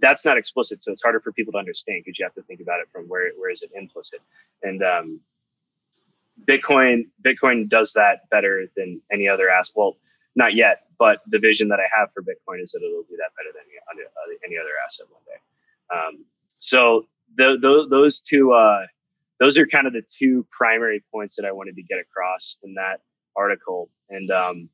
that's 0.00 0.24
not 0.24 0.38
explicit, 0.38 0.82
so 0.82 0.92
it's 0.92 1.02
harder 1.02 1.18
for 1.20 1.32
people 1.32 1.52
to 1.52 1.58
understand 1.58 2.02
because 2.04 2.16
you 2.16 2.24
have 2.24 2.34
to 2.34 2.42
think 2.42 2.60
about 2.60 2.78
it 2.78 2.86
from 2.92 3.06
where 3.08 3.32
where 3.36 3.50
is 3.50 3.62
it 3.62 3.70
implicit, 3.74 4.20
and 4.62 4.80
um, 4.84 5.20
Bitcoin 6.48 7.08
Bitcoin 7.26 7.68
does 7.68 7.92
that 7.94 8.30
better 8.30 8.66
than 8.76 9.00
any 9.12 9.28
other 9.28 9.50
asset. 9.50 9.74
Well, 9.74 9.96
not 10.36 10.54
yet, 10.54 10.86
but 10.96 11.22
the 11.26 11.40
vision 11.40 11.68
that 11.68 11.80
I 11.80 11.88
have 11.98 12.10
for 12.14 12.22
Bitcoin 12.22 12.62
is 12.62 12.70
that 12.70 12.82
it'll 12.86 13.02
do 13.02 13.16
that 13.16 13.34
better 13.36 13.50
than 13.52 13.64
any, 13.66 14.38
any 14.46 14.56
other 14.58 14.74
asset 14.86 15.06
one 15.10 15.22
day. 15.26 15.40
Um, 15.94 16.24
so 16.60 17.06
the, 17.36 17.86
those 17.90 18.20
two, 18.20 18.52
uh, 18.52 18.86
those 19.40 19.58
are 19.58 19.66
kind 19.66 19.86
of 19.86 19.92
the 19.92 20.02
two 20.02 20.46
primary 20.50 21.02
points 21.12 21.36
that 21.36 21.44
I 21.44 21.52
wanted 21.52 21.76
to 21.76 21.82
get 21.82 21.98
across 21.98 22.56
in 22.62 22.74
that 22.74 23.00
article. 23.36 23.90
And, 24.08 24.30
um, 24.30 24.68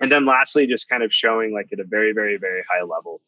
and 0.00 0.10
then 0.12 0.24
lastly, 0.26 0.66
just 0.66 0.88
kind 0.88 1.02
of 1.02 1.12
showing 1.12 1.52
like 1.52 1.68
at 1.72 1.80
a 1.80 1.84
very, 1.84 2.12
very, 2.12 2.36
very 2.36 2.62
high 2.70 2.82
level, 2.82 3.20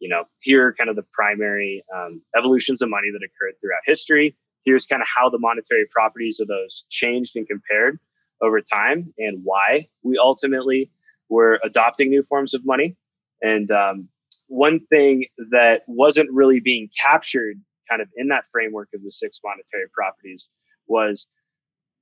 you 0.00 0.08
know, 0.08 0.24
here 0.40 0.66
are 0.66 0.74
kind 0.74 0.90
of 0.90 0.96
the 0.96 1.04
primary 1.12 1.84
um, 1.94 2.20
evolutions 2.36 2.82
of 2.82 2.90
money 2.90 3.08
that 3.12 3.24
occurred 3.24 3.54
throughout 3.60 3.80
history. 3.84 4.36
Here's 4.64 4.86
kind 4.86 5.00
of 5.00 5.08
how 5.08 5.30
the 5.30 5.38
monetary 5.38 5.86
properties 5.92 6.40
of 6.40 6.48
those 6.48 6.86
changed 6.90 7.36
and 7.36 7.46
compared 7.46 7.98
over 8.42 8.60
time 8.60 9.14
and 9.18 9.40
why 9.44 9.88
we 10.02 10.18
ultimately 10.18 10.90
were 11.28 11.60
adopting 11.64 12.10
new 12.10 12.22
forms 12.24 12.52
of 12.52 12.66
money. 12.66 12.96
And 13.42 13.70
um, 13.70 14.08
one 14.48 14.80
thing 14.90 15.26
that 15.50 15.82
wasn't 15.86 16.30
really 16.32 16.60
being 16.60 16.88
captured 17.00 17.60
kind 17.88 18.02
of 18.02 18.08
in 18.16 18.28
that 18.28 18.46
framework 18.50 18.88
of 18.94 19.02
the 19.02 19.10
six 19.10 19.40
monetary 19.44 19.86
properties 19.92 20.48
was 20.86 21.28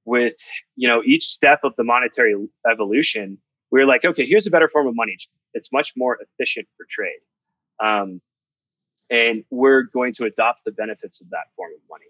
with 0.05 0.37
you 0.77 0.89
know 0.89 1.03
each 1.05 1.27
step 1.27 1.61
of 1.65 1.75
the 1.77 1.85
monetary 1.85 2.35
evolution 2.71 3.39
we 3.71 3.81
were 3.81 3.87
like 3.87 4.05
okay 4.05 4.27
here's 4.27 4.47
a 4.47 4.51
better 4.51 4.69
form 4.69 4.87
of 4.87 4.95
money. 4.95 5.17
It's 5.55 5.73
much 5.73 5.93
more 5.97 6.19
efficient 6.21 6.69
for 6.77 6.87
trade. 6.89 7.21
Um, 7.81 8.21
and 9.11 9.45
we're 9.51 9.83
going 9.83 10.13
to 10.15 10.25
adopt 10.25 10.65
the 10.65 10.73
benefits 10.73 11.21
of 11.21 11.31
that 11.31 11.47
form 11.57 11.73
of 11.73 11.81
money. 11.89 12.07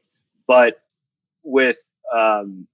But 0.47 0.81
with 1.43 1.79
um, 2.15 2.67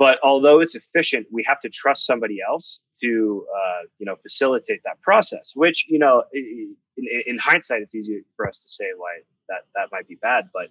but 0.00 0.18
although 0.24 0.58
it's 0.60 0.74
efficient 0.74 1.28
we 1.30 1.44
have 1.46 1.60
to 1.60 1.68
trust 1.68 2.06
somebody 2.06 2.38
else 2.46 2.80
to 3.00 3.46
uh, 3.56 3.82
you 3.98 4.06
know 4.06 4.16
facilitate 4.16 4.80
that 4.84 5.00
process 5.02 5.52
which 5.54 5.86
you 5.88 6.00
know 6.00 6.24
in, 6.32 6.74
in, 7.26 7.38
hindsight 7.38 7.82
it's 7.82 7.94
easy 7.94 8.22
for 8.36 8.48
us 8.48 8.60
to 8.60 8.68
say 8.68 8.86
why 8.96 9.20
that 9.50 9.66
that 9.74 9.88
might 9.92 10.08
be 10.08 10.16
bad. 10.16 10.48
But 10.54 10.68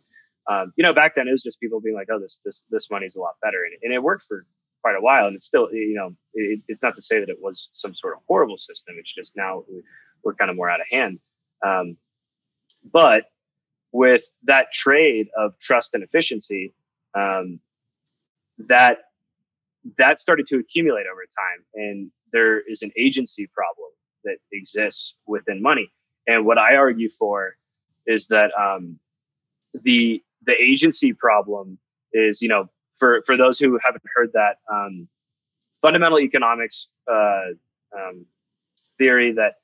um, 0.52 0.74
you 0.76 0.84
know, 0.84 0.94
back 0.94 1.16
then 1.16 1.28
it 1.28 1.32
was 1.32 1.44
just 1.44 1.60
people 1.60 1.80
being 1.80 1.96
like, 1.96 2.08
"Oh, 2.12 2.20
this 2.20 2.40
this 2.44 2.64
this 2.72 2.90
money's 2.90 3.16
a 3.16 3.20
lot 3.20 3.36
better," 3.42 3.64
and, 3.64 3.76
and 3.84 3.94
it 3.94 4.02
worked 4.02 4.24
for 4.24 4.48
quite 4.82 4.96
a 4.96 5.02
while. 5.02 5.28
And 5.28 5.36
it's 5.36 5.46
still, 5.46 5.72
you 5.72 5.94
know, 5.94 6.16
it, 6.34 6.62
it's 6.68 6.82
not 6.82 6.96
to 6.96 7.02
say 7.02 7.20
that 7.20 7.30
it 7.30 7.38
was 7.40 7.70
some 7.74 7.94
sort 7.94 8.16
of 8.16 8.22
horrible 8.28 8.58
system. 8.58 8.96
It's 8.98 9.14
just 9.14 9.38
now 9.38 9.64
we're 10.24 10.34
kind 10.34 10.50
of 10.50 10.58
more 10.58 10.70
out 10.70 10.82
of 10.82 10.88
hand. 10.90 11.20
Um, 11.64 11.98
but 12.92 13.26
with 13.92 14.24
that 14.44 14.72
trade 14.72 15.28
of 15.38 15.60
trust 15.60 15.94
and 15.94 16.04
efficiency, 16.04 16.74
um, 17.14 17.60
that 18.58 19.00
that 19.98 20.20
started 20.20 20.48
to 20.48 20.58
accumulate 20.58 21.06
over 21.12 21.22
time, 21.24 21.66
and 21.74 22.12
there 22.32 22.60
is 22.60 22.82
an 22.82 22.92
agency 22.98 23.48
problem 23.48 23.90
that 24.24 24.38
exists 24.52 25.16
within 25.26 25.62
money. 25.62 25.92
And 26.28 26.46
what 26.46 26.58
I 26.58 26.76
argue 26.76 27.10
for 27.10 27.56
is 28.06 28.28
that 28.28 28.52
um, 28.60 29.00
the 29.74 30.22
the 30.46 30.54
agency 30.54 31.14
problem 31.14 31.78
is 32.14 32.42
you 32.42 32.50
know 32.50 32.70
for 32.98 33.22
for 33.26 33.38
those 33.38 33.60
who 33.60 33.80
haven't 33.84 34.04
heard 34.16 34.32
that 34.34 34.58
um, 34.72 35.08
fundamental 35.82 36.20
economics 36.20 36.88
uh, 37.12 37.52
um, 37.98 38.26
theory 38.98 39.34
that 39.34 39.56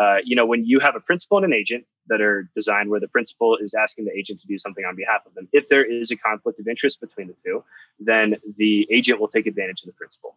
uh, 0.00 0.16
you 0.24 0.36
know 0.36 0.46
when 0.46 0.64
you 0.64 0.80
have 0.80 0.96
a 0.96 1.00
principal 1.00 1.38
and 1.38 1.46
an 1.46 1.52
agent 1.52 1.84
that 2.08 2.20
are 2.20 2.48
designed 2.54 2.90
where 2.90 3.00
the 3.00 3.08
principal 3.08 3.56
is 3.56 3.74
asking 3.74 4.04
the 4.04 4.12
agent 4.16 4.40
to 4.40 4.46
do 4.46 4.58
something 4.58 4.84
on 4.84 4.96
behalf 4.96 5.20
of 5.26 5.34
them 5.34 5.48
if 5.52 5.68
there 5.68 5.84
is 5.84 6.10
a 6.10 6.16
conflict 6.16 6.58
of 6.60 6.68
interest 6.68 7.00
between 7.00 7.28
the 7.28 7.36
two 7.44 7.62
then 8.00 8.36
the 8.56 8.86
agent 8.90 9.20
will 9.20 9.28
take 9.28 9.46
advantage 9.46 9.82
of 9.82 9.86
the 9.86 9.92
principal 9.92 10.36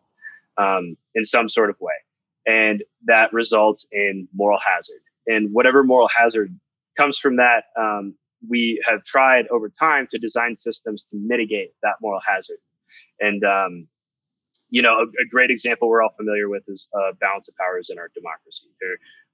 um, 0.58 0.98
in 1.16 1.24
some 1.24 1.50
sort 1.50 1.70
of 1.70 1.80
way 1.80 1.94
and 2.46 2.84
that 3.06 3.32
results 3.34 3.86
in 3.92 4.28
moral 4.34 4.60
hazard 4.60 5.02
and 5.28 5.54
whatever 5.54 5.84
moral 5.84 6.08
hazard 6.08 6.58
comes 6.98 7.18
from 7.18 7.38
that. 7.38 7.66
Um, 7.78 8.16
we 8.48 8.82
have 8.88 9.04
tried 9.04 9.48
over 9.48 9.70
time 9.70 10.08
to 10.12 10.18
design 10.18 10.56
systems 10.56 11.06
to 11.06 11.16
mitigate 11.16 11.74
that 11.84 11.96
moral 12.02 12.22
hazard. 12.26 12.58
And, 13.20 13.44
um, 13.44 13.88
you 14.70 14.82
know, 14.82 15.00
a, 15.00 15.04
a, 15.04 15.28
great 15.30 15.52
example 15.52 15.90
we're 15.90 16.02
all 16.02 16.14
familiar 16.18 16.50
with 16.50 16.64
is 16.68 16.88
uh, 16.98 17.12
balance 17.20 17.50
of 17.50 17.56
powers 17.56 17.90
in 17.90 18.00
our 18.00 18.10
democracy. 18.16 18.68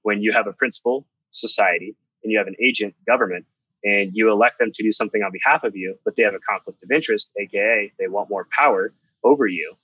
When 0.02 0.20
you 0.20 0.32
have 0.32 0.46
a 0.46 0.52
principal 0.52 1.06
society 1.30 1.96
and 2.28 2.32
you 2.32 2.38
have 2.38 2.46
an 2.46 2.56
agent 2.62 2.94
government 3.06 3.46
and 3.84 4.10
you 4.12 4.30
elect 4.30 4.58
them 4.58 4.70
to 4.72 4.82
do 4.82 4.92
something 4.92 5.22
on 5.22 5.32
behalf 5.32 5.64
of 5.64 5.74
you, 5.74 5.96
but 6.04 6.14
they 6.16 6.22
have 6.22 6.34
a 6.34 6.40
conflict 6.40 6.82
of 6.82 6.90
interest, 6.90 7.30
aka 7.40 7.92
they 7.98 8.08
want 8.08 8.28
more 8.28 8.46
power 8.50 8.92
over 9.24 9.46
you, 9.46 9.74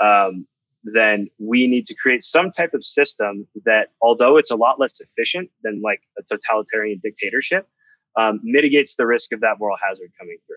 um, 0.00 0.46
then 0.84 1.28
we 1.38 1.66
need 1.66 1.86
to 1.86 1.94
create 1.94 2.24
some 2.24 2.50
type 2.52 2.72
of 2.72 2.84
system 2.84 3.46
that, 3.64 3.88
although 4.00 4.36
it's 4.38 4.50
a 4.50 4.56
lot 4.56 4.80
less 4.80 5.00
efficient 5.00 5.50
than 5.62 5.82
like 5.82 6.00
a 6.18 6.22
totalitarian 6.22 6.98
dictatorship, 7.02 7.68
um, 8.16 8.40
mitigates 8.42 8.96
the 8.96 9.06
risk 9.06 9.32
of 9.32 9.40
that 9.40 9.58
moral 9.58 9.76
hazard 9.86 10.10
coming 10.18 10.38
through. 10.46 10.56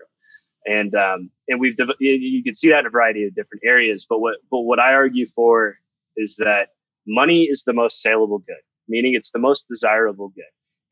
And 0.66 0.94
um, 0.94 1.30
and 1.46 1.60
we've 1.60 1.76
you 2.00 2.42
can 2.42 2.54
see 2.54 2.70
that 2.70 2.80
in 2.80 2.86
a 2.86 2.90
variety 2.90 3.24
of 3.26 3.34
different 3.34 3.64
areas. 3.66 4.06
But 4.08 4.20
what 4.20 4.36
but 4.50 4.60
what 4.60 4.78
I 4.78 4.94
argue 4.94 5.26
for 5.26 5.78
is 6.16 6.36
that 6.36 6.68
money 7.06 7.42
is 7.44 7.64
the 7.64 7.74
most 7.74 8.00
saleable 8.00 8.38
good, 8.38 8.62
meaning 8.88 9.12
it's 9.12 9.30
the 9.30 9.38
most 9.38 9.68
desirable 9.68 10.28
good. 10.30 10.44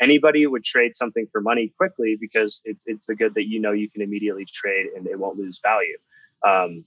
Anybody 0.02 0.46
would 0.46 0.64
trade 0.64 0.94
something 0.94 1.26
for 1.30 1.40
money 1.40 1.72
quickly 1.76 2.18
because 2.20 2.60
it's 2.64 2.82
it's 2.86 3.06
the 3.06 3.14
good 3.14 3.34
that 3.34 3.48
you 3.48 3.60
know 3.60 3.72
you 3.72 3.88
can 3.88 4.02
immediately 4.02 4.44
trade 4.44 4.86
and 4.96 5.06
it 5.06 5.18
won't 5.18 5.38
lose 5.38 5.60
value. 5.62 5.96
Um, 6.46 6.84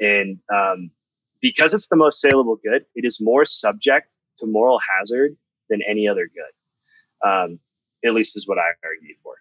and 0.00 0.38
um, 0.54 0.90
because 1.40 1.74
it's 1.74 1.88
the 1.88 1.96
most 1.96 2.20
saleable 2.20 2.56
good, 2.56 2.84
it 2.94 3.04
is 3.04 3.20
more 3.20 3.44
subject 3.44 4.14
to 4.38 4.46
moral 4.46 4.78
hazard 4.78 5.36
than 5.68 5.80
any 5.88 6.08
other 6.08 6.28
good. 6.32 7.28
Um, 7.28 7.58
at 8.04 8.14
least 8.14 8.36
is 8.36 8.46
what 8.46 8.58
I 8.58 8.70
argue 8.84 9.14
for. 9.22 9.34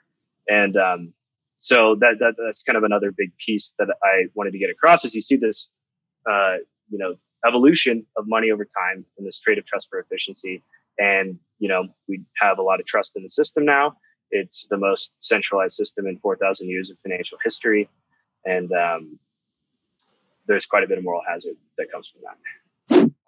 And 0.49 0.75
um, 0.77 1.13
so 1.59 1.95
that, 1.99 2.15
that 2.19 2.35
that's 2.43 2.63
kind 2.63 2.77
of 2.77 2.83
another 2.83 3.11
big 3.11 3.35
piece 3.37 3.75
that 3.79 3.87
I 4.03 4.25
wanted 4.33 4.51
to 4.51 4.59
get 4.59 4.69
across. 4.69 5.05
Is 5.05 5.13
you 5.13 5.21
see 5.21 5.35
this, 5.35 5.67
uh, 6.29 6.55
you 6.89 6.97
know, 6.97 7.15
evolution 7.47 8.05
of 8.17 8.25
money 8.27 8.51
over 8.51 8.65
time 8.65 9.05
and 9.17 9.27
this 9.27 9.39
trade 9.39 9.57
of 9.57 9.65
trust 9.65 9.89
for 9.89 9.99
efficiency. 9.99 10.63
And 10.99 11.39
you 11.59 11.67
know, 11.67 11.87
we 12.07 12.23
have 12.37 12.59
a 12.59 12.61
lot 12.61 12.79
of 12.79 12.85
trust 12.85 13.17
in 13.17 13.23
the 13.23 13.29
system 13.29 13.65
now. 13.65 13.97
It's 14.29 14.67
the 14.69 14.77
most 14.77 15.13
centralized 15.21 15.75
system 15.75 16.05
in 16.05 16.19
4,000 16.19 16.67
years 16.67 16.89
of 16.89 16.97
financial 17.01 17.37
history, 17.43 17.89
and 18.45 18.71
um, 18.73 19.19
there's 20.47 20.65
quite 20.65 20.83
a 20.83 20.87
bit 20.87 20.97
of 20.97 21.03
moral 21.03 21.21
hazard 21.27 21.55
that 21.77 21.91
comes 21.91 22.09
from 22.09 22.21
that. 22.23 22.37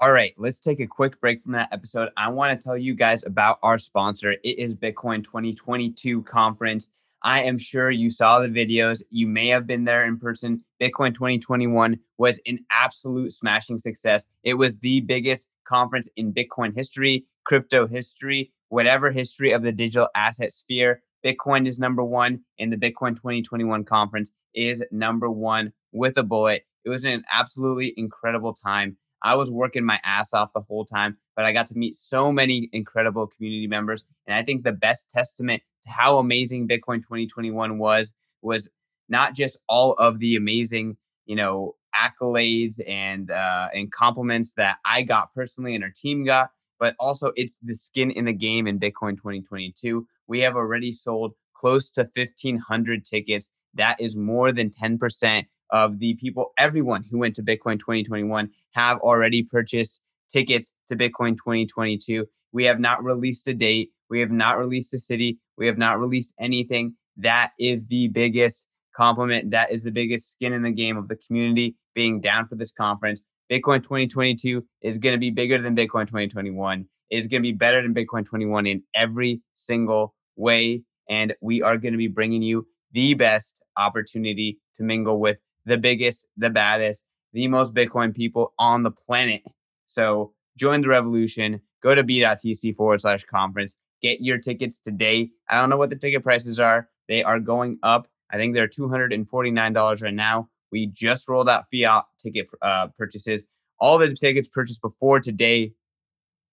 All 0.01 0.13
right, 0.13 0.33
let's 0.37 0.59
take 0.59 0.79
a 0.79 0.87
quick 0.87 1.19
break 1.19 1.43
from 1.43 1.51
that 1.53 1.69
episode. 1.73 2.09
I 2.15 2.29
want 2.29 2.59
to 2.59 2.63
tell 2.63 2.77
you 2.77 2.95
guys 2.95 3.25
about 3.25 3.59
our 3.61 3.77
sponsor. 3.77 4.31
It 4.31 4.57
is 4.57 4.73
Bitcoin 4.73 5.23
2022 5.23 6.23
conference. 6.23 6.91
I 7.21 7.43
am 7.43 7.57
sure 7.57 7.91
you 7.91 8.09
saw 8.09 8.39
the 8.39 8.47
videos. 8.47 9.03
You 9.09 9.27
may 9.27 9.47
have 9.47 9.67
been 9.67 9.83
there 9.83 10.05
in 10.05 10.17
person. 10.17 10.63
Bitcoin 10.81 11.13
2021 11.13 11.99
was 12.17 12.39
an 12.45 12.59
absolute 12.71 13.33
smashing 13.33 13.77
success. 13.77 14.25
It 14.43 14.53
was 14.53 14.79
the 14.79 15.01
biggest 15.01 15.49
conference 15.67 16.07
in 16.15 16.33
Bitcoin 16.33 16.73
history, 16.73 17.25
crypto 17.45 17.87
history, 17.87 18.51
whatever 18.69 19.11
history 19.11 19.51
of 19.51 19.63
the 19.63 19.71
digital 19.71 20.09
asset 20.15 20.53
sphere. 20.53 21.01
Bitcoin 21.25 21.67
is 21.67 21.79
number 21.79 22.03
one, 22.03 22.41
and 22.59 22.71
the 22.71 22.77
Bitcoin 22.77 23.15
2021 23.15 23.83
conference 23.83 24.33
is 24.53 24.83
number 24.91 25.29
one 25.29 25.73
with 25.91 26.17
a 26.17 26.23
bullet. 26.23 26.65
It 26.85 26.89
was 26.89 27.05
an 27.05 27.23
absolutely 27.31 27.93
incredible 27.97 28.53
time. 28.53 28.97
I 29.21 29.35
was 29.35 29.51
working 29.51 29.83
my 29.83 29.99
ass 30.03 30.33
off 30.33 30.53
the 30.53 30.61
whole 30.61 30.85
time, 30.85 31.17
but 31.35 31.45
I 31.45 31.51
got 31.51 31.67
to 31.67 31.77
meet 31.77 31.95
so 31.95 32.31
many 32.31 32.69
incredible 32.71 33.27
community 33.27 33.67
members. 33.67 34.05
And 34.27 34.35
I 34.35 34.43
think 34.43 34.63
the 34.63 34.71
best 34.71 35.09
testament 35.09 35.61
to 35.83 35.89
how 35.89 36.19
amazing 36.19 36.67
Bitcoin 36.67 36.97
2021 36.97 37.77
was 37.77 38.13
was 38.41 38.69
not 39.09 39.35
just 39.35 39.57
all 39.67 39.93
of 39.93 40.19
the 40.19 40.35
amazing, 40.35 40.95
you 41.25 41.35
know, 41.35 41.75
accolades 41.95 42.79
and 42.87 43.31
uh, 43.31 43.69
and 43.73 43.91
compliments 43.91 44.53
that 44.53 44.77
I 44.85 45.01
got 45.01 45.33
personally 45.33 45.75
and 45.75 45.83
our 45.83 45.91
team 45.93 46.23
got, 46.23 46.51
but 46.79 46.95
also 46.99 47.31
it's 47.35 47.59
the 47.63 47.75
skin 47.75 48.11
in 48.11 48.25
the 48.25 48.33
game 48.33 48.67
in 48.67 48.79
Bitcoin 48.79 49.15
2022. 49.17 50.07
We 50.27 50.41
have 50.41 50.55
already 50.55 50.91
sold 50.91 51.33
close 51.53 51.89
to 51.91 52.09
1,500 52.15 53.05
tickets. 53.05 53.49
That 53.73 53.99
is 53.99 54.15
more 54.15 54.51
than 54.51 54.69
10% 54.69 55.45
of 55.71 55.99
the 55.99 56.15
people, 56.15 56.51
everyone 56.57 57.03
who 57.03 57.19
went 57.19 57.35
to 57.35 57.43
Bitcoin 57.43 57.79
2021 57.79 58.49
have 58.71 58.97
already 58.99 59.43
purchased 59.43 60.01
tickets 60.29 60.71
to 60.87 60.95
Bitcoin 60.95 61.37
2022. 61.37 62.25
We 62.51 62.65
have 62.65 62.79
not 62.79 63.03
released 63.03 63.47
a 63.47 63.53
date. 63.53 63.91
We 64.09 64.19
have 64.21 64.31
not 64.31 64.57
released 64.57 64.93
a 64.93 64.99
city. 64.99 65.37
We 65.57 65.67
have 65.67 65.77
not 65.77 65.99
released 65.99 66.33
anything. 66.39 66.95
That 67.17 67.51
is 67.59 67.85
the 67.85 68.07
biggest 68.07 68.67
compliment. 68.95 69.51
That 69.51 69.71
is 69.71 69.83
the 69.83 69.91
biggest 69.91 70.31
skin 70.31 70.53
in 70.53 70.63
the 70.63 70.71
game 70.71 70.97
of 70.97 71.07
the 71.07 71.15
community 71.15 71.75
being 71.93 72.19
down 72.19 72.47
for 72.47 72.55
this 72.55 72.71
conference. 72.71 73.23
Bitcoin 73.49 73.81
2022 73.81 74.63
is 74.81 74.97
going 74.97 75.13
to 75.13 75.19
be 75.19 75.31
bigger 75.31 75.59
than 75.61 75.75
Bitcoin 75.75 76.05
2021. 76.05 76.85
It's 77.09 77.27
going 77.27 77.41
to 77.41 77.47
be 77.47 77.51
better 77.51 77.81
than 77.81 77.93
Bitcoin 77.95 78.25
21 78.25 78.67
in 78.67 78.83
every 78.93 79.41
single 79.55 80.13
way. 80.35 80.83
And 81.09 81.35
we 81.41 81.61
are 81.63 81.77
going 81.77 81.93
to 81.93 81.97
be 81.97 82.07
bringing 82.07 82.43
you 82.43 82.67
the 82.91 83.15
best 83.15 83.63
opportunity 83.77 84.59
to 84.75 84.83
mingle 84.83 85.19
with 85.19 85.37
the 85.65 85.77
biggest, 85.77 86.27
the 86.37 86.49
baddest, 86.51 87.03
the 87.33 87.47
most 87.47 87.73
Bitcoin 87.73 88.15
people 88.15 88.53
on 88.59 88.83
the 88.83 88.91
planet. 88.91 89.41
So 89.85 90.33
join 90.55 90.81
the 90.81 90.87
revolution. 90.87 91.61
Go 91.81 91.95
to 91.95 92.03
b.tc 92.03 92.75
forward 92.75 93.01
slash 93.01 93.23
conference. 93.25 93.75
Get 94.01 94.21
your 94.21 94.37
tickets 94.37 94.79
today. 94.79 95.31
I 95.49 95.59
don't 95.59 95.69
know 95.69 95.77
what 95.77 95.89
the 95.89 95.95
ticket 95.95 96.23
prices 96.23 96.59
are. 96.59 96.89
They 97.07 97.23
are 97.23 97.39
going 97.39 97.79
up. 97.81 98.07
I 98.31 98.37
think 98.37 98.53
they're 98.53 98.67
$249 98.67 100.03
right 100.03 100.13
now. 100.13 100.49
We 100.71 100.87
just 100.87 101.27
rolled 101.27 101.49
out 101.49 101.65
fiat 101.71 102.05
ticket 102.19 102.47
uh, 102.61 102.87
purchases. 102.97 103.43
All 103.79 103.97
the 103.97 104.13
tickets 104.13 104.49
purchased 104.49 104.81
before 104.81 105.19
today 105.19 105.73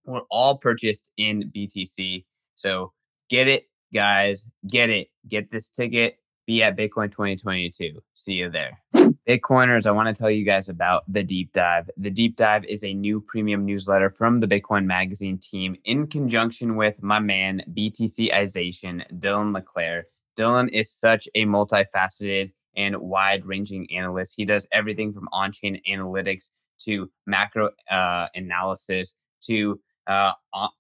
were 0.05 0.23
all 0.31 0.59
purchased 0.59 1.11
in 1.17 1.51
BTC. 1.55 2.25
So 2.55 2.93
get 3.29 3.49
it, 3.49 3.69
guys. 3.93 4.49
Get 4.69 4.91
it. 4.91 5.09
Get 5.29 5.51
this 5.51 5.69
ticket. 5.69 6.19
Be 6.47 6.63
at 6.63 6.77
Bitcoin 6.77 7.11
2022. 7.11 8.01
See 8.15 8.35
you 8.35 8.49
there. 8.49 8.81
Bitcoiners, 9.29 9.87
I 9.87 9.91
want 9.91 10.15
to 10.15 10.19
tell 10.19 10.31
you 10.31 10.45
guys 10.45 10.69
about 10.69 11.03
the 11.13 11.25
deep 11.25 11.53
dive. 11.53 11.91
The 11.97 12.11
deep 12.11 12.37
dive 12.37 12.65
is 12.65 12.85
a 12.85 12.95
new 12.95 13.21
premium 13.21 13.67
newsletter 13.67 14.11
from 14.11 14.39
the 14.39 14.47
Bitcoin 14.47 14.85
Magazine 14.87 15.39
team 15.39 15.77
in 15.85 16.07
conjunction 16.07 16.77
with 16.77 17.03
my 17.03 17.19
man, 17.19 17.65
BTCization, 17.75 19.03
Dylan 19.19 19.53
LeClair. 19.53 20.07
Dylan 20.39 20.69
is 20.73 20.93
such 20.93 21.29
a 21.35 21.45
multifaceted 21.47 22.53
and 22.77 22.97
wide 22.97 23.45
ranging 23.45 23.87
analyst. 23.93 24.35
He 24.37 24.45
does 24.45 24.67
everything 24.73 25.13
from 25.13 25.29
on 25.33 25.53
chain 25.53 25.81
analytics 25.89 26.51
to 26.85 27.11
macro 27.27 27.71
uh, 27.91 28.29
analysis 28.35 29.15
to 29.45 29.81
uh, 30.07 30.33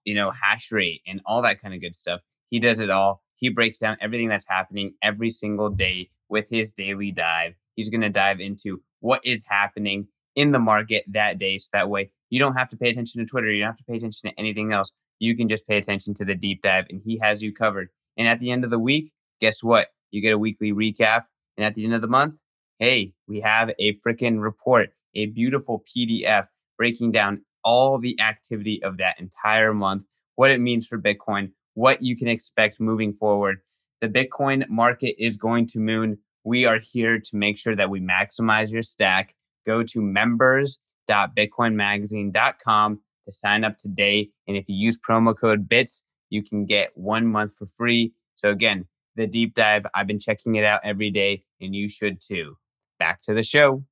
you 0.05 0.15
know 0.15 0.31
hash 0.31 0.71
rate 0.71 1.03
and 1.07 1.21
all 1.27 1.43
that 1.43 1.61
kind 1.61 1.75
of 1.75 1.81
good 1.81 1.97
stuff. 1.97 2.21
He 2.51 2.61
does 2.61 2.81
it 2.81 2.91
all. 2.91 3.23
He 3.37 3.49
breaks 3.49 3.79
down 3.79 3.97
everything 4.01 4.29
that's 4.29 4.49
happening 4.49 4.95
every 5.03 5.31
single 5.31 5.69
day 5.69 6.11
with 6.29 6.49
his 6.49 6.73
daily 6.73 7.13
dive. 7.13 7.55
He's 7.75 7.91
going 7.91 8.01
to 8.01 8.09
dive 8.09 8.41
into 8.41 8.83
what 9.01 9.21
is 9.25 9.45
happening 9.47 10.09
in 10.35 10.53
the 10.53 10.59
market 10.59 11.05
that 11.09 11.39
day. 11.39 11.59
So 11.59 11.69
that 11.73 11.91
way 11.91 12.11
you 12.31 12.39
don't 12.39 12.57
have 12.57 12.69
to 12.71 12.77
pay 12.77 12.91
attention 12.91 13.21
to 13.21 13.27
Twitter. 13.27 13.51
You 13.51 13.63
don't 13.63 13.71
have 13.71 13.79
to 13.79 13.85
pay 13.85 13.97
attention 13.97 14.31
to 14.31 14.39
anything 14.39 14.73
else. 14.73 14.93
You 15.19 15.37
can 15.37 15.49
just 15.49 15.67
pay 15.67 15.77
attention 15.77 16.15
to 16.15 16.25
the 16.25 16.35
deep 16.35 16.63
dive 16.63 16.87
and 16.91 17.01
he 17.05 17.19
has 17.19 17.43
you 17.43 17.53
covered. 17.53 17.89
And 18.17 18.27
at 18.27 18.41
the 18.41 18.51
end 18.51 18.65
of 18.65 18.71
the 18.71 18.79
week, 18.79 19.13
guess 19.41 19.63
what? 19.63 19.89
You 20.11 20.23
get 20.23 20.33
a 20.33 20.39
weekly 20.39 20.73
recap. 20.73 21.25
And 21.57 21.65
at 21.65 21.75
the 21.75 21.85
end 21.85 21.95
of 21.95 22.01
the 22.01 22.09
month, 22.09 22.35
hey, 22.79 23.13
we 23.27 23.41
have 23.41 23.73
a 23.79 23.97
freaking 23.99 24.41
report, 24.41 24.91
a 25.15 25.27
beautiful 25.27 25.85
PDF 25.85 26.49
breaking 26.77 27.13
down 27.13 27.43
all 27.65 27.99
the 27.99 28.19
activity 28.21 28.83
of 28.83 28.99
that 28.99 29.19
entire 29.19 29.75
month, 29.75 30.05
what 30.37 30.51
it 30.51 30.61
means 30.61 30.87
for 30.87 30.99
Bitcoin, 30.99 31.51
what 31.75 32.03
you 32.03 32.17
can 32.17 32.29
expect 32.29 32.81
moving 32.81 33.13
forward. 33.15 33.61
The 34.01 34.09
Bitcoin 34.09 34.69
market 34.69 35.17
is 35.19 35.37
going 35.37 35.67
to 35.69 35.81
moon 35.81 36.19
we 36.47 36.65
are 36.65 36.79
here 36.79 37.19
to 37.19 37.37
make 37.37 37.59
sure 37.59 37.75
that 37.75 37.91
we 37.91 38.01
maximize 38.01 38.71
your 38.71 38.85
stack. 38.85 39.35
Go 39.67 39.83
to 39.83 40.01
members.bitcoinmagazine.com 40.01 43.01
to 43.25 43.33
sign 43.33 43.65
up 43.65 43.77
today. 43.77 44.31
And 44.47 44.57
if 44.57 44.69
you 44.69 44.77
use 44.77 45.01
promo 45.01 45.37
code 45.37 45.69
BITS, 45.69 46.05
you 46.31 46.45
can 46.45 46.65
get 46.65 46.93
one 46.95 47.27
month 47.27 47.55
for 47.59 47.67
free. 47.67 48.13
So, 48.37 48.51
again, 48.51 48.87
the 49.17 49.27
deep 49.27 49.57
dive, 49.57 49.87
I've 49.93 50.07
been 50.07 50.21
checking 50.21 50.55
it 50.55 50.63
out 50.63 50.83
every 50.85 51.11
day, 51.11 51.43
and 51.61 51.75
you 51.75 51.89
should 51.89 52.21
too. 52.21 52.57
Back 52.99 53.21
to 53.23 53.35
the 53.35 53.43
show. 53.43 53.85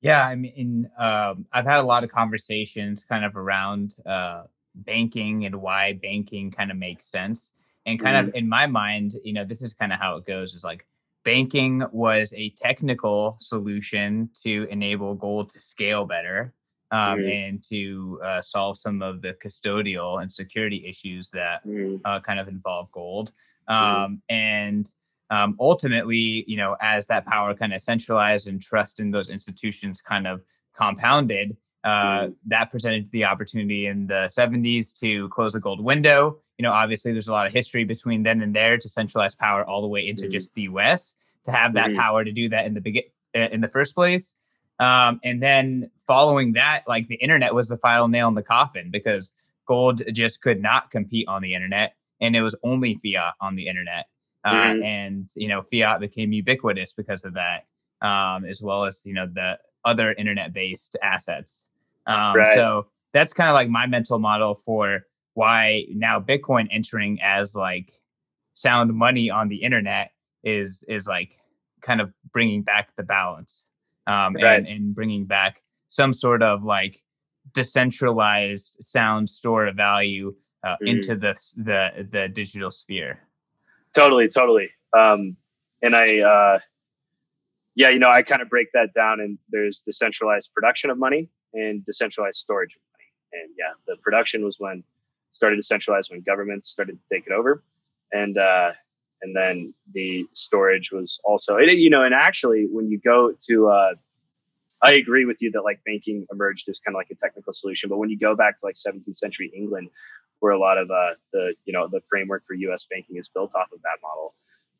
Yeah, 0.00 0.22
I 0.22 0.34
mean, 0.34 0.90
um, 0.98 1.46
I've 1.50 1.64
had 1.64 1.80
a 1.80 1.86
lot 1.86 2.04
of 2.04 2.10
conversations 2.10 3.04
kind 3.08 3.24
of 3.24 3.36
around 3.36 3.96
uh, 4.04 4.42
banking 4.74 5.46
and 5.46 5.56
why 5.56 5.94
banking 5.94 6.50
kind 6.50 6.70
of 6.70 6.76
makes 6.76 7.06
sense. 7.06 7.52
And 7.86 7.98
kind 7.98 8.16
mm-hmm. 8.16 8.28
of 8.28 8.34
in 8.34 8.48
my 8.48 8.66
mind, 8.66 9.14
you 9.24 9.32
know, 9.32 9.44
this 9.44 9.62
is 9.62 9.72
kind 9.72 9.94
of 9.94 9.98
how 9.98 10.16
it 10.16 10.26
goes 10.26 10.54
is 10.54 10.62
like 10.62 10.86
banking 11.24 11.82
was 11.90 12.34
a 12.36 12.50
technical 12.50 13.36
solution 13.40 14.28
to 14.42 14.66
enable 14.70 15.14
gold 15.14 15.48
to 15.50 15.62
scale 15.62 16.04
better 16.04 16.52
um, 16.90 17.18
mm-hmm. 17.18 17.28
and 17.28 17.64
to 17.64 18.20
uh, 18.22 18.42
solve 18.42 18.78
some 18.78 19.02
of 19.02 19.22
the 19.22 19.34
custodial 19.44 20.22
and 20.22 20.32
security 20.32 20.86
issues 20.86 21.30
that 21.30 21.66
mm-hmm. 21.66 21.96
uh, 22.04 22.20
kind 22.20 22.38
of 22.38 22.48
involve 22.48 22.90
gold. 22.92 23.32
Mm-hmm. 23.68 24.04
Um, 24.04 24.22
and 24.28 24.90
um, 25.30 25.56
ultimately, 25.58 26.44
you 26.46 26.56
know, 26.56 26.76
as 26.80 27.06
that 27.08 27.26
power 27.26 27.54
kind 27.54 27.72
of 27.72 27.82
centralized 27.82 28.48
and 28.48 28.60
trust 28.60 29.00
in 29.00 29.10
those 29.10 29.28
institutions 29.28 30.00
kind 30.00 30.26
of 30.26 30.42
compounded, 30.76 31.56
uh, 31.82 32.22
mm-hmm. 32.22 32.32
that 32.46 32.70
presented 32.70 33.10
the 33.12 33.24
opportunity 33.24 33.86
in 33.86 34.06
the 34.06 34.30
70s 34.36 34.98
to 35.00 35.28
close 35.30 35.52
the 35.52 35.60
gold 35.60 35.82
window 35.82 36.38
you 36.58 36.62
know, 36.62 36.72
obviously 36.72 37.12
there's 37.12 37.28
a 37.28 37.32
lot 37.32 37.46
of 37.46 37.52
history 37.52 37.84
between 37.84 38.22
then 38.22 38.40
and 38.42 38.54
there 38.54 38.78
to 38.78 38.88
centralize 38.88 39.34
power 39.34 39.64
all 39.64 39.82
the 39.82 39.88
way 39.88 40.06
into 40.06 40.24
mm-hmm. 40.24 40.32
just 40.32 40.54
the 40.54 40.62
U.S. 40.62 41.16
to 41.44 41.52
have 41.52 41.74
that 41.74 41.90
mm-hmm. 41.90 41.98
power 41.98 42.24
to 42.24 42.32
do 42.32 42.48
that 42.50 42.66
in 42.66 42.74
the 42.74 42.80
begin 42.80 43.04
in 43.34 43.60
the 43.60 43.68
first 43.68 43.94
place. 43.94 44.34
Um, 44.78 45.20
and 45.24 45.42
then 45.42 45.90
following 46.06 46.52
that, 46.52 46.84
like 46.86 47.08
the 47.08 47.16
internet 47.16 47.54
was 47.54 47.68
the 47.68 47.78
final 47.78 48.08
nail 48.08 48.28
in 48.28 48.34
the 48.34 48.42
coffin 48.42 48.90
because 48.90 49.34
gold 49.66 50.02
just 50.12 50.42
could 50.42 50.62
not 50.62 50.90
compete 50.90 51.26
on 51.26 51.42
the 51.42 51.54
internet, 51.54 51.94
and 52.20 52.36
it 52.36 52.42
was 52.42 52.54
only 52.62 53.00
fiat 53.02 53.34
on 53.40 53.56
the 53.56 53.66
internet. 53.66 54.06
Uh, 54.44 54.52
mm-hmm. 54.52 54.82
And 54.82 55.28
you 55.36 55.48
know, 55.48 55.62
fiat 55.62 56.00
became 56.00 56.32
ubiquitous 56.32 56.92
because 56.92 57.24
of 57.24 57.34
that, 57.34 57.66
um, 58.02 58.44
as 58.44 58.62
well 58.62 58.84
as 58.84 59.02
you 59.04 59.14
know 59.14 59.26
the 59.26 59.58
other 59.84 60.12
internet-based 60.12 60.96
assets. 61.02 61.66
Um, 62.06 62.36
right. 62.36 62.54
So 62.54 62.86
that's 63.12 63.32
kind 63.32 63.48
of 63.48 63.54
like 63.54 63.68
my 63.68 63.86
mental 63.86 64.18
model 64.18 64.54
for 64.54 65.02
why 65.34 65.84
now 65.90 66.20
Bitcoin 66.20 66.68
entering 66.70 67.18
as 67.22 67.54
like 67.54 67.92
sound 68.52 68.92
money 68.94 69.30
on 69.30 69.48
the 69.48 69.56
internet 69.56 70.12
is 70.42 70.84
is 70.88 71.06
like 71.06 71.38
kind 71.82 72.00
of 72.00 72.12
bringing 72.32 72.62
back 72.62 72.90
the 72.96 73.02
balance 73.02 73.64
um, 74.06 74.34
right. 74.34 74.58
and, 74.58 74.66
and 74.66 74.94
bringing 74.94 75.24
back 75.24 75.62
some 75.88 76.14
sort 76.14 76.42
of 76.42 76.64
like 76.64 77.02
decentralized 77.52 78.76
sound 78.80 79.28
store 79.28 79.66
of 79.66 79.76
value 79.76 80.34
uh, 80.64 80.76
mm. 80.82 80.88
into 80.88 81.14
the 81.14 81.34
the 81.56 82.08
the 82.10 82.28
digital 82.28 82.70
sphere. 82.70 83.20
Totally, 83.94 84.28
totally. 84.28 84.70
Um, 84.96 85.36
and 85.82 85.94
I, 85.94 86.18
uh, 86.20 86.58
yeah, 87.74 87.90
you 87.90 87.98
know, 87.98 88.10
I 88.10 88.22
kind 88.22 88.42
of 88.42 88.48
break 88.48 88.68
that 88.72 88.94
down, 88.94 89.20
and 89.20 89.38
there's 89.50 89.80
decentralized 89.80 90.52
production 90.52 90.90
of 90.90 90.98
money 90.98 91.28
and 91.52 91.84
decentralized 91.84 92.38
storage 92.38 92.74
of 92.74 92.82
money. 92.92 93.44
And 93.44 93.54
yeah, 93.58 93.72
the 93.86 93.96
production 94.02 94.44
was 94.44 94.58
when 94.58 94.84
started 95.32 95.56
to 95.56 95.62
centralize 95.62 96.08
when 96.10 96.20
governments 96.20 96.68
started 96.68 96.92
to 96.92 97.14
take 97.14 97.26
it 97.26 97.32
over, 97.32 97.62
and 98.12 98.38
uh, 98.38 98.72
and 99.22 99.34
then 99.34 99.74
the 99.92 100.26
storage 100.32 100.92
was 100.92 101.20
also 101.24 101.56
you 101.58 101.90
know 101.90 102.04
and 102.04 102.14
actually 102.14 102.66
when 102.70 102.88
you 102.90 102.98
go 102.98 103.32
to 103.48 103.68
uh, 103.68 103.94
I 104.82 104.94
agree 104.94 105.24
with 105.24 105.40
you 105.40 105.50
that 105.52 105.62
like 105.62 105.80
banking 105.84 106.26
emerged 106.32 106.68
as 106.68 106.78
kind 106.78 106.94
of 106.94 106.98
like 106.98 107.10
a 107.10 107.14
technical 107.14 107.52
solution, 107.52 107.88
but 107.88 107.98
when 107.98 108.10
you 108.10 108.18
go 108.18 108.34
back 108.34 108.58
to 108.58 108.66
like 108.66 108.74
17th 108.74 109.16
century 109.16 109.50
England, 109.54 109.88
where 110.40 110.52
a 110.52 110.58
lot 110.58 110.78
of 110.78 110.90
uh, 110.90 111.14
the 111.32 111.54
you 111.64 111.72
know 111.72 111.88
the 111.88 112.00
framework 112.08 112.44
for 112.46 112.54
U.S. 112.54 112.86
banking 112.90 113.16
is 113.16 113.28
built 113.28 113.54
off 113.54 113.72
of 113.72 113.80
that 113.82 113.98
model, 114.02 114.34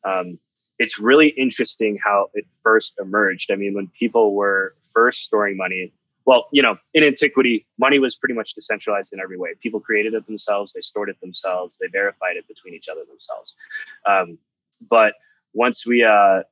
um, 0.04 0.38
it's 0.78 0.98
really 0.98 1.28
interesting 1.28 1.98
how 2.04 2.28
it 2.35 2.46
first 2.62 2.94
emerged. 3.00 3.50
I 3.50 3.57
mean, 3.57 3.74
when 3.74 3.88
people 3.98 4.35
were 4.35 4.74
first 4.92 5.22
storing 5.22 5.57
money, 5.57 5.92
well, 6.26 6.48
you 6.52 6.62
know, 6.62 6.76
in 6.94 7.04
antiquity, 7.04 7.66
money 7.78 7.98
was 7.98 8.16
pretty 8.16 8.35
much 8.35 8.54
decentralized 8.54 9.12
in 9.12 9.20
every 9.20 9.37
way. 9.37 9.50
People 9.62 9.80
created 9.80 10.14
it 10.14 10.26
themselves, 10.26 10.72
they 10.72 10.80
stored 10.80 11.09
it 11.09 11.20
themselves, 11.20 11.78
they 11.78 11.87
verified 11.88 12.37
it 12.37 12.48
between 12.48 12.74
each 12.74 12.88
other 12.88 13.02
themselves. 13.07 13.54
Um, 14.07 14.38
but 14.90 15.14
once 15.52 15.87
we 15.87 16.02
uh, 16.02 16.42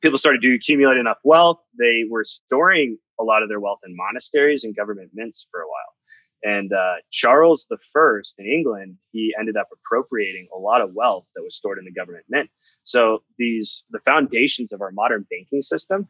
people 0.00 0.18
started 0.18 0.42
to 0.42 0.54
accumulate 0.54 0.98
enough 0.98 1.18
wealth, 1.24 1.58
they 1.78 2.04
were 2.08 2.24
storing 2.24 2.98
a 3.18 3.24
lot 3.24 3.42
of 3.42 3.48
their 3.48 3.60
wealth 3.60 3.80
in 3.86 3.94
monasteries 3.96 4.64
and 4.64 4.74
government 4.74 5.10
mints 5.14 5.46
for 5.50 5.60
a 5.60 5.66
while. 5.66 5.94
And 6.42 6.72
uh, 6.72 6.94
Charles 7.10 7.66
the 7.68 7.76
First 7.92 8.38
in 8.38 8.46
England, 8.46 8.96
he 9.12 9.34
ended 9.38 9.56
up 9.56 9.68
appropriating 9.72 10.48
a 10.54 10.58
lot 10.58 10.80
of 10.80 10.94
wealth 10.94 11.26
that 11.36 11.42
was 11.42 11.54
stored 11.54 11.78
in 11.78 11.84
the 11.84 11.92
government 11.92 12.24
mint. 12.30 12.48
So 12.82 13.22
these 13.38 13.84
the 13.90 14.00
foundations 14.00 14.72
of 14.72 14.80
our 14.80 14.90
modern 14.90 15.26
banking 15.30 15.60
system, 15.60 16.08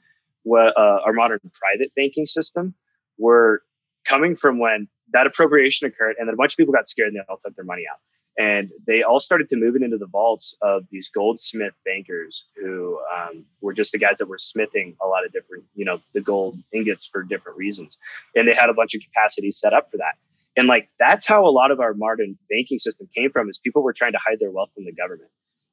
uh, 0.48 0.70
our 0.76 1.12
modern 1.12 1.40
private 1.52 1.92
banking 1.96 2.26
system, 2.26 2.74
were 3.18 3.62
coming 4.04 4.36
from 4.36 4.60
when 4.60 4.88
that 5.12 5.26
appropriation 5.26 5.88
occurred, 5.88 6.14
and 6.18 6.28
then 6.28 6.34
a 6.34 6.36
bunch 6.36 6.52
of 6.52 6.56
people 6.56 6.72
got 6.72 6.88
scared 6.88 7.08
and 7.08 7.16
they 7.16 7.22
all 7.28 7.38
took 7.44 7.56
their 7.56 7.64
money 7.64 7.82
out. 7.92 7.98
And 8.40 8.70
they 8.86 9.02
all 9.02 9.20
started 9.20 9.50
to 9.50 9.56
move 9.56 9.76
it 9.76 9.82
into 9.82 9.98
the 9.98 10.06
vaults 10.06 10.54
of 10.62 10.84
these 10.90 11.10
goldsmith 11.10 11.74
bankers 11.84 12.46
who 12.56 12.98
um, 13.14 13.44
were 13.60 13.74
just 13.74 13.92
the 13.92 13.98
guys 13.98 14.16
that 14.16 14.28
were 14.30 14.38
smithing 14.38 14.96
a 15.02 15.06
lot 15.06 15.26
of 15.26 15.32
different, 15.32 15.64
you 15.74 15.84
know, 15.84 16.00
the 16.14 16.22
gold 16.22 16.56
ingots 16.72 17.04
for 17.04 17.22
different 17.22 17.58
reasons. 17.58 17.98
And 18.34 18.48
they 18.48 18.54
had 18.54 18.70
a 18.70 18.72
bunch 18.72 18.94
of 18.94 19.02
capacity 19.02 19.52
set 19.52 19.74
up 19.74 19.90
for 19.90 19.98
that. 19.98 20.14
And 20.56 20.68
like 20.68 20.88
that's 20.98 21.26
how 21.26 21.46
a 21.46 21.52
lot 21.52 21.70
of 21.70 21.80
our 21.80 21.92
modern 21.92 22.38
banking 22.48 22.78
system 22.78 23.10
came 23.14 23.30
from 23.30 23.50
is 23.50 23.58
people 23.58 23.82
were 23.82 23.92
trying 23.92 24.12
to 24.12 24.18
hide 24.26 24.38
their 24.40 24.50
wealth 24.50 24.70
from 24.74 24.86
the 24.86 24.92
government. 24.92 25.30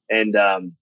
And 0.10 0.36
um, 0.36 0.74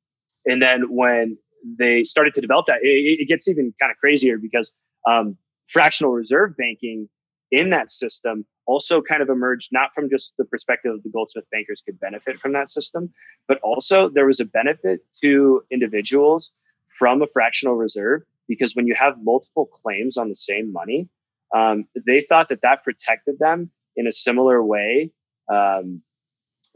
and 0.44 0.60
then 0.60 0.86
when 0.90 1.38
they 1.78 2.04
started 2.04 2.34
to 2.34 2.42
develop 2.42 2.66
that, 2.66 2.80
it, 2.82 3.20
it 3.22 3.28
gets 3.28 3.48
even 3.48 3.76
kind 3.80 3.92
of 3.92 3.98
crazier 3.98 4.40
because 4.40 4.72
um, 5.08 5.38
fractional 5.68 6.14
reserve 6.14 6.58
banking 6.58 7.10
in 7.52 7.70
that 7.70 7.92
system 7.92 8.44
also 8.68 9.02
kind 9.02 9.22
of 9.22 9.30
emerged 9.30 9.70
not 9.72 9.94
from 9.94 10.10
just 10.10 10.36
the 10.38 10.46
perspective 10.46 10.94
of 10.94 11.04
the 11.04 11.10
goldsmith 11.10 11.46
bankers 11.52 11.82
could 11.86 12.00
benefit 12.00 12.40
from 12.40 12.54
that 12.54 12.70
system, 12.70 13.12
but 13.48 13.60
also 13.60 14.10
there 14.10 14.26
was 14.26 14.40
a 14.40 14.46
benefit 14.46 15.00
to 15.22 15.64
individuals 15.72 16.52
from 16.98 17.22
a 17.22 17.28
fractional 17.28 17.76
reserve 17.76 18.22
because 18.48 18.76
when 18.76 18.88
you 18.88 18.96
have 18.96 19.16
multiple 19.22 19.66
claims 19.66 20.18
on 20.18 20.30
the 20.30 20.36
same 20.36 20.72
money, 20.72 21.10
um, 21.56 21.86
they 22.06 22.22
thought 22.22 22.50
that 22.50 22.62
that 22.62 22.84
protected 22.84 23.38
them 23.40 23.70
in 23.96 24.08
a 24.08 24.12
similar 24.12 24.64
way. 24.64 25.12
Um, 25.52 26.02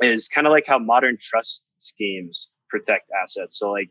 is 0.02 0.28
kind 0.28 0.48
of 0.48 0.52
like 0.52 0.66
how 0.68 0.80
modern 0.80 1.18
trust 1.20 1.64
schemes 1.80 2.50
protect 2.70 3.10
assets. 3.22 3.58
So, 3.58 3.72
like 3.72 3.90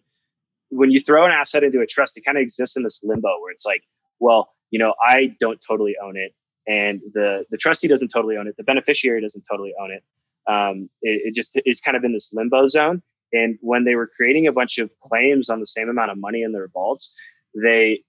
when 0.70 0.90
you 0.90 1.00
throw 1.00 1.24
an 1.24 1.32
asset 1.32 1.64
into 1.64 1.80
a 1.80 1.86
trust, 1.86 2.16
it 2.16 2.24
kind 2.24 2.38
of 2.38 2.42
exists 2.42 2.76
in 2.76 2.82
this 2.82 3.00
limbo 3.02 3.28
where 3.40 3.52
it's 3.52 3.64
like, 3.64 3.82
well, 4.20 4.54
you 4.70 4.78
know, 4.78 4.94
I 5.02 5.34
don't 5.40 5.60
totally 5.66 5.96
own 6.02 6.16
it 6.16 6.32
and 6.68 7.00
the 7.14 7.44
the 7.50 7.56
trustee 7.56 7.88
doesn't 7.88 8.08
totally 8.08 8.36
own 8.36 8.46
it 8.46 8.56
the 8.56 8.62
beneficiary 8.62 9.20
doesn't 9.20 9.44
totally 9.50 9.74
own 9.80 9.90
it. 9.90 10.04
Um, 10.46 10.88
it, 11.02 11.22
it, 11.26 11.34
just 11.34 11.60
is 11.66 11.80
kind 11.82 11.94
of 11.94 12.04
in 12.04 12.14
this 12.14 12.30
limbo 12.32 12.68
zone. 12.68 13.02
And 13.34 13.58
when 13.60 13.84
they 13.84 13.96
were 13.96 14.06
creating 14.06 14.46
a 14.46 14.52
bunch 14.52 14.78
of 14.78 14.90
claims 15.00 15.50
on 15.50 15.60
the 15.60 15.66
same 15.66 15.90
amount 15.90 16.10
of 16.10 16.16
money 16.16 16.42
in 16.42 16.52
their 16.52 16.68
vaults 16.68 17.12
they 17.54 18.02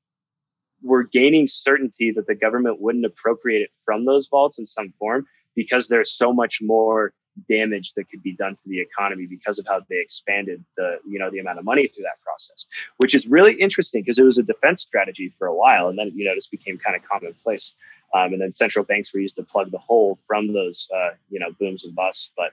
were 0.82 1.04
gaining 1.04 1.48
certainty 1.48 2.12
that 2.12 2.28
the 2.28 2.36
government 2.36 2.82
wouldn't 2.82 3.06
appropriate 3.06 3.62
it 3.62 3.70
from 3.84 4.06
those 4.06 4.28
vaults 4.28 4.60
in 4.60 4.66
some 4.66 4.94
form 4.98 5.26
because 5.56 5.88
there's 5.88 6.12
so 6.12 6.32
much 6.32 6.60
more 6.62 7.14
damage 7.48 7.94
that 7.94 8.10
could 8.10 8.22
be 8.22 8.36
done 8.36 8.56
to 8.56 8.64
the 8.68 8.80
economy 8.80 9.26
because 9.26 9.60
of 9.60 9.68
how 9.68 9.80
they 9.90 9.98
expanded 10.00 10.64
the 10.76 10.98
you 11.08 11.18
know 11.18 11.30
the 11.30 11.40
amount 11.40 11.58
of 11.58 11.64
money 11.64 11.88
through 11.88 12.04
that 12.04 12.20
process 12.22 12.66
which 12.98 13.14
is 13.16 13.28
really 13.28 13.54
interesting 13.54 14.02
because 14.02 14.20
it 14.20 14.24
was 14.24 14.38
a 14.38 14.44
defense 14.44 14.82
strategy 14.82 15.34
for 15.38 15.48
a 15.48 15.56
while 15.56 15.88
and 15.88 15.98
then 15.98 16.12
you 16.14 16.30
this 16.36 16.48
became 16.48 16.78
kind 16.78 16.98
of 16.98 17.02
commonplace 17.10 17.76
um, 18.14 18.34
and 18.34 18.42
then 18.42 18.52
central 18.52 18.86
banks 18.86 19.14
were 19.14 19.20
used 19.20 19.36
to 19.38 19.44
plug 19.44 19.72
the 19.72 19.78
hole 19.78 20.20
from 20.28 20.54
those, 20.54 20.88
uh, 20.96 21.12
you 21.30 21.40
know, 21.40 21.52
booms 21.60 21.84
and 21.86 21.96
busts. 21.96 22.32
But, 22.36 22.52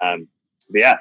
um, 0.00 0.28
but 0.70 0.80
yeah. 0.80 0.98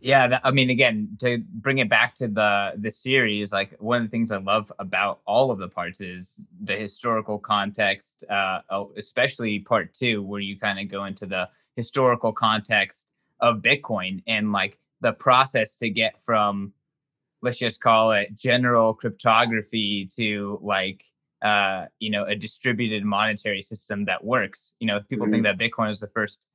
Yeah, 0.00 0.26
that, 0.26 0.40
I 0.42 0.50
mean, 0.50 0.70
again, 0.70 1.16
to 1.20 1.38
bring 1.38 1.78
it 1.78 1.88
back 1.88 2.16
to 2.16 2.26
the 2.26 2.72
the 2.76 2.90
series, 2.90 3.52
like 3.52 3.76
one 3.78 4.02
of 4.02 4.08
the 4.08 4.10
things 4.10 4.32
I 4.32 4.38
love 4.38 4.72
about 4.80 5.20
all 5.28 5.52
of 5.52 5.60
the 5.60 5.68
parts 5.68 6.00
is 6.00 6.40
the 6.64 6.74
historical 6.74 7.38
context, 7.38 8.24
uh, 8.28 8.62
especially 8.96 9.60
part 9.60 9.94
two, 9.94 10.20
where 10.20 10.40
you 10.40 10.58
kind 10.58 10.80
of 10.80 10.88
go 10.88 11.04
into 11.04 11.24
the 11.24 11.48
historical 11.76 12.32
context 12.32 13.12
of 13.38 13.62
Bitcoin 13.62 14.24
and 14.26 14.50
like 14.50 14.76
the 15.02 15.12
process 15.12 15.76
to 15.76 15.88
get 15.88 16.14
from, 16.26 16.72
let's 17.40 17.58
just 17.58 17.80
call 17.80 18.10
it 18.10 18.34
general 18.34 18.94
cryptography 18.94 20.08
to 20.16 20.58
like 20.62 21.04
uh, 21.42 21.86
you 21.98 22.10
know, 22.10 22.24
a 22.24 22.34
distributed 22.34 23.04
monetary 23.04 23.62
system 23.62 24.04
that 24.04 24.24
works. 24.24 24.74
You 24.78 24.86
know, 24.86 25.00
people 25.00 25.26
mm-hmm. 25.26 25.42
think 25.42 25.44
that 25.44 25.58
Bitcoin 25.58 25.90
is 25.90 26.00
the 26.00 26.08
first 26.08 26.46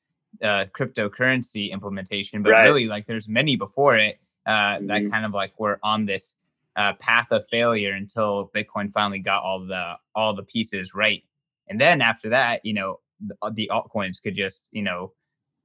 uh, 0.41 0.65
cryptocurrency 0.78 1.71
implementation, 1.71 2.41
but 2.41 2.52
right. 2.52 2.63
really, 2.63 2.88
like, 2.88 3.06
there's 3.06 3.28
many 3.28 3.56
before 3.56 3.97
it 3.97 4.19
uh, 4.45 4.78
mm-hmm. 4.78 4.88
that 4.88 5.12
kind 5.12 5.26
of 5.26 5.34
like 5.34 5.60
were 5.60 5.80
on 5.84 6.06
this 6.06 6.36
uh, 6.78 6.93
path 6.93 7.28
of 7.32 7.45
failure 7.50 7.93
until 7.93 8.50
Bitcoin 8.56 8.93
finally 8.93 9.19
got 9.19 9.43
all 9.43 9.60
the 9.60 9.97
all 10.15 10.34
the 10.34 10.43
pieces 10.43 10.95
right. 10.95 11.23
And 11.67 11.82
then 11.82 12.02
after 12.02 12.30
that, 12.30 12.63
you 12.63 12.73
know, 12.73 13.00
the, 13.19 13.36
uh, 13.41 13.50
the 13.50 13.69
altcoins 13.73 14.21
could 14.21 14.36
just, 14.36 14.69
you 14.71 14.84
know, 14.84 15.12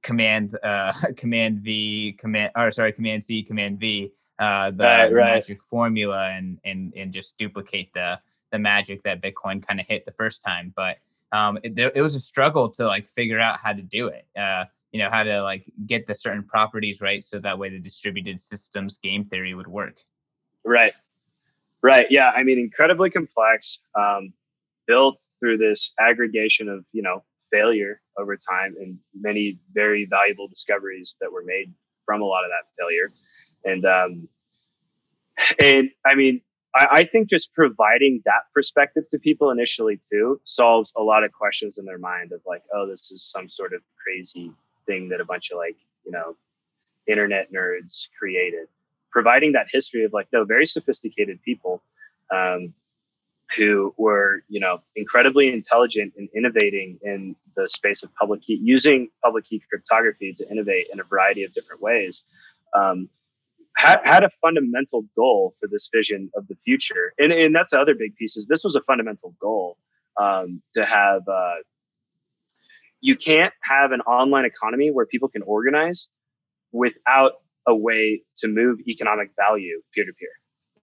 command 0.01 0.57
uh 0.63 0.91
command 1.15 1.59
V, 1.59 2.17
command 2.19 2.51
or 2.57 2.71
sorry, 2.71 2.91
command 2.91 3.23
C, 3.23 3.43
command 3.43 3.79
V, 3.79 4.11
uh 4.39 4.71
the, 4.71 4.83
right, 4.83 5.13
right. 5.13 5.33
magic 5.35 5.59
formula 5.69 6.29
and 6.31 6.59
and 6.65 6.93
and 6.95 7.13
just 7.13 7.37
duplicate 7.37 7.93
the 7.93 8.19
the 8.53 8.59
magic 8.59 9.03
that 9.03 9.21
Bitcoin 9.21 9.65
kind 9.65 9.81
of 9.81 9.87
hit 9.87 10.05
the 10.05 10.13
first 10.13 10.41
time. 10.41 10.71
But 10.73 10.99
um, 11.33 11.57
it, 11.63 11.77
it, 11.77 12.01
was 12.01 12.15
a 12.15 12.19
struggle 12.19 12.69
to 12.69 12.85
like 12.85 13.09
figure 13.15 13.39
out 13.39 13.59
how 13.59 13.73
to 13.73 13.81
do 13.81 14.07
it. 14.07 14.25
Uh, 14.37 14.65
you 14.93 14.99
know, 14.99 15.09
how 15.09 15.23
to 15.23 15.41
like 15.41 15.65
get 15.87 16.05
the 16.07 16.13
certain 16.13 16.43
properties 16.43 17.01
right 17.01 17.23
so 17.23 17.39
that 17.39 17.57
way 17.57 17.69
the 17.69 17.79
distributed 17.79 18.41
systems 18.41 18.99
game 18.99 19.25
theory 19.25 19.55
would 19.55 19.67
work. 19.67 19.97
Right. 20.63 20.93
Right. 21.81 22.05
Yeah. 22.09 22.29
I 22.29 22.43
mean, 22.43 22.59
incredibly 22.59 23.09
complex, 23.09 23.79
um, 23.99 24.31
built 24.85 25.19
through 25.39 25.57
this 25.57 25.91
aggregation 25.99 26.69
of, 26.69 26.85
you 26.93 27.01
know, 27.01 27.23
failure 27.51 28.01
over 28.17 28.37
time 28.37 28.75
and 28.79 28.97
many 29.19 29.59
very 29.73 30.05
valuable 30.05 30.47
discoveries 30.47 31.17
that 31.19 31.31
were 31.31 31.43
made 31.43 31.73
from 32.05 32.21
a 32.21 32.25
lot 32.25 32.43
of 32.45 32.51
that 32.51 32.69
failure. 32.79 33.11
And, 33.65 33.85
um, 33.85 34.27
and 35.59 35.89
I 36.05 36.13
mean, 36.13 36.41
I, 36.75 36.87
I 36.91 37.03
think 37.05 37.29
just 37.29 37.53
providing 37.53 38.21
that 38.25 38.43
perspective 38.53 39.03
to 39.11 39.19
people 39.19 39.51
initially 39.51 39.99
too 40.11 40.41
solves 40.43 40.93
a 40.95 41.03
lot 41.03 41.23
of 41.23 41.31
questions 41.31 41.77
in 41.77 41.85
their 41.85 41.97
mind 41.97 42.31
of 42.31 42.41
like, 42.45 42.63
oh, 42.73 42.87
this 42.87 43.11
is 43.11 43.23
some 43.23 43.49
sort 43.49 43.73
of 43.73 43.81
crazy 44.03 44.51
thing 44.85 45.09
that 45.09 45.21
a 45.21 45.25
bunch 45.25 45.51
of 45.51 45.57
like, 45.57 45.77
you 46.05 46.11
know, 46.11 46.35
internet 47.07 47.51
nerds 47.51 48.09
created. 48.17 48.67
Providing 49.11 49.51
that 49.53 49.67
history 49.69 50.03
of 50.05 50.13
like, 50.13 50.27
no, 50.33 50.43
very 50.43 50.65
sophisticated 50.65 51.41
people 51.43 51.83
um, 52.33 52.73
who 53.55 53.93
were, 53.97 54.43
you 54.49 54.59
know, 54.59 54.81
incredibly 54.95 55.53
intelligent 55.53 56.13
and 56.17 56.29
innovating 56.35 56.99
in 57.03 57.35
the 57.55 57.69
space 57.69 58.01
of 58.01 58.13
public 58.15 58.41
key, 58.41 58.59
using 58.61 59.09
public 59.23 59.45
key 59.45 59.61
cryptography 59.69 60.33
to 60.33 60.49
innovate 60.49 60.87
in 60.91 60.99
a 60.99 61.03
variety 61.03 61.43
of 61.43 61.53
different 61.53 61.81
ways. 61.81 62.23
Um, 62.73 63.09
had, 63.75 63.99
had 64.03 64.23
a 64.23 64.29
fundamental 64.41 65.05
goal 65.15 65.53
for 65.59 65.67
this 65.67 65.89
vision 65.93 66.29
of 66.35 66.47
the 66.47 66.55
future. 66.55 67.13
And, 67.17 67.31
and 67.31 67.55
that's 67.55 67.71
the 67.71 67.79
other 67.79 67.95
big 67.95 68.15
piece 68.15 68.37
is 68.37 68.45
this 68.45 68.63
was 68.63 68.75
a 68.75 68.81
fundamental 68.81 69.35
goal 69.39 69.77
um, 70.19 70.61
to 70.75 70.85
have, 70.85 71.27
uh, 71.27 71.55
you 73.01 73.15
can't 73.15 73.53
have 73.61 73.91
an 73.91 74.01
online 74.01 74.45
economy 74.45 74.91
where 74.91 75.05
people 75.05 75.27
can 75.27 75.41
organize 75.41 76.07
without 76.71 77.33
a 77.67 77.75
way 77.75 78.23
to 78.37 78.47
move 78.47 78.79
economic 78.87 79.31
value 79.35 79.81
peer 79.93 80.05
to 80.05 80.13
peer. 80.13 80.29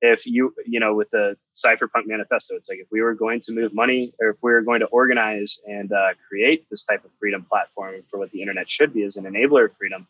If 0.03 0.27
you, 0.27 0.55
you 0.67 0.81
know, 0.81 0.95
with 0.95 1.11
the 1.11 1.37
cypherpunk 1.55 2.07
manifesto, 2.07 2.57
it's 2.57 2.71
like 2.71 2.79
if 2.79 2.87
we 2.91 3.03
were 3.03 3.15
going 3.15 3.41
to 3.43 3.53
move 3.53 3.75
money 3.75 4.15
or 4.19 4.31
if 4.31 4.37
we 4.43 4.51
were 4.51 4.63
going 4.63 4.81
to 4.81 4.87
organize 4.87 5.61
and 5.67 5.93
uh, 5.93 6.15
create 6.27 6.67
this 6.71 6.87
type 6.87 7.05
of 7.05 7.11
freedom 7.19 7.45
platform 7.45 7.97
for 8.11 8.19
what 8.19 8.31
the 8.31 8.41
internet 8.41 8.69
should 8.69 8.95
be 8.95 9.05
as 9.05 9.17
an 9.17 9.25
enabler 9.25 9.67
of 9.67 9.77
freedom, 9.77 10.07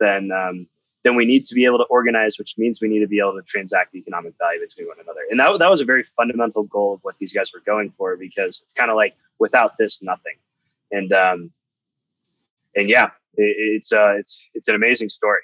then 0.00 0.30
um, 0.32 0.66
then 1.06 1.14
we 1.14 1.24
need 1.24 1.44
to 1.44 1.54
be 1.54 1.64
able 1.64 1.78
to 1.78 1.84
organize, 1.84 2.36
which 2.36 2.58
means 2.58 2.80
we 2.80 2.88
need 2.88 2.98
to 2.98 3.06
be 3.06 3.20
able 3.20 3.34
to 3.34 3.42
transact 3.42 3.94
economic 3.94 4.34
value 4.40 4.58
between 4.58 4.88
one 4.88 4.96
another. 5.00 5.20
And 5.30 5.38
that, 5.38 5.56
that 5.60 5.70
was 5.70 5.80
a 5.80 5.84
very 5.84 6.02
fundamental 6.02 6.64
goal 6.64 6.94
of 6.94 7.00
what 7.04 7.14
these 7.20 7.32
guys 7.32 7.52
were 7.54 7.62
going 7.64 7.92
for 7.96 8.16
because 8.16 8.60
it's 8.60 8.72
kind 8.72 8.90
of 8.90 8.96
like 8.96 9.14
without 9.38 9.78
this, 9.78 10.02
nothing. 10.02 10.34
And 10.90 11.12
um, 11.12 11.52
and 12.74 12.88
yeah, 12.88 13.10
it, 13.34 13.54
it's 13.76 13.92
uh, 13.92 14.14
it's 14.18 14.42
it's 14.54 14.66
an 14.66 14.74
amazing 14.74 15.08
story. 15.08 15.42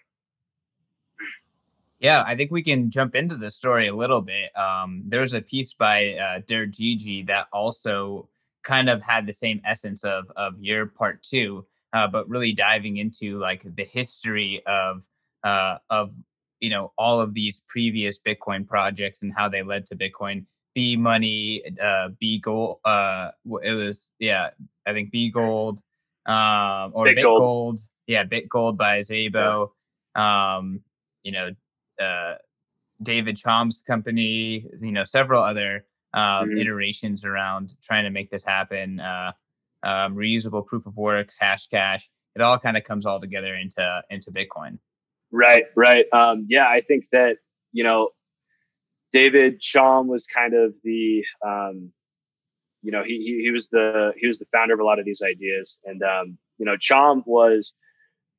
Yeah, 2.01 2.25
I 2.27 2.35
think 2.35 2.51
we 2.51 2.65
can 2.65 2.91
jump 2.91 3.15
into 3.15 3.37
the 3.37 3.53
story 3.53 3.87
a 3.87 3.95
little 3.95 4.21
bit. 4.21 4.51
Um, 4.57 5.05
there's 5.07 5.33
a 5.33 5.41
piece 5.41 5.75
by 5.75 6.15
uh, 6.15 6.41
Dergigi 6.41 7.25
that 7.29 7.47
also 7.53 8.29
kind 8.65 8.91
of 8.91 9.01
had 9.01 9.29
the 9.29 9.33
same 9.33 9.61
essence 9.65 10.03
of 10.03 10.25
of 10.35 10.55
your 10.59 10.87
part 10.87 11.23
two, 11.23 11.65
uh, 11.93 12.09
but 12.09 12.29
really 12.29 12.53
diving 12.53 12.97
into 12.97 13.39
like 13.39 13.63
the 13.77 13.85
history 13.85 14.61
of 14.67 15.03
uh, 15.45 15.79
of 15.91 16.13
you 16.61 16.71
know 16.71 16.93
all 16.97 17.21
of 17.21 17.35
these 17.35 17.63
previous 17.69 18.21
Bitcoin 18.21 18.67
projects 18.67 19.23
and 19.23 19.33
how 19.37 19.49
they 19.49 19.63
led 19.63 19.87
to 19.87 19.97
Bitcoin. 19.97 20.47
B 20.75 20.97
money, 20.97 21.63
uh, 21.83 22.09
B 22.19 22.39
gold. 22.39 22.79
Uh, 22.85 23.31
it 23.63 23.75
was 23.75 24.11
yeah, 24.19 24.51
I 24.87 24.93
think 24.93 25.11
B 25.11 25.31
gold, 25.31 25.81
um, 26.25 26.93
or 26.95 27.05
Bit, 27.05 27.17
Bit 27.17 27.23
gold. 27.25 27.41
gold. 27.41 27.81
Yeah, 28.07 28.25
Bit 28.25 28.49
gold 28.49 28.79
by 28.79 29.01
Szabo. 29.01 29.71
Um, 30.15 30.81
you 31.23 31.33
know, 31.33 31.51
uh, 32.01 32.37
David 33.03 33.37
Chaum's 33.37 33.83
company. 33.87 34.67
You 34.81 34.93
know, 34.93 35.05
several 35.05 35.43
other 35.43 35.85
um, 36.15 36.49
mm-hmm. 36.49 36.59
iterations 36.59 37.25
around 37.25 37.75
trying 37.83 38.05
to 38.05 38.11
make 38.11 38.31
this 38.31 38.45
happen. 38.45 39.01
Uh, 39.01 39.33
um, 39.83 40.15
reusable 40.15 40.65
proof 40.65 40.87
of 40.87 40.97
work, 40.97 41.31
hash 41.39 41.67
cash. 41.67 42.09
It 42.35 42.41
all 42.41 42.59
kind 42.59 42.77
of 42.77 42.85
comes 42.85 43.05
all 43.05 43.21
together 43.21 43.55
into 43.55 44.03
into 44.11 44.31
Bitcoin. 44.31 44.79
Right, 45.33 45.65
right. 45.77 46.05
Um, 46.13 46.47
yeah, 46.49 46.67
I 46.69 46.83
think 46.83 47.09
that 47.11 47.39
you 47.73 47.85
know, 47.85 48.11
David 49.13 49.61
Chaum 49.61 50.07
was 50.07 50.27
kind 50.27 50.55
of 50.55 50.75
the, 50.85 51.25
um, 51.47 51.93
you 52.83 52.93
know, 52.93 53.03
he, 53.05 53.19
he, 53.19 53.43
he 53.45 53.51
was 53.51 53.69
the 53.69 54.13
he 54.19 54.27
was 54.27 54.39
the 54.39 54.47
founder 54.53 54.75
of 54.75 54.81
a 54.81 54.85
lot 54.85 54.99
of 54.99 55.05
these 55.07 55.23
ideas, 55.23 55.79
and 55.85 56.03
um, 56.03 56.39
you 56.59 56.67
know, 56.67 56.77
Chaum 56.77 57.23
was 57.27 57.75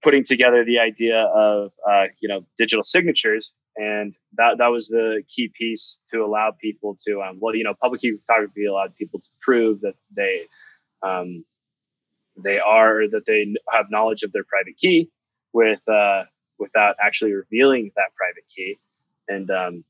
putting 0.04 0.24
together 0.24 0.66
the 0.66 0.80
idea 0.80 1.22
of 1.36 1.74
uh, 1.90 2.06
you 2.22 2.30
know 2.30 2.46
digital 2.58 2.84
signatures, 2.84 3.54
and 3.78 4.16
that 4.38 4.58
that 4.60 4.68
was 4.68 4.88
the 4.90 5.24
key 5.30 5.52
piece 5.58 6.00
to 6.14 6.20
allow 6.24 6.52
people 6.62 6.98
to 7.08 7.22
um, 7.22 7.40
well, 7.42 7.56
you 7.56 7.64
know, 7.66 7.76
public 7.82 8.02
key 8.02 8.12
cryptography 8.12 8.66
allowed 8.66 8.96
people 8.96 9.20
to 9.20 9.30
prove 9.42 9.82
that 9.82 9.96
they 10.16 10.44
um, 11.04 11.46
they 12.38 12.60
are 12.60 13.08
that 13.10 13.26
they 13.26 13.54
have 13.72 13.88
knowledge 13.92 14.24
of 14.24 14.32
their 14.32 14.44
private 14.46 14.78
key 14.78 15.10
with 15.54 15.82
uh, 15.90 16.24
without 16.64 16.96
actually 17.00 17.34
revealing 17.34 17.92
that 17.96 18.16
private 18.16 18.46
key. 18.48 18.80
And 19.28 19.52
um, 19.52 19.84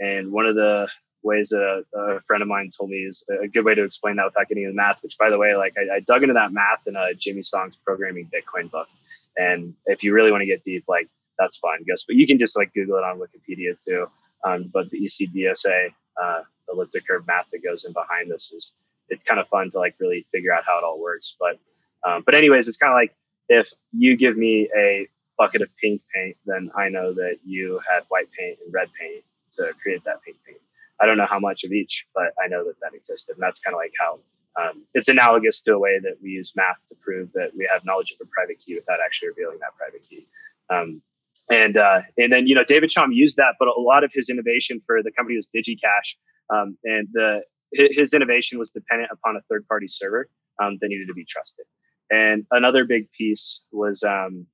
and 0.00 0.30
one 0.32 0.46
of 0.46 0.54
the 0.54 0.88
ways 1.22 1.48
that 1.50 1.84
a, 1.94 1.98
a, 1.98 2.20
friend 2.22 2.42
of 2.42 2.48
mine 2.48 2.70
told 2.76 2.90
me 2.90 2.98
is 2.98 3.24
a 3.42 3.48
good 3.48 3.64
way 3.64 3.74
to 3.74 3.82
explain 3.82 4.16
that 4.16 4.24
without 4.26 4.48
getting 4.48 4.64
into 4.64 4.74
math. 4.74 5.02
Which, 5.02 5.16
by 5.18 5.30
the 5.30 5.38
way, 5.38 5.54
like 5.54 5.74
I, 5.78 5.96
I 5.96 6.00
dug 6.00 6.22
into 6.22 6.34
that 6.34 6.52
math 6.52 6.86
in 6.86 6.96
a 6.96 7.14
Jimmy 7.14 7.42
Song's 7.42 7.76
programming 7.76 8.30
Bitcoin 8.34 8.70
book. 8.70 8.88
And 9.36 9.74
if 9.86 10.02
you 10.02 10.12
really 10.12 10.32
want 10.32 10.42
to 10.42 10.46
get 10.46 10.62
deep, 10.62 10.84
like 10.88 11.08
that's 11.38 11.56
fine, 11.56 11.84
guess. 11.86 12.04
But 12.04 12.16
you 12.16 12.26
can 12.26 12.38
just 12.38 12.56
like 12.56 12.74
Google 12.74 12.98
it 12.98 13.04
on 13.04 13.20
Wikipedia 13.20 13.82
too. 13.82 14.08
Um, 14.44 14.70
but 14.72 14.90
the 14.90 15.00
ECDSA 15.00 15.92
uh, 16.20 16.42
elliptic 16.70 17.06
curve 17.06 17.26
math 17.26 17.46
that 17.52 17.62
goes 17.62 17.84
in 17.84 17.92
behind 17.92 18.30
this 18.30 18.52
is 18.52 18.72
it's 19.08 19.24
kind 19.24 19.40
of 19.40 19.48
fun 19.48 19.70
to 19.70 19.78
like 19.78 19.94
really 19.98 20.26
figure 20.32 20.52
out 20.52 20.64
how 20.66 20.78
it 20.78 20.84
all 20.84 21.00
works. 21.00 21.36
But 21.38 21.58
um, 22.08 22.22
but 22.24 22.34
anyways, 22.34 22.68
it's 22.68 22.76
kind 22.76 22.92
of 22.92 22.96
like 22.96 23.14
if 23.48 23.72
you 23.92 24.16
give 24.16 24.36
me 24.36 24.68
a 24.76 25.08
bucket 25.38 25.62
of 25.62 25.74
pink 25.76 26.02
paint, 26.14 26.36
then 26.44 26.70
I 26.76 26.88
know 26.88 27.12
that 27.14 27.38
you 27.44 27.80
had 27.90 28.02
white 28.08 28.28
paint 28.38 28.58
and 28.64 28.74
red 28.74 28.88
paint 29.00 29.24
to 29.52 29.72
create 29.80 30.04
that 30.04 30.22
pink 30.22 30.36
paint. 30.46 30.58
I 31.00 31.06
don't 31.06 31.16
know 31.16 31.26
how 31.26 31.38
much 31.38 31.64
of 31.64 31.72
each, 31.72 32.06
but 32.14 32.32
I 32.42 32.48
know 32.48 32.64
that 32.64 32.74
that 32.82 32.94
existed. 32.94 33.34
And 33.34 33.42
that's 33.42 33.60
kind 33.60 33.74
of 33.74 33.78
like 33.78 33.92
how 33.98 34.18
um, 34.60 34.82
it's 34.94 35.08
analogous 35.08 35.62
to 35.62 35.74
a 35.74 35.78
way 35.78 36.00
that 36.00 36.16
we 36.20 36.30
use 36.30 36.52
math 36.56 36.84
to 36.88 36.96
prove 36.96 37.30
that 37.34 37.52
we 37.56 37.68
have 37.72 37.84
knowledge 37.84 38.10
of 38.10 38.26
a 38.26 38.28
private 38.30 38.58
key 38.58 38.74
without 38.74 38.98
actually 39.04 39.28
revealing 39.28 39.58
that 39.60 39.76
private 39.76 40.02
key. 40.08 40.26
Um, 40.70 41.02
and 41.50 41.76
uh, 41.76 42.00
and 42.18 42.32
then 42.32 42.46
you 42.46 42.54
know 42.54 42.64
David 42.64 42.90
Chaum 42.90 43.08
used 43.12 43.36
that, 43.36 43.54
but 43.58 43.68
a 43.68 43.80
lot 43.80 44.04
of 44.04 44.10
his 44.12 44.28
innovation 44.28 44.80
for 44.84 45.02
the 45.02 45.10
company 45.10 45.36
was 45.36 45.48
DigiCash, 45.54 46.16
um, 46.50 46.76
and 46.84 47.08
the 47.12 47.42
his 47.72 48.12
innovation 48.12 48.58
was 48.58 48.70
dependent 48.70 49.10
upon 49.12 49.36
a 49.36 49.40
third 49.48 49.66
party 49.66 49.88
server 49.88 50.28
um, 50.62 50.78
that 50.80 50.88
needed 50.88 51.06
to 51.06 51.14
be 51.14 51.24
trusted. 51.24 51.64
And 52.10 52.46
another 52.50 52.84
big 52.84 53.10
piece 53.12 53.60
was 53.70 54.02
um, 54.02 54.46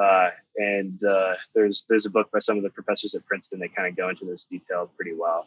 uh, 0.00 0.30
and 0.56 1.02
uh, 1.04 1.34
there's 1.54 1.86
there's 1.88 2.06
a 2.06 2.10
book 2.10 2.30
by 2.30 2.38
some 2.38 2.56
of 2.56 2.62
the 2.62 2.70
professors 2.70 3.14
at 3.14 3.24
Princeton 3.24 3.60
that 3.60 3.74
kind 3.74 3.88
of 3.88 3.96
go 3.96 4.08
into 4.08 4.24
this 4.24 4.44
detail 4.44 4.90
pretty 4.96 5.14
well. 5.14 5.46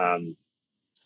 Um, 0.00 0.36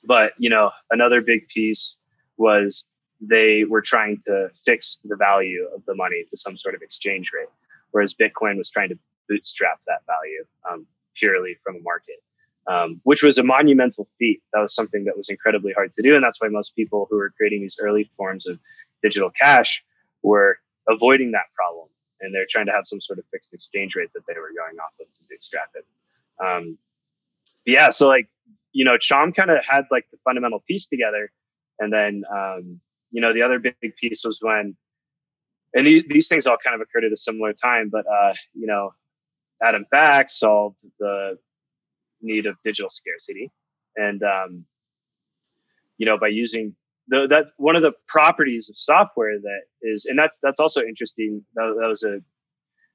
but 0.05 0.33
you 0.38 0.51
know, 0.51 0.70
another 0.90 1.20
big 1.20 1.48
piece 1.48 1.96
was 2.37 2.87
they 3.20 3.64
were 3.64 3.83
trying 3.83 4.18
to 4.27 4.48
fix 4.64 4.98
the 5.05 5.16
value 5.16 5.68
of 5.74 5.85
the 5.87 5.94
money 5.94 6.24
to 6.31 6.37
some 6.37 6.57
sort 6.57 6.74
of 6.74 6.83
exchange 6.83 7.31
rate, 7.35 7.48
whereas 7.90 8.14
Bitcoin 8.14 8.57
was 8.57 8.70
trying 8.70 8.88
to 8.88 8.98
bootstrap 9.29 9.81
that 9.87 10.01
value 10.07 10.44
um, 10.70 10.87
purely 11.14 11.57
from 11.62 11.77
a 11.77 11.81
market, 11.81 12.22
um, 12.68 13.01
which 13.03 13.22
was 13.22 13.37
a 13.37 13.42
monumental 13.42 14.09
feat. 14.18 14.40
That 14.53 14.61
was 14.61 14.74
something 14.74 15.05
that 15.05 15.16
was 15.16 15.29
incredibly 15.29 15.72
hard 15.72 15.92
to 15.92 16.03
do, 16.03 16.14
and 16.14 16.24
that's 16.24 16.40
why 16.40 16.48
most 16.48 16.74
people 16.74 17.07
who 17.11 17.16
were 17.16 17.35
creating 17.37 17.61
these 17.61 17.79
early 17.83 18.09
forms 18.16 18.46
of 18.46 18.59
digital 19.03 19.31
cash 19.31 19.85
were 20.22 20.59
avoiding 20.88 21.33
that 21.33 21.53
problem 21.55 21.88
and 22.20 22.35
they're 22.35 22.46
trying 22.48 22.66
to 22.66 22.72
have 22.72 22.87
some 22.87 23.00
sort 23.00 23.18
of 23.18 23.24
fixed 23.31 23.54
exchange 23.54 23.94
rate 23.94 24.11
that 24.14 24.22
they 24.26 24.35
were 24.35 24.52
going 24.57 24.78
off 24.78 24.92
of 25.00 25.11
to 25.12 25.20
bootstrap 25.31 25.70
it. 25.74 25.87
Um, 26.44 26.78
yeah, 27.64 27.90
so 27.90 28.09
like 28.09 28.28
you 28.72 28.85
know, 28.85 28.96
Chaum 28.96 29.35
kind 29.35 29.50
of 29.50 29.59
had 29.64 29.85
like 29.90 30.07
the 30.11 30.18
fundamental 30.24 30.62
piece 30.66 30.87
together, 30.87 31.31
and 31.78 31.92
then 31.92 32.24
um, 32.33 32.81
you 33.11 33.20
know 33.20 33.33
the 33.33 33.42
other 33.42 33.59
big 33.59 33.96
piece 33.96 34.24
was 34.24 34.38
when, 34.40 34.76
and 35.74 35.87
these, 35.87 36.04
these 36.09 36.28
things 36.28 36.46
all 36.46 36.57
kind 36.62 36.74
of 36.74 36.81
occurred 36.81 37.04
at 37.04 37.12
a 37.12 37.16
similar 37.16 37.52
time, 37.52 37.88
but 37.90 38.07
uh, 38.07 38.35
you 38.54 38.66
know, 38.66 38.94
Adam 39.62 39.85
Back 39.90 40.31
solved 40.31 40.76
the 40.98 41.38
need 42.20 42.46
of 42.46 42.57
digital 42.62 42.90
scarcity, 42.90 43.50
and 43.96 44.22
um, 44.22 44.64
you 45.96 46.07
know 46.07 46.18
by 46.18 46.28
using 46.28 46.74
the, 47.08 47.26
that 47.30 47.46
one 47.56 47.76
of 47.76 47.82
the 47.82 47.92
properties 48.06 48.68
of 48.68 48.76
software 48.76 49.38
that 49.38 49.60
is, 49.82 50.06
and 50.06 50.18
that's 50.18 50.38
that's 50.42 50.60
also 50.60 50.82
interesting. 50.82 51.44
That, 51.54 51.76
that 51.80 51.88
was 51.88 52.04
a 52.04 52.20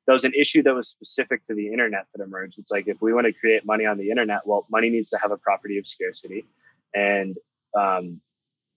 that 0.06 0.14
was 0.14 0.26
an 0.26 0.34
issue 0.40 0.62
that 0.64 0.76
was 0.76 0.90
specific 0.90 1.46
to 1.48 1.56
the 1.56 1.68
internet 1.68 2.06
that 2.14 2.24
emerged. 2.24 2.60
It's 2.60 2.72
like 2.72 2.88
if 2.88 3.02
we 3.02 3.14
want 3.14 3.26
to 3.26 3.34
create 3.34 3.66
money 3.66 3.86
on 3.86 3.98
the 3.98 4.10
internet, 4.10 4.46
well, 4.46 4.66
money 4.70 4.90
needs 4.90 5.10
to 5.12 5.18
have 5.18 5.32
a 5.32 5.38
property 5.38 5.78
of 5.78 5.88
scarcity, 5.88 6.46
and 6.94 7.38
um, 7.78 8.22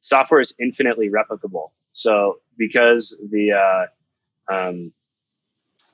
software 0.00 0.40
is 0.40 0.54
infinitely 0.60 1.10
replicable. 1.10 1.70
So 1.92 2.36
because 2.56 3.16
the 3.30 3.52
uh, 3.52 4.52
um, 4.52 4.92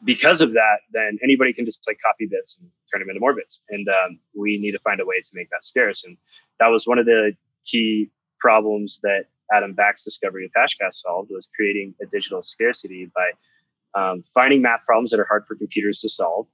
because 0.04 0.40
of 0.40 0.52
that, 0.52 0.78
then 0.92 1.18
anybody 1.22 1.52
can 1.52 1.64
just 1.64 1.84
like 1.86 1.98
copy 2.04 2.26
bits 2.26 2.58
and 2.58 2.68
turn 2.92 3.00
them 3.00 3.08
into 3.08 3.20
more 3.20 3.34
bits, 3.34 3.60
and 3.70 3.88
um, 3.88 4.18
we 4.34 4.58
need 4.58 4.72
to 4.72 4.78
find 4.80 5.00
a 5.00 5.06
way 5.06 5.20
to 5.20 5.30
make 5.34 5.50
that 5.50 5.64
scarce. 5.64 6.04
And 6.04 6.16
that 6.60 6.68
was 6.68 6.86
one 6.86 6.98
of 6.98 7.06
the 7.06 7.32
key 7.64 8.10
problems 8.42 8.98
that 9.04 9.26
Adam 9.54 9.72
Back's 9.72 10.02
discovery 10.02 10.44
of 10.46 10.50
Hashcash 10.52 10.94
solved 10.94 11.30
was 11.30 11.48
creating 11.54 11.94
a 12.02 12.06
digital 12.06 12.42
scarcity 12.42 13.08
by 13.14 13.30
um, 13.94 14.24
finding 14.34 14.60
math 14.60 14.84
problems 14.84 15.12
that 15.12 15.20
are 15.20 15.26
hard 15.26 15.46
for 15.46 15.54
computers 15.54 16.00
to 16.00 16.08
solve 16.08 16.46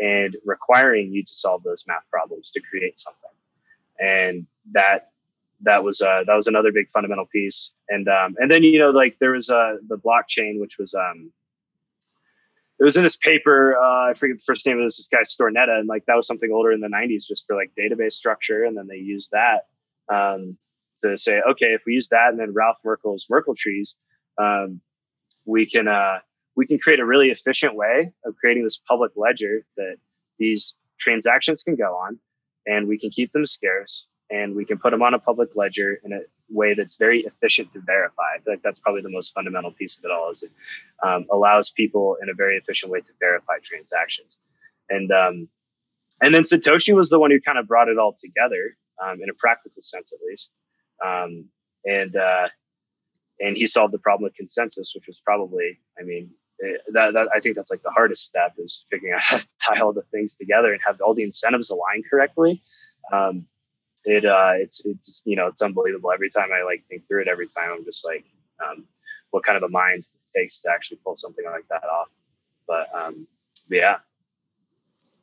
and 0.00 0.36
requiring 0.44 1.12
you 1.12 1.22
to 1.22 1.32
solve 1.32 1.62
those 1.62 1.84
math 1.86 2.02
problems 2.10 2.50
to 2.50 2.60
create 2.60 2.98
something. 2.98 3.30
And 4.00 4.46
that 4.72 5.10
that 5.62 5.84
was 5.84 6.02
uh, 6.02 6.24
that 6.26 6.34
was 6.34 6.48
another 6.48 6.72
big 6.72 6.90
fundamental 6.90 7.26
piece. 7.26 7.70
And 7.88 8.08
um, 8.08 8.34
and 8.38 8.50
then 8.50 8.62
you 8.62 8.78
know 8.78 8.90
like 8.90 9.16
there 9.18 9.32
was 9.32 9.48
uh, 9.48 9.76
the 9.86 9.96
blockchain, 9.96 10.60
which 10.60 10.78
was 10.78 10.94
um, 10.94 11.32
it 12.78 12.84
was 12.84 12.96
in 12.96 13.04
this 13.04 13.16
paper. 13.16 13.76
Uh, 13.76 14.10
I 14.10 14.14
forget 14.14 14.36
the 14.38 14.44
first 14.44 14.66
name 14.66 14.78
of 14.78 14.84
this, 14.84 14.98
this 14.98 15.08
guy 15.08 15.22
Stornetta, 15.22 15.78
and 15.78 15.88
like 15.88 16.04
that 16.06 16.16
was 16.16 16.26
something 16.26 16.50
older 16.52 16.72
in 16.72 16.80
the 16.80 16.88
'90s, 16.88 17.26
just 17.26 17.46
for 17.46 17.56
like 17.56 17.70
database 17.78 18.12
structure. 18.12 18.64
And 18.64 18.76
then 18.76 18.86
they 18.86 18.96
used 18.96 19.30
that 19.30 19.66
um, 20.14 20.58
to 21.02 21.18
say, 21.18 21.40
okay, 21.50 21.66
if 21.66 21.82
we 21.86 21.94
use 21.94 22.08
that 22.08 22.28
and 22.30 22.40
then 22.40 22.52
Ralph 22.54 22.78
Merkle's 22.84 23.26
Merkle 23.28 23.54
trees, 23.54 23.96
um, 24.38 24.80
we 25.44 25.66
can 25.66 25.88
uh, 25.88 26.18
we 26.56 26.66
can 26.66 26.78
create 26.78 27.00
a 27.00 27.06
really 27.06 27.28
efficient 27.28 27.74
way 27.74 28.12
of 28.24 28.34
creating 28.36 28.64
this 28.64 28.78
public 28.78 29.12
ledger 29.16 29.64
that 29.76 29.96
these 30.38 30.74
transactions 30.98 31.62
can 31.62 31.76
go 31.76 31.94
on, 31.94 32.18
and 32.66 32.88
we 32.88 32.98
can 32.98 33.10
keep 33.10 33.32
them 33.32 33.46
scarce, 33.46 34.06
and 34.30 34.54
we 34.54 34.64
can 34.64 34.78
put 34.78 34.90
them 34.90 35.02
on 35.02 35.14
a 35.14 35.18
public 35.18 35.54
ledger 35.54 35.98
in 36.04 36.12
a 36.12 36.20
way 36.48 36.74
that's 36.74 36.96
very 36.96 37.20
efficient 37.20 37.72
to 37.72 37.80
verify. 37.80 38.22
I 38.34 38.40
feel 38.40 38.54
like 38.54 38.62
that's 38.62 38.80
probably 38.80 39.02
the 39.02 39.10
most 39.10 39.32
fundamental 39.34 39.72
piece 39.72 39.98
of 39.98 40.04
it 40.04 40.10
all. 40.10 40.30
Is 40.30 40.42
it 40.42 40.50
um, 41.02 41.26
allows 41.32 41.70
people 41.70 42.16
in 42.22 42.28
a 42.28 42.34
very 42.34 42.56
efficient 42.56 42.90
way 42.90 43.00
to 43.00 43.12
verify 43.20 43.54
transactions, 43.62 44.38
and 44.88 45.10
um, 45.12 45.48
and 46.20 46.34
then 46.34 46.42
Satoshi 46.42 46.94
was 46.94 47.08
the 47.08 47.18
one 47.18 47.30
who 47.30 47.40
kind 47.40 47.58
of 47.58 47.68
brought 47.68 47.88
it 47.88 47.98
all 47.98 48.16
together 48.18 48.76
um, 49.02 49.18
in 49.22 49.28
a 49.30 49.34
practical 49.34 49.82
sense, 49.82 50.12
at 50.12 50.18
least. 50.26 50.54
Um, 51.04 51.46
and 51.84 52.16
uh, 52.16 52.48
and 53.40 53.56
he 53.56 53.66
solved 53.66 53.92
the 53.92 53.98
problem 53.98 54.24
with 54.24 54.34
consensus, 54.34 54.92
which 54.94 55.06
was 55.06 55.20
probably, 55.20 55.78
I 55.98 56.02
mean, 56.02 56.30
eh, 56.64 56.78
that, 56.92 57.12
that 57.12 57.28
I 57.34 57.40
think 57.40 57.56
that's 57.56 57.70
like 57.70 57.82
the 57.82 57.90
hardest 57.90 58.24
step 58.24 58.54
is 58.58 58.84
figuring 58.90 59.14
out 59.14 59.20
how 59.24 59.36
to 59.38 59.46
tie 59.62 59.80
all 59.80 59.92
the 59.92 60.02
things 60.10 60.36
together 60.36 60.72
and 60.72 60.80
have 60.84 61.00
all 61.00 61.14
the 61.14 61.22
incentives 61.22 61.70
aligned 61.70 62.04
correctly. 62.10 62.62
Um, 63.12 63.46
it 64.04 64.24
uh, 64.24 64.52
it's 64.54 64.82
it's 64.84 65.22
you 65.24 65.36
know 65.36 65.48
it's 65.48 65.62
unbelievable. 65.62 66.12
Every 66.12 66.30
time 66.30 66.50
I 66.52 66.64
like 66.64 66.84
think 66.88 67.08
through 67.08 67.22
it, 67.22 67.28
every 67.28 67.48
time 67.48 67.70
I'm 67.72 67.84
just 67.84 68.04
like, 68.04 68.24
um, 68.64 68.84
what 69.30 69.44
kind 69.44 69.56
of 69.56 69.62
a 69.64 69.68
mind 69.68 70.04
it 70.04 70.38
takes 70.38 70.60
to 70.60 70.70
actually 70.70 70.98
pull 71.04 71.16
something 71.16 71.44
like 71.44 71.66
that 71.70 71.84
off. 71.84 72.08
But, 72.66 72.88
um, 72.94 73.26
yeah, 73.70 73.96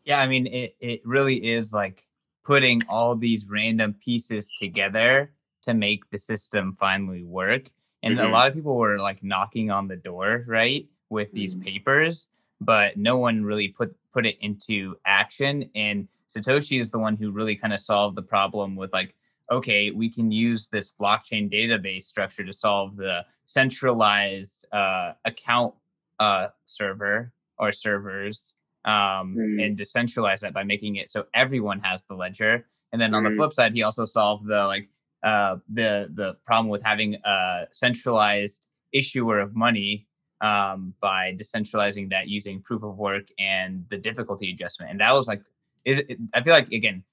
Yeah, 0.05 0.19
I 0.19 0.27
mean, 0.27 0.47
it, 0.47 0.75
it 0.79 1.01
really 1.05 1.51
is 1.51 1.73
like 1.73 2.03
putting 2.43 2.81
all 2.89 3.15
these 3.15 3.47
random 3.47 3.95
pieces 4.03 4.51
together 4.59 5.31
to 5.63 5.73
make 5.73 6.09
the 6.09 6.17
system 6.17 6.77
finally 6.79 7.23
work. 7.23 7.69
And 8.01 8.17
mm-hmm. 8.17 8.27
a 8.27 8.29
lot 8.29 8.47
of 8.47 8.53
people 8.53 8.75
were 8.75 8.99
like 8.99 9.23
knocking 9.23 9.71
on 9.71 9.87
the 9.87 9.95
door, 9.95 10.43
right, 10.47 10.87
with 11.09 11.31
these 11.31 11.55
mm-hmm. 11.55 11.65
papers, 11.65 12.29
but 12.59 12.97
no 12.97 13.17
one 13.17 13.43
really 13.43 13.69
put 13.69 13.95
put 14.13 14.25
it 14.25 14.37
into 14.41 14.95
action. 15.05 15.69
And 15.73 16.07
Satoshi 16.35 16.81
is 16.81 16.91
the 16.91 16.99
one 16.99 17.15
who 17.15 17.31
really 17.31 17.55
kind 17.55 17.73
of 17.73 17.79
solved 17.79 18.15
the 18.15 18.21
problem 18.21 18.75
with 18.75 18.93
like, 18.93 19.15
okay, 19.51 19.91
we 19.91 20.09
can 20.09 20.31
use 20.31 20.67
this 20.67 20.91
blockchain 20.91 21.51
database 21.51 22.03
structure 22.03 22.43
to 22.43 22.53
solve 22.53 22.95
the 22.95 23.25
centralized 23.45 24.65
uh, 24.71 25.13
account 25.25 25.73
uh, 26.19 26.47
server 26.65 27.31
or 27.57 27.71
servers 27.71 28.55
um, 28.85 29.35
mm. 29.37 29.65
and 29.65 29.77
decentralize 29.77 30.39
that 30.39 30.53
by 30.53 30.63
making 30.63 30.95
it 30.97 31.09
so 31.09 31.25
everyone 31.33 31.79
has 31.79 32.03
the 32.05 32.15
ledger. 32.15 32.65
And 32.91 33.01
then 33.01 33.13
on 33.15 33.23
mm. 33.23 33.29
the 33.29 33.35
flip 33.35 33.53
side, 33.53 33.73
he 33.73 33.83
also 33.83 34.05
solved 34.05 34.47
the 34.47 34.65
like 34.65 34.89
uh, 35.23 35.57
the 35.71 36.09
the 36.13 36.35
problem 36.45 36.69
with 36.69 36.83
having 36.83 37.15
a 37.23 37.67
centralized 37.71 38.67
issuer 38.91 39.39
of 39.39 39.55
money 39.55 40.07
um, 40.41 40.93
by 40.99 41.33
decentralizing 41.33 42.09
that 42.09 42.27
using 42.27 42.61
proof 42.61 42.83
of 42.83 42.97
work 42.97 43.27
and 43.39 43.85
the 43.89 43.97
difficulty 43.97 44.51
adjustment. 44.51 44.91
And 44.91 44.99
that 44.99 45.13
was 45.13 45.27
like, 45.27 45.41
is 45.85 45.99
it, 45.99 46.17
I 46.33 46.43
feel 46.43 46.53
like 46.53 46.69
again, 46.71 47.03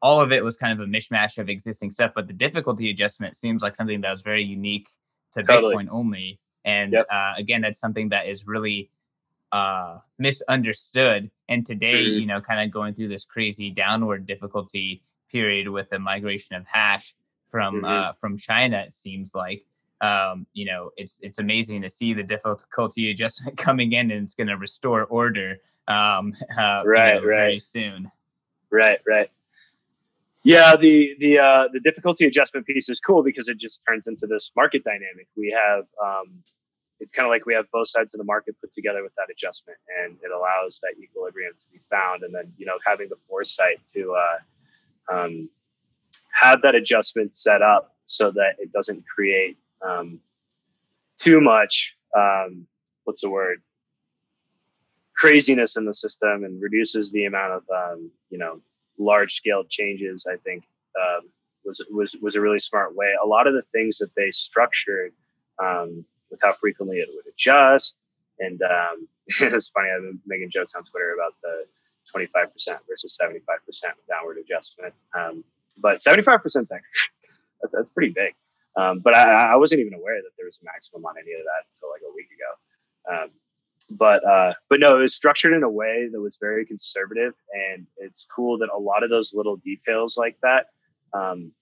all 0.00 0.20
of 0.20 0.30
it 0.30 0.44
was 0.44 0.56
kind 0.56 0.78
of 0.78 0.86
a 0.86 0.90
mishmash 0.90 1.38
of 1.38 1.48
existing 1.48 1.90
stuff, 1.90 2.12
but 2.14 2.28
the 2.28 2.32
difficulty 2.32 2.90
adjustment 2.90 3.36
seems 3.36 3.62
like 3.62 3.74
something 3.74 4.00
that 4.02 4.12
was 4.12 4.22
very 4.22 4.44
unique 4.44 4.88
to 5.32 5.42
totally. 5.42 5.74
Bitcoin 5.74 5.88
only. 5.90 6.38
And 6.64 6.92
yep. 6.92 7.06
uh, 7.10 7.34
again, 7.36 7.62
that's 7.62 7.80
something 7.80 8.08
that 8.10 8.26
is 8.26 8.46
really 8.46 8.90
uh, 9.52 9.98
misunderstood. 10.18 11.30
And 11.48 11.66
today, 11.66 12.04
mm-hmm. 12.04 12.20
you 12.20 12.26
know, 12.26 12.40
kind 12.40 12.60
of 12.60 12.72
going 12.72 12.94
through 12.94 13.08
this 13.08 13.24
crazy 13.24 13.70
downward 13.70 14.26
difficulty 14.26 15.02
period 15.30 15.68
with 15.68 15.90
the 15.90 15.98
migration 15.98 16.54
of 16.56 16.66
hash 16.66 17.14
from 17.56 17.76
mm-hmm. 17.76 17.84
uh, 17.86 18.12
from 18.12 18.36
China, 18.36 18.84
it 18.86 18.92
seems 18.92 19.34
like. 19.34 19.64
Um, 20.02 20.46
you 20.52 20.66
know, 20.66 20.90
it's 20.98 21.20
it's 21.22 21.38
amazing 21.38 21.80
to 21.82 21.88
see 21.88 22.12
the 22.12 22.22
difficulty 22.22 23.10
adjustment 23.12 23.56
coming 23.56 23.92
in, 23.92 24.10
and 24.10 24.24
it's 24.24 24.34
going 24.34 24.48
to 24.48 24.58
restore 24.58 25.04
order. 25.04 25.56
Um, 25.88 26.34
uh, 26.58 26.82
right, 26.84 27.14
you 27.14 27.20
know, 27.22 27.26
right, 27.26 27.38
very 27.38 27.58
soon. 27.58 28.10
Right, 28.70 29.00
right. 29.06 29.30
Yeah, 30.42 30.76
the 30.76 31.16
the 31.18 31.38
uh, 31.38 31.68
the 31.72 31.80
difficulty 31.80 32.26
adjustment 32.26 32.66
piece 32.66 32.90
is 32.90 33.00
cool 33.00 33.22
because 33.22 33.48
it 33.48 33.56
just 33.56 33.82
turns 33.88 34.06
into 34.06 34.26
this 34.26 34.52
market 34.54 34.84
dynamic. 34.84 35.26
We 35.34 35.56
have 35.58 35.86
um, 36.04 36.42
it's 37.00 37.12
kind 37.12 37.26
of 37.26 37.30
like 37.30 37.46
we 37.46 37.54
have 37.54 37.64
both 37.72 37.88
sides 37.88 38.12
of 38.12 38.18
the 38.18 38.24
market 38.24 38.54
put 38.60 38.74
together 38.74 39.02
with 39.02 39.14
that 39.16 39.28
adjustment 39.30 39.78
and 40.02 40.16
it 40.22 40.30
allows 40.30 40.80
that 40.82 40.94
equilibrium 41.02 41.52
to 41.58 41.66
be 41.70 41.80
found 41.90 42.22
and 42.22 42.34
then 42.34 42.52
you 42.56 42.64
know 42.64 42.78
having 42.86 43.08
the 43.08 43.16
foresight 43.28 43.80
to 43.92 44.14
uh, 44.14 45.14
um, 45.14 45.48
have 46.36 46.62
that 46.62 46.74
adjustment 46.74 47.34
set 47.34 47.62
up 47.62 47.94
so 48.06 48.30
that 48.30 48.54
it 48.58 48.72
doesn't 48.72 49.04
create 49.06 49.56
um, 49.86 50.20
too 51.18 51.40
much 51.40 51.96
um, 52.16 52.66
what's 53.04 53.20
the 53.20 53.30
word 53.30 53.62
craziness 55.16 55.76
in 55.76 55.84
the 55.84 55.94
system 55.94 56.44
and 56.44 56.60
reduces 56.60 57.10
the 57.10 57.24
amount 57.24 57.52
of 57.52 57.62
um, 57.74 58.10
you 58.30 58.38
know 58.38 58.60
large 58.98 59.34
scale 59.34 59.64
changes 59.68 60.26
i 60.30 60.36
think 60.36 60.64
um, 61.00 61.28
was 61.64 61.84
was 61.90 62.16
was 62.22 62.34
a 62.34 62.40
really 62.40 62.58
smart 62.58 62.94
way 62.94 63.12
a 63.22 63.26
lot 63.26 63.46
of 63.46 63.54
the 63.54 63.64
things 63.72 63.98
that 63.98 64.14
they 64.16 64.30
structured 64.30 65.12
um, 65.62 66.04
with 66.30 66.40
how 66.42 66.54
frequently 66.54 66.98
it 66.98 67.08
would 67.14 67.26
adjust. 67.32 67.96
And 68.38 68.60
um, 68.62 69.08
it's 69.28 69.68
funny, 69.68 69.88
I've 69.94 70.02
been 70.02 70.20
making 70.26 70.50
jokes 70.50 70.74
on 70.74 70.84
Twitter 70.84 71.14
about 71.14 71.34
the 71.42 71.64
25% 72.14 72.78
versus 72.88 73.18
75% 73.20 73.38
downward 74.08 74.38
adjustment. 74.38 74.94
Um, 75.14 75.44
but 75.78 75.98
75% 75.98 76.44
is 76.44 76.54
actually, 76.54 76.80
that's, 77.60 77.72
that's 77.72 77.90
pretty 77.90 78.12
big. 78.12 78.34
Um, 78.76 79.00
but 79.00 79.14
I, 79.14 79.52
I, 79.52 79.56
wasn't 79.56 79.80
even 79.80 79.94
aware 79.94 80.16
that 80.16 80.30
there 80.36 80.44
was 80.44 80.58
a 80.60 80.64
maximum 80.66 81.06
on 81.06 81.14
any 81.16 81.32
of 81.32 81.40
that 81.44 81.64
until 81.72 81.88
like 81.90 82.02
a 82.06 82.14
week 82.14 82.28
ago. 82.28 83.22
Um, 83.22 83.30
but 83.90 84.24
uh, 84.24 84.52
but 84.68 84.80
no, 84.80 84.98
it 84.98 85.02
was 85.02 85.14
structured 85.14 85.52
in 85.52 85.62
a 85.62 85.70
way 85.70 86.08
that 86.10 86.20
was 86.20 86.36
very 86.40 86.66
conservative, 86.66 87.32
and 87.52 87.86
it's 87.96 88.26
cool 88.26 88.58
that 88.58 88.68
a 88.74 88.78
lot 88.78 89.02
of 89.02 89.10
those 89.10 89.32
little 89.32 89.56
details 89.56 90.16
like 90.16 90.36
that 90.42 90.66
um, 91.12 91.52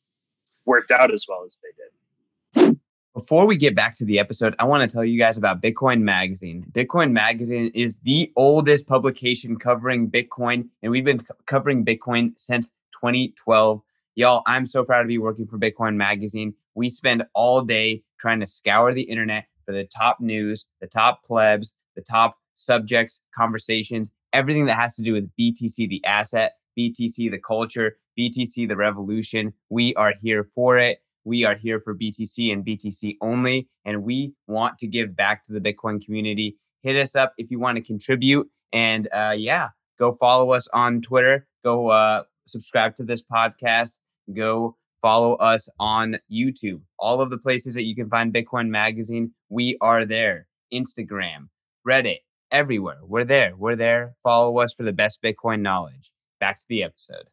worked 0.65 0.91
out 0.91 1.13
as 1.13 1.27
well 1.29 1.45
as 1.47 1.59
they 1.63 1.69
did. 1.77 2.79
Before 3.15 3.47
we 3.47 3.57
get 3.57 3.77
back 3.77 3.95
to 3.97 4.05
the 4.05 4.19
episode, 4.19 4.57
I 4.59 4.65
want 4.65 4.89
to 4.89 4.93
tell 4.93 5.05
you 5.05 5.19
guys 5.19 5.39
about 5.39 5.63
Bitcoin 5.63 6.01
Magazine. 6.01 6.67
Bitcoin 6.73 7.13
Magazine 7.13 7.71
is 7.73 8.01
the 8.01 8.33
oldest 8.35 8.89
publication 8.89 9.57
covering 9.57 10.11
Bitcoin, 10.11 10.67
and 10.83 10.91
we've 10.91 11.05
been 11.05 11.25
covering 11.47 11.85
Bitcoin 11.85 12.33
since 12.37 12.71
2012. 13.01 13.81
Y'all, 14.17 14.43
I'm 14.47 14.65
so 14.65 14.85
proud 14.85 15.03
to 15.03 15.09
be 15.09 15.19
working 15.19 15.47
for 15.47 15.59
Bitcoin 15.59 15.97
Magazine. 15.97 16.55
We 16.77 16.89
spend 16.89 17.25
all 17.35 17.63
day 17.63 18.05
trying 18.21 18.39
to 18.41 18.47
scour 18.47 18.95
the 18.95 19.03
internet 19.03 19.47
for 19.67 19.73
the 19.73 19.85
top 19.85 20.21
news, 20.21 20.67
the 20.81 20.87
top 20.87 21.25
plebs, 21.25 21.75
the 21.97 22.03
top 22.03 22.37
subjects, 22.55 23.21
conversations, 23.37 24.11
everything 24.33 24.67
that 24.67 24.79
has 24.79 24.95
to 24.97 25.03
do 25.03 25.15
with 25.15 25.29
BTC, 25.37 25.89
the 25.89 26.05
asset, 26.05 26.53
BTC, 26.79 27.29
the 27.29 27.41
culture, 27.45 27.97
BTC, 28.17 28.69
the 28.69 28.77
revolution. 28.77 29.53
We 29.69 29.97
are 29.97 30.15
here 30.23 30.49
for 30.55 30.79
it. 30.79 30.99
We 31.25 31.45
are 31.45 31.57
here 31.57 31.81
for 31.81 31.93
BTC 31.93 32.53
and 32.53 32.65
BTC 32.65 33.17
only, 33.21 33.69
and 33.85 34.05
we 34.05 34.35
want 34.47 34.79
to 34.79 34.87
give 34.87 35.17
back 35.17 35.43
to 35.45 35.53
the 35.53 35.61
Bitcoin 35.61 36.05
community. 36.05 36.57
Hit 36.83 36.95
us 36.95 37.17
up 37.17 37.33
if 37.37 37.51
you 37.51 37.59
want 37.59 37.77
to 37.79 37.83
contribute. 37.83 38.49
And 38.73 39.09
uh, 39.11 39.35
yeah, 39.37 39.71
go 39.99 40.17
follow 40.21 40.53
us 40.53 40.69
on 40.73 41.01
Twitter. 41.01 41.49
Go 41.65 41.89
uh, 41.89 42.23
subscribe 42.47 42.95
to 42.97 43.05
this 43.05 43.23
podcast. 43.23 43.99
Go 44.33 44.77
follow 45.03 45.35
us 45.35 45.69
on 45.79 46.19
YouTube. 46.33 46.81
All 46.99 47.21
of 47.21 47.31
the 47.31 47.39
places 47.39 47.75
that 47.75 47.85
you 47.85 47.95
can 47.95 48.09
find 48.09 48.33
Bitcoin 48.33 48.69
Magazine, 48.69 49.33
we 49.49 49.77
are 49.81 50.05
there. 50.07 50.47
Instagram, 50.73 51.49
Reddit, 51.87 52.21
everywhere. 52.51 52.99
We're 53.03 53.25
there. 53.25 53.55
We're 53.57 53.77
there. 53.77 54.15
Follow 54.23 54.59
us 54.59 54.73
for 54.73 54.83
the 54.83 54.93
best 54.93 55.23
Bitcoin 55.23 55.61
knowledge. 55.61 56.11
Back 56.41 56.59
to 56.59 56.65
the 56.69 56.85
episode. 56.85 57.29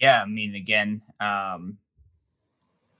Yeah, 0.00 0.22
I 0.22 0.26
mean, 0.26 0.54
again, 0.54 1.02
um, 1.20 1.78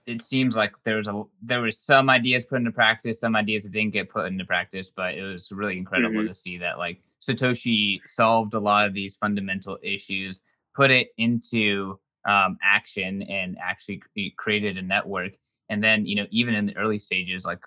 it 0.07 0.21
seems 0.21 0.55
like 0.55 0.73
there 0.83 0.97
was 0.97 1.07
a 1.07 1.23
there 1.41 1.61
was 1.61 1.79
some 1.79 2.09
ideas 2.09 2.45
put 2.45 2.59
into 2.59 2.71
practice, 2.71 3.19
some 3.19 3.35
ideas 3.35 3.63
that 3.63 3.73
didn't 3.73 3.93
get 3.93 4.09
put 4.09 4.25
into 4.25 4.45
practice, 4.45 4.91
but 4.95 5.15
it 5.15 5.21
was 5.21 5.51
really 5.51 5.77
incredible 5.77 6.19
mm-hmm. 6.19 6.27
to 6.27 6.33
see 6.33 6.57
that 6.57 6.77
like 6.77 7.01
Satoshi 7.21 7.99
solved 8.05 8.53
a 8.53 8.59
lot 8.59 8.87
of 8.87 8.93
these 8.93 9.17
fundamental 9.17 9.77
issues, 9.83 10.41
put 10.75 10.91
it 10.91 11.09
into 11.17 11.99
um, 12.27 12.57
action, 12.61 13.23
and 13.23 13.57
actually 13.59 14.01
created 14.37 14.77
a 14.77 14.81
network. 14.81 15.33
And 15.69 15.83
then 15.83 16.05
you 16.05 16.15
know 16.15 16.27
even 16.29 16.53
in 16.53 16.67
the 16.67 16.77
early 16.77 16.99
stages, 16.99 17.45
like 17.45 17.59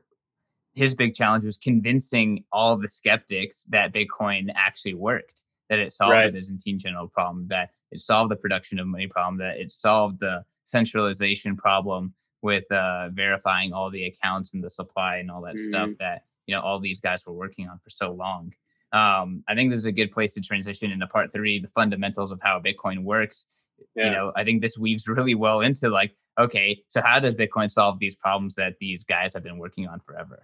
his 0.75 0.95
big 0.95 1.15
challenge 1.15 1.45
was 1.45 1.59
convincing 1.59 2.45
all 2.53 2.77
the 2.77 2.89
skeptics 2.89 3.65
that 3.71 3.93
Bitcoin 3.93 4.51
actually 4.55 4.95
worked, 4.95 5.43
that 5.69 5.79
it 5.79 5.93
solved 5.93 6.13
right. 6.13 6.27
the 6.27 6.39
Byzantine 6.39 6.79
general 6.79 7.09
problem, 7.09 7.49
that 7.49 7.71
it 7.91 8.01
solved 8.01 8.31
the 8.31 8.37
production 8.37 8.79
of 8.79 8.87
money 8.87 9.09
problem, 9.09 9.39
that 9.39 9.59
it 9.59 9.73
solved 9.73 10.21
the 10.21 10.45
centralization 10.67 11.57
problem 11.57 12.15
with 12.43 12.71
uh, 12.73 13.09
verifying 13.11 13.73
all 13.73 13.91
the 13.91 14.05
accounts 14.05 14.55
and 14.55 14.63
the 14.65 14.71
supply 14.71 15.17
and 15.17 15.31
all 15.31 15.43
that 15.43 15.57
mm-hmm. 15.57 15.69
stuff 15.69 15.91
that 15.99 16.23
you 16.47 16.55
know 16.55 16.63
all 16.63 16.81
these 16.81 17.01
guys 17.01 17.27
were 17.27 17.33
working 17.33 17.69
on 17.69 17.79
for 17.79 17.91
so 17.91 18.13
long. 18.13 18.53
Um, 18.93 19.45
I 19.47 19.55
think 19.55 19.71
this 19.71 19.79
is 19.79 19.87
a 19.87 19.93
good 19.93 20.11
place 20.11 20.35
to 20.35 20.41
transition 20.41 20.91
into 20.91 21.07
part 21.07 21.33
three, 21.33 21.61
the 21.61 21.69
fundamentals 21.69 22.33
of 22.33 22.41
how 22.43 22.61
Bitcoin 22.61 23.05
works. 23.05 23.47
Yeah. 23.95 24.07
You 24.07 24.11
know, 24.11 24.33
I 24.37 24.45
think 24.45 24.63
this 24.63 24.79
weaves 24.79 25.09
really 25.09 25.35
well 25.35 25.61
into 25.61 25.89
like, 25.89 26.15
okay, 26.39 26.83
so 26.87 27.03
how 27.03 27.21
does 27.21 27.35
Bitcoin 27.35 27.71
solve 27.71 27.99
these 27.99 28.17
problems 28.17 28.55
that 28.57 28.75
these 28.81 29.05
guys 29.05 29.35
have 29.35 29.43
been 29.43 29.59
working 29.59 29.89
on 29.89 30.01
forever? 30.01 30.43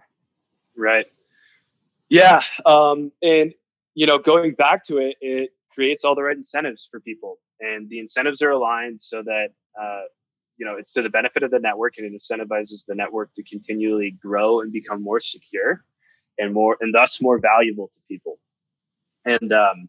Right. 0.75 1.05
Yeah. 2.09 2.41
Um, 2.65 3.11
and 3.21 3.53
you 3.95 4.05
know, 4.05 4.19
going 4.19 4.53
back 4.53 4.83
to 4.85 4.97
it, 4.97 5.15
it 5.21 5.51
creates 5.73 6.05
all 6.05 6.15
the 6.15 6.21
right 6.21 6.37
incentives 6.37 6.87
for 6.89 6.99
people, 6.99 7.39
and 7.59 7.89
the 7.89 7.99
incentives 7.99 8.41
are 8.41 8.51
aligned 8.51 9.01
so 9.01 9.23
that 9.23 9.47
uh, 9.79 10.03
you 10.57 10.65
know 10.65 10.75
it's 10.75 10.91
to 10.93 11.01
the 11.01 11.09
benefit 11.09 11.43
of 11.43 11.51
the 11.51 11.59
network 11.59 11.95
and 11.97 12.05
it 12.05 12.13
incentivizes 12.19 12.85
the 12.85 12.95
network 12.95 13.33
to 13.35 13.43
continually 13.43 14.11
grow 14.11 14.61
and 14.61 14.71
become 14.71 15.01
more 15.01 15.19
secure 15.19 15.83
and 16.37 16.53
more 16.53 16.77
and 16.81 16.93
thus 16.93 17.21
more 17.21 17.39
valuable 17.39 17.87
to 17.87 18.01
people 18.07 18.39
and 19.25 19.53
um, 19.53 19.87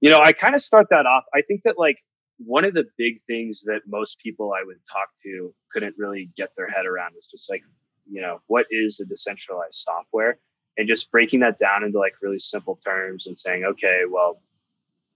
you 0.00 0.10
know 0.10 0.20
i 0.22 0.32
kind 0.32 0.54
of 0.54 0.60
start 0.60 0.86
that 0.90 1.06
off 1.06 1.24
i 1.34 1.42
think 1.42 1.62
that 1.64 1.78
like 1.78 1.98
one 2.44 2.64
of 2.64 2.74
the 2.74 2.86
big 2.96 3.20
things 3.26 3.62
that 3.62 3.80
most 3.86 4.18
people 4.18 4.52
i 4.52 4.64
would 4.64 4.78
talk 4.90 5.08
to 5.22 5.52
couldn't 5.72 5.94
really 5.98 6.30
get 6.36 6.50
their 6.56 6.68
head 6.68 6.86
around 6.86 7.14
is 7.18 7.26
just 7.26 7.50
like 7.50 7.62
you 8.10 8.20
know 8.20 8.40
what 8.46 8.66
is 8.70 9.00
a 9.00 9.04
decentralized 9.04 9.74
software 9.74 10.38
and 10.76 10.88
just 10.88 11.10
breaking 11.10 11.40
that 11.40 11.58
down 11.58 11.84
into 11.84 11.98
like 11.98 12.14
really 12.22 12.38
simple 12.38 12.76
terms 12.76 13.26
and 13.26 13.36
saying 13.36 13.64
okay 13.64 14.02
well 14.08 14.40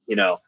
you 0.06 0.16
know 0.16 0.38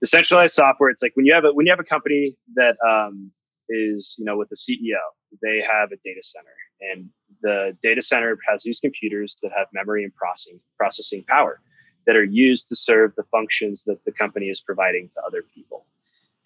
decentralized 0.00 0.54
software 0.54 0.90
it's 0.90 1.02
like 1.02 1.12
when 1.14 1.26
you 1.26 1.32
have 1.32 1.44
a 1.44 1.52
when 1.52 1.66
you 1.66 1.72
have 1.72 1.80
a 1.80 1.84
company 1.84 2.36
that 2.54 2.76
um, 2.86 3.30
is 3.68 4.16
you 4.18 4.24
know 4.24 4.36
with 4.36 4.48
the 4.48 4.56
ceo 4.56 4.98
they 5.42 5.62
have 5.62 5.92
a 5.92 5.96
data 6.04 6.22
center 6.22 6.54
and 6.92 7.08
the 7.42 7.76
data 7.82 8.02
center 8.02 8.36
has 8.48 8.62
these 8.62 8.80
computers 8.80 9.36
that 9.42 9.52
have 9.56 9.66
memory 9.72 10.02
and 10.04 10.14
processing 10.14 10.58
processing 10.76 11.24
power 11.28 11.60
that 12.06 12.16
are 12.16 12.24
used 12.24 12.68
to 12.68 12.76
serve 12.76 13.14
the 13.16 13.22
functions 13.24 13.84
that 13.84 14.04
the 14.04 14.12
company 14.12 14.46
is 14.46 14.60
providing 14.60 15.08
to 15.08 15.22
other 15.26 15.42
people. 15.54 15.86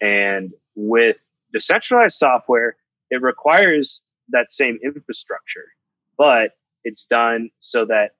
And 0.01 0.53
with 0.75 1.17
decentralized 1.53 2.17
software, 2.17 2.75
it 3.09 3.21
requires 3.21 4.01
that 4.29 4.51
same 4.51 4.77
infrastructure, 4.83 5.65
but 6.17 6.51
it's 6.83 7.05
done 7.05 7.49
so 7.59 7.85
that 7.85 8.11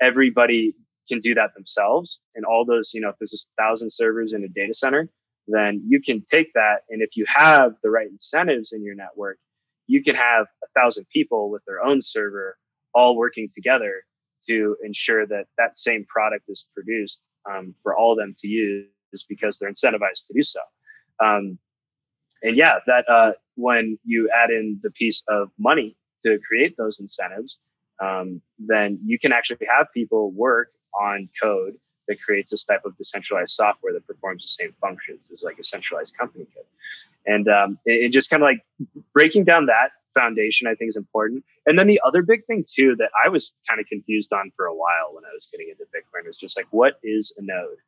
everybody 0.00 0.74
can 1.08 1.20
do 1.20 1.34
that 1.34 1.54
themselves. 1.54 2.20
And 2.34 2.44
all 2.44 2.64
those, 2.64 2.92
you 2.94 3.00
know, 3.00 3.10
if 3.10 3.16
there's 3.18 3.48
a 3.58 3.62
thousand 3.62 3.90
servers 3.90 4.32
in 4.32 4.44
a 4.44 4.48
data 4.48 4.74
center, 4.74 5.08
then 5.46 5.82
you 5.86 6.00
can 6.00 6.22
take 6.22 6.52
that. 6.54 6.80
And 6.88 7.02
if 7.02 7.16
you 7.16 7.24
have 7.28 7.74
the 7.82 7.90
right 7.90 8.08
incentives 8.08 8.72
in 8.72 8.82
your 8.82 8.94
network, 8.94 9.38
you 9.86 10.02
can 10.02 10.14
have 10.14 10.46
a 10.62 10.80
thousand 10.80 11.06
people 11.12 11.50
with 11.50 11.62
their 11.66 11.84
own 11.84 12.00
server 12.00 12.56
all 12.94 13.16
working 13.16 13.48
together 13.54 14.04
to 14.46 14.76
ensure 14.82 15.26
that 15.26 15.46
that 15.58 15.76
same 15.76 16.04
product 16.06 16.44
is 16.48 16.66
produced 16.74 17.22
um, 17.50 17.74
for 17.82 17.96
all 17.96 18.12
of 18.12 18.18
them 18.18 18.34
to 18.38 18.48
use 18.48 18.86
because 19.28 19.58
they're 19.58 19.70
incentivized 19.70 20.26
to 20.26 20.34
do 20.34 20.42
so. 20.42 20.60
Um, 21.22 21.58
and 22.42 22.56
yeah, 22.56 22.78
that 22.86 23.08
uh, 23.08 23.32
when 23.56 23.98
you 24.04 24.30
add 24.34 24.50
in 24.50 24.78
the 24.82 24.90
piece 24.90 25.22
of 25.28 25.50
money 25.58 25.96
to 26.24 26.38
create 26.46 26.76
those 26.76 27.00
incentives, 27.00 27.58
um, 28.00 28.40
then 28.58 28.98
you 29.04 29.18
can 29.18 29.32
actually 29.32 29.66
have 29.76 29.86
people 29.94 30.30
work 30.32 30.68
on 30.98 31.28
code 31.40 31.74
that 32.08 32.20
creates 32.20 32.50
this 32.50 32.64
type 32.64 32.82
of 32.84 32.96
decentralized 32.98 33.52
software 33.52 33.92
that 33.92 34.06
performs 34.06 34.42
the 34.42 34.48
same 34.48 34.74
functions 34.80 35.28
as 35.32 35.42
like 35.42 35.58
a 35.58 35.64
centralized 35.64 36.16
company 36.16 36.44
could. 36.54 36.64
And 37.26 37.48
um, 37.48 37.78
it, 37.86 38.06
it 38.06 38.08
just 38.12 38.28
kind 38.28 38.42
of 38.42 38.46
like 38.46 38.60
breaking 39.12 39.44
down 39.44 39.66
that 39.66 39.90
foundation, 40.14 40.68
I 40.68 40.74
think 40.74 40.90
is 40.90 40.96
important. 40.96 41.44
And 41.66 41.78
then 41.78 41.86
the 41.86 42.00
other 42.06 42.22
big 42.22 42.44
thing 42.44 42.64
too 42.70 42.94
that 42.98 43.10
I 43.24 43.28
was 43.28 43.52
kind 43.68 43.80
of 43.80 43.86
confused 43.86 44.32
on 44.32 44.52
for 44.56 44.66
a 44.66 44.74
while 44.74 45.12
when 45.12 45.24
I 45.24 45.32
was 45.34 45.48
getting 45.50 45.68
into 45.70 45.84
Bitcoin 45.84 46.26
was 46.26 46.36
just 46.36 46.56
like, 46.56 46.66
what 46.70 46.98
is 47.02 47.32
a 47.38 47.42
node? 47.42 47.78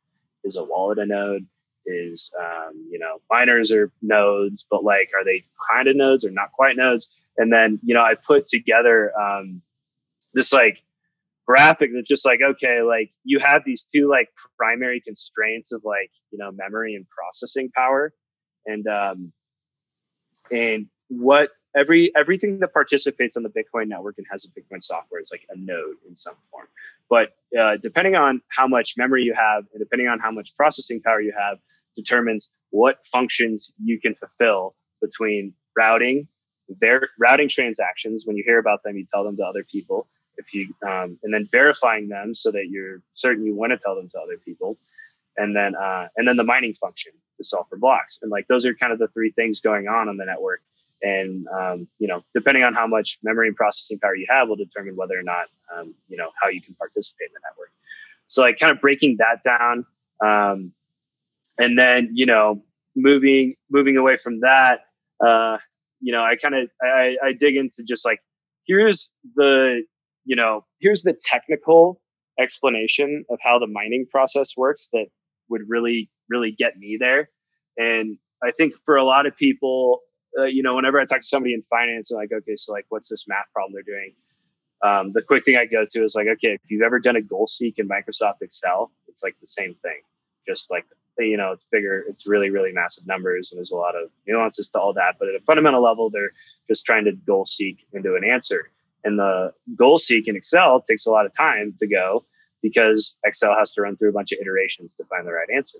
Is 0.43 0.55
a 0.55 0.63
wallet 0.63 0.99
a 0.99 1.05
node? 1.05 1.45
Is 1.89 2.31
um, 2.37 2.87
you 2.91 2.99
know 2.99 3.21
miners 3.31 3.71
are 3.71 3.91
nodes, 4.01 4.67
but 4.69 4.83
like, 4.83 5.11
are 5.17 5.23
they 5.23 5.45
kind 5.71 5.87
of 5.87 5.95
nodes 5.95 6.25
or 6.25 6.31
not 6.31 6.51
quite 6.51 6.75
nodes? 6.75 7.09
And 7.37 7.51
then 7.51 7.79
you 7.83 7.93
know 7.93 8.01
I 8.01 8.15
put 8.15 8.47
together 8.47 9.13
um, 9.17 9.61
this 10.33 10.51
like 10.51 10.83
graphic 11.47 11.91
that's 11.95 12.07
just 12.07 12.25
like 12.25 12.39
okay 12.41 12.81
like 12.81 13.09
you 13.23 13.39
have 13.39 13.63
these 13.65 13.85
two 13.85 14.09
like 14.09 14.27
primary 14.57 14.99
constraints 14.99 15.71
of 15.71 15.81
like 15.85 16.11
you 16.29 16.37
know 16.37 16.51
memory 16.51 16.93
and 16.93 17.05
processing 17.09 17.71
power 17.73 18.13
and 18.65 18.85
um 18.87 19.31
and 20.51 20.87
what 21.07 21.51
every 21.75 22.11
everything 22.17 22.59
that 22.59 22.73
participates 22.73 23.37
on 23.37 23.43
the 23.43 23.49
bitcoin 23.49 23.87
network 23.87 24.15
and 24.17 24.27
has 24.29 24.45
a 24.45 24.49
bitcoin 24.49 24.83
software 24.83 25.21
is 25.21 25.29
like 25.31 25.45
a 25.49 25.57
node 25.57 25.95
in 26.07 26.15
some 26.15 26.35
form 26.51 26.67
but 27.09 27.29
uh, 27.57 27.77
depending 27.81 28.15
on 28.15 28.41
how 28.49 28.67
much 28.67 28.95
memory 28.97 29.23
you 29.23 29.33
have 29.33 29.63
and 29.71 29.79
depending 29.79 30.09
on 30.09 30.19
how 30.19 30.31
much 30.31 30.53
processing 30.57 31.01
power 31.01 31.21
you 31.21 31.33
have 31.37 31.57
determines 31.97 32.51
what 32.69 32.99
functions 33.05 33.71
you 33.83 33.99
can 33.99 34.15
fulfill 34.15 34.75
between 35.01 35.53
routing 35.75 36.27
their 36.81 37.09
routing 37.19 37.49
transactions 37.49 38.25
when 38.25 38.35
you 38.35 38.43
hear 38.45 38.59
about 38.59 38.83
them 38.83 38.97
you 38.97 39.05
tell 39.11 39.23
them 39.23 39.37
to 39.37 39.45
other 39.45 39.63
people. 39.63 40.07
If 40.37 40.53
you 40.53 40.73
um, 40.87 41.17
and 41.23 41.33
then 41.33 41.47
verifying 41.51 42.09
them 42.09 42.35
so 42.35 42.51
that 42.51 42.67
you're 42.69 43.01
certain 43.13 43.45
you 43.45 43.55
want 43.55 43.71
to 43.71 43.77
tell 43.77 43.95
them 43.95 44.09
to 44.09 44.19
other 44.19 44.37
people. 44.37 44.77
And 45.35 45.55
then 45.55 45.75
uh, 45.75 46.07
and 46.15 46.27
then 46.27 46.37
the 46.37 46.43
mining 46.43 46.73
function 46.73 47.13
to 47.37 47.43
solve 47.43 47.67
for 47.69 47.77
blocks. 47.77 48.19
And 48.21 48.31
like 48.31 48.47
those 48.47 48.65
are 48.65 48.73
kind 48.73 48.93
of 48.93 48.99
the 48.99 49.07
three 49.07 49.31
things 49.31 49.61
going 49.61 49.87
on 49.87 50.09
on 50.09 50.17
the 50.17 50.25
network. 50.25 50.61
And 51.01 51.47
um, 51.47 51.87
you 51.99 52.07
know 52.07 52.23
depending 52.33 52.63
on 52.63 52.73
how 52.73 52.87
much 52.87 53.19
memory 53.23 53.47
and 53.47 53.55
processing 53.55 53.99
power 53.99 54.15
you 54.15 54.27
have 54.29 54.47
will 54.47 54.55
determine 54.55 54.95
whether 54.95 55.17
or 55.17 55.23
not 55.23 55.47
um, 55.75 55.95
you 56.07 56.17
know 56.17 56.29
how 56.41 56.49
you 56.49 56.61
can 56.61 56.75
participate 56.75 57.29
in 57.29 57.33
the 57.33 57.39
network. 57.49 57.71
So 58.27 58.41
like 58.41 58.59
kind 58.59 58.71
of 58.71 58.81
breaking 58.81 59.17
that 59.19 59.41
down 59.41 59.85
um, 60.21 60.73
and 61.57 61.77
then 61.77 62.09
you 62.13 62.25
know 62.25 62.61
moving 62.95 63.55
moving 63.69 63.97
away 63.97 64.17
from 64.17 64.39
that 64.41 64.79
uh, 65.25 65.57
you 65.99 66.11
know 66.11 66.23
i 66.23 66.35
kind 66.35 66.55
of 66.55 66.69
I, 66.81 67.15
I 67.23 67.33
dig 67.37 67.55
into 67.55 67.83
just 67.85 68.05
like 68.05 68.19
here's 68.65 69.09
the 69.35 69.83
you 70.27 70.35
know, 70.35 70.65
here's 70.79 71.01
the 71.01 71.17
technical 71.25 72.01
explanation 72.37 73.23
of 73.31 73.39
how 73.41 73.57
the 73.57 73.65
mining 73.65 74.05
process 74.11 74.51
works 74.57 74.89
that 74.91 75.05
would 75.49 75.61
really, 75.67 76.11
really 76.29 76.51
get 76.51 76.77
me 76.77 76.97
there. 76.99 77.29
And 77.77 78.17
I 78.43 78.51
think 78.51 78.73
for 78.85 78.97
a 78.97 79.05
lot 79.05 79.25
of 79.25 79.35
people, 79.37 80.01
uh, 80.37 80.43
you 80.43 80.61
know, 80.61 80.75
whenever 80.75 80.99
I 80.99 81.05
talk 81.05 81.21
to 81.21 81.25
somebody 81.25 81.53
in 81.53 81.63
finance, 81.69 82.11
I'm 82.11 82.17
like, 82.17 82.31
okay, 82.33 82.57
so 82.57 82.73
like, 82.73 82.85
what's 82.89 83.07
this 83.07 83.23
math 83.27 83.45
problem 83.53 83.71
they're 83.73 83.95
doing? 83.95 84.13
Um, 84.83 85.13
the 85.13 85.21
quick 85.21 85.45
thing 85.45 85.55
I 85.55 85.65
go 85.65 85.85
to 85.89 86.03
is 86.03 86.13
like, 86.13 86.27
okay, 86.27 86.59
if 86.61 86.61
you've 86.69 86.83
ever 86.83 86.99
done 86.99 87.15
a 87.15 87.21
goal 87.21 87.47
seek 87.47 87.79
in 87.79 87.87
Microsoft 87.87 88.41
Excel, 88.41 88.91
it's 89.07 89.23
like 89.23 89.37
the 89.39 89.47
same 89.47 89.75
thing. 89.81 90.01
Just 90.45 90.69
like, 90.69 90.85
you 91.25 91.37
know, 91.37 91.51
it's 91.51 91.65
bigger, 91.71 92.05
it's 92.07 92.27
really, 92.27 92.49
really 92.49 92.71
massive 92.71 93.07
numbers, 93.07 93.51
and 93.51 93.57
there's 93.57 93.71
a 93.71 93.75
lot 93.75 93.95
of 93.95 94.09
nuances 94.27 94.69
to 94.69 94.79
all 94.79 94.93
that. 94.93 95.15
But 95.19 95.29
at 95.29 95.35
a 95.35 95.39
fundamental 95.41 95.83
level, 95.83 96.09
they're 96.09 96.31
just 96.67 96.85
trying 96.85 97.05
to 97.05 97.11
goal 97.11 97.45
seek 97.45 97.85
into 97.93 98.15
an 98.15 98.23
answer. 98.23 98.69
And 99.03 99.17
the 99.17 99.53
goal 99.75 99.97
seek 99.97 100.27
in 100.27 100.35
Excel 100.35 100.81
takes 100.81 101.05
a 101.05 101.11
lot 101.11 101.25
of 101.25 101.35
time 101.35 101.73
to 101.79 101.87
go 101.87 102.25
because 102.61 103.17
Excel 103.23 103.55
has 103.57 103.71
to 103.73 103.81
run 103.81 103.95
through 103.95 104.09
a 104.09 104.13
bunch 104.13 104.31
of 104.31 104.39
iterations 104.41 104.95
to 104.95 105.05
find 105.05 105.25
the 105.25 105.31
right 105.31 105.47
answer. 105.55 105.79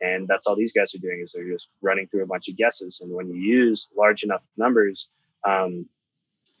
And 0.00 0.26
that's 0.26 0.46
all 0.46 0.56
these 0.56 0.72
guys 0.72 0.94
are 0.94 0.98
doing 0.98 1.22
is 1.24 1.32
they're 1.32 1.48
just 1.48 1.68
running 1.80 2.06
through 2.08 2.24
a 2.24 2.26
bunch 2.26 2.48
of 2.48 2.56
guesses. 2.56 3.00
And 3.00 3.12
when 3.12 3.28
you 3.28 3.36
use 3.36 3.88
large 3.96 4.22
enough 4.22 4.42
numbers, 4.56 5.08
um, 5.46 5.86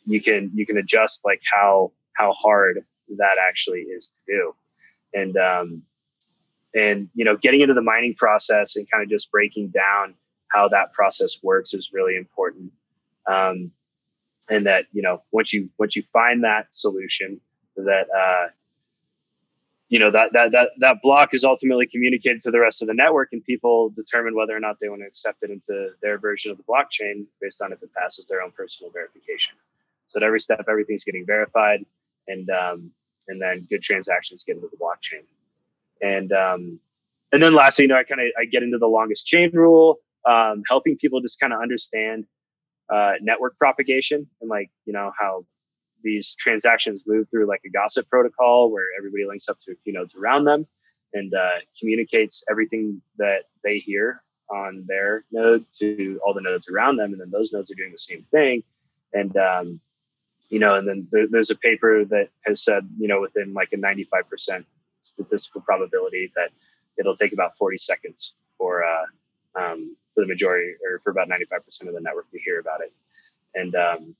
you 0.06 0.20
can 0.20 0.50
you 0.54 0.66
can 0.66 0.78
adjust 0.78 1.24
like 1.24 1.40
how 1.52 1.92
how 2.14 2.32
hard 2.32 2.84
that 3.16 3.36
actually 3.40 3.80
is 3.80 4.10
to 4.10 4.32
do. 4.32 4.54
And 5.14 5.36
um, 5.36 5.82
and 6.74 7.08
you 7.14 7.24
know, 7.24 7.36
getting 7.36 7.60
into 7.60 7.74
the 7.74 7.82
mining 7.82 8.14
process 8.14 8.76
and 8.76 8.90
kind 8.90 9.02
of 9.02 9.08
just 9.08 9.30
breaking 9.30 9.68
down 9.68 10.14
how 10.48 10.68
that 10.68 10.92
process 10.92 11.38
works 11.42 11.74
is 11.74 11.90
really 11.92 12.16
important. 12.16 12.72
Um, 13.26 13.72
and 14.48 14.66
that 14.66 14.86
you 14.92 15.02
know 15.02 15.22
once 15.32 15.52
you 15.52 15.70
once 15.78 15.96
you 15.96 16.02
find 16.12 16.44
that 16.44 16.66
solution 16.70 17.40
that 17.76 18.06
uh, 18.16 18.48
you 19.88 19.98
know 19.98 20.10
that 20.10 20.32
that 20.32 20.52
that 20.52 20.70
that 20.78 21.02
block 21.02 21.34
is 21.34 21.44
ultimately 21.44 21.86
communicated 21.86 22.42
to 22.42 22.50
the 22.50 22.60
rest 22.60 22.82
of 22.82 22.88
the 22.88 22.94
network 22.94 23.28
and 23.32 23.44
people 23.44 23.90
determine 23.90 24.34
whether 24.34 24.56
or 24.56 24.60
not 24.60 24.76
they 24.80 24.88
want 24.88 25.00
to 25.00 25.06
accept 25.06 25.42
it 25.42 25.50
into 25.50 25.90
their 26.02 26.18
version 26.18 26.50
of 26.50 26.56
the 26.56 26.62
blockchain 26.64 27.24
based 27.40 27.62
on 27.62 27.72
if 27.72 27.82
it 27.82 27.90
passes 27.94 28.26
their 28.26 28.42
own 28.42 28.50
personal 28.50 28.90
verification 28.92 29.54
so 30.06 30.18
at 30.18 30.22
every 30.22 30.40
step 30.40 30.64
everything's 30.68 31.04
getting 31.04 31.24
verified 31.26 31.84
and 32.28 32.50
um, 32.50 32.90
and 33.28 33.40
then 33.40 33.66
good 33.70 33.82
transactions 33.82 34.44
get 34.44 34.56
into 34.56 34.68
the 34.68 34.76
blockchain 34.76 35.24
and 36.00 36.32
um, 36.32 36.80
and 37.32 37.42
then 37.42 37.54
lastly 37.54 37.84
you 37.84 37.88
know 37.88 37.96
i 37.96 38.04
kind 38.04 38.20
of 38.20 38.26
i 38.38 38.44
get 38.44 38.62
into 38.62 38.78
the 38.78 38.86
longest 38.86 39.26
chain 39.26 39.50
rule 39.52 39.98
um, 40.28 40.62
helping 40.68 40.96
people 40.96 41.20
just 41.20 41.38
kind 41.40 41.52
of 41.52 41.60
understand 41.60 42.24
uh, 42.92 43.12
network 43.20 43.56
propagation 43.58 44.26
and 44.40 44.50
like 44.50 44.70
you 44.84 44.92
know 44.92 45.12
how 45.18 45.44
these 46.02 46.34
transactions 46.38 47.02
move 47.06 47.26
through 47.30 47.46
like 47.46 47.62
a 47.66 47.70
gossip 47.70 48.08
protocol 48.08 48.70
where 48.70 48.86
everybody 48.98 49.24
links 49.26 49.48
up 49.48 49.58
to 49.64 49.72
a 49.72 49.76
few 49.82 49.92
nodes 49.92 50.14
around 50.14 50.44
them 50.44 50.66
and 51.14 51.32
uh, 51.32 51.58
communicates 51.80 52.44
everything 52.50 53.00
that 53.16 53.44
they 53.62 53.78
hear 53.78 54.22
on 54.50 54.84
their 54.86 55.24
node 55.32 55.64
to 55.72 56.20
all 56.24 56.34
the 56.34 56.40
nodes 56.40 56.68
around 56.68 56.96
them 56.96 57.12
and 57.12 57.20
then 57.20 57.30
those 57.30 57.52
nodes 57.52 57.70
are 57.70 57.74
doing 57.74 57.92
the 57.92 57.98
same 57.98 58.24
thing. 58.30 58.62
And 59.14 59.34
um, 59.36 59.80
you 60.50 60.58
know 60.58 60.74
and 60.74 60.86
then 60.86 61.08
there, 61.10 61.26
there's 61.28 61.50
a 61.50 61.56
paper 61.56 62.04
that 62.04 62.28
has 62.42 62.62
said 62.62 62.88
you 62.98 63.08
know 63.08 63.20
within 63.20 63.54
like 63.54 63.70
a 63.72 63.76
95% 63.76 64.64
statistical 65.04 65.60
probability 65.60 66.32
that 66.34 66.50
it'll 66.98 67.16
take 67.16 67.32
about 67.32 67.56
40 67.56 67.78
seconds 67.78 68.34
for 68.58 68.84
uh, 68.84 69.04
um, 69.60 69.96
for 70.14 70.20
the 70.20 70.26
majority 70.26 70.74
or 70.88 71.00
for 71.00 71.10
about 71.10 71.28
95% 71.28 71.88
of 71.88 71.94
the 71.94 72.00
network 72.00 72.30
to 72.30 72.38
hear 72.38 72.60
about 72.60 72.80
it. 72.80 72.92
And, 73.54 73.74
um, 73.74 74.14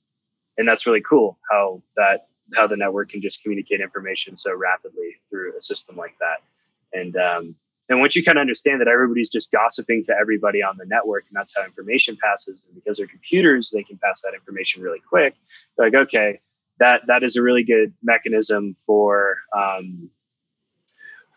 and 0.57 0.67
that's 0.67 0.85
really 0.85 1.01
cool 1.01 1.37
how 1.49 1.81
that, 1.95 2.27
how 2.55 2.67
the 2.67 2.77
network 2.77 3.09
can 3.09 3.21
just 3.21 3.41
communicate 3.41 3.81
information 3.81 4.35
so 4.35 4.55
rapidly 4.55 5.15
through 5.29 5.57
a 5.57 5.61
system 5.61 5.95
like 5.95 6.15
that. 6.19 6.97
And, 6.97 7.15
um, 7.17 7.55
and 7.89 7.99
once 7.99 8.15
you 8.15 8.23
kind 8.23 8.37
of 8.37 8.41
understand 8.41 8.81
that 8.81 8.87
everybody's 8.87 9.29
just 9.29 9.51
gossiping 9.51 10.03
to 10.05 10.15
everybody 10.19 10.63
on 10.63 10.77
the 10.77 10.85
network 10.85 11.25
and 11.29 11.35
that's 11.35 11.55
how 11.55 11.63
information 11.63 12.17
passes 12.21 12.65
and 12.65 12.75
because 12.75 12.97
they're 12.97 13.05
computers 13.05 13.69
they 13.69 13.83
can 13.83 13.97
pass 13.99 14.23
that 14.23 14.33
information 14.33 14.81
really 14.81 15.01
quick 15.07 15.35
like 15.77 15.93
okay 15.93 16.39
that 16.79 17.01
that 17.05 17.21
is 17.21 17.35
a 17.35 17.43
really 17.43 17.63
good 17.63 17.93
mechanism 18.01 18.75
for 18.83 19.37
um, 19.55 20.09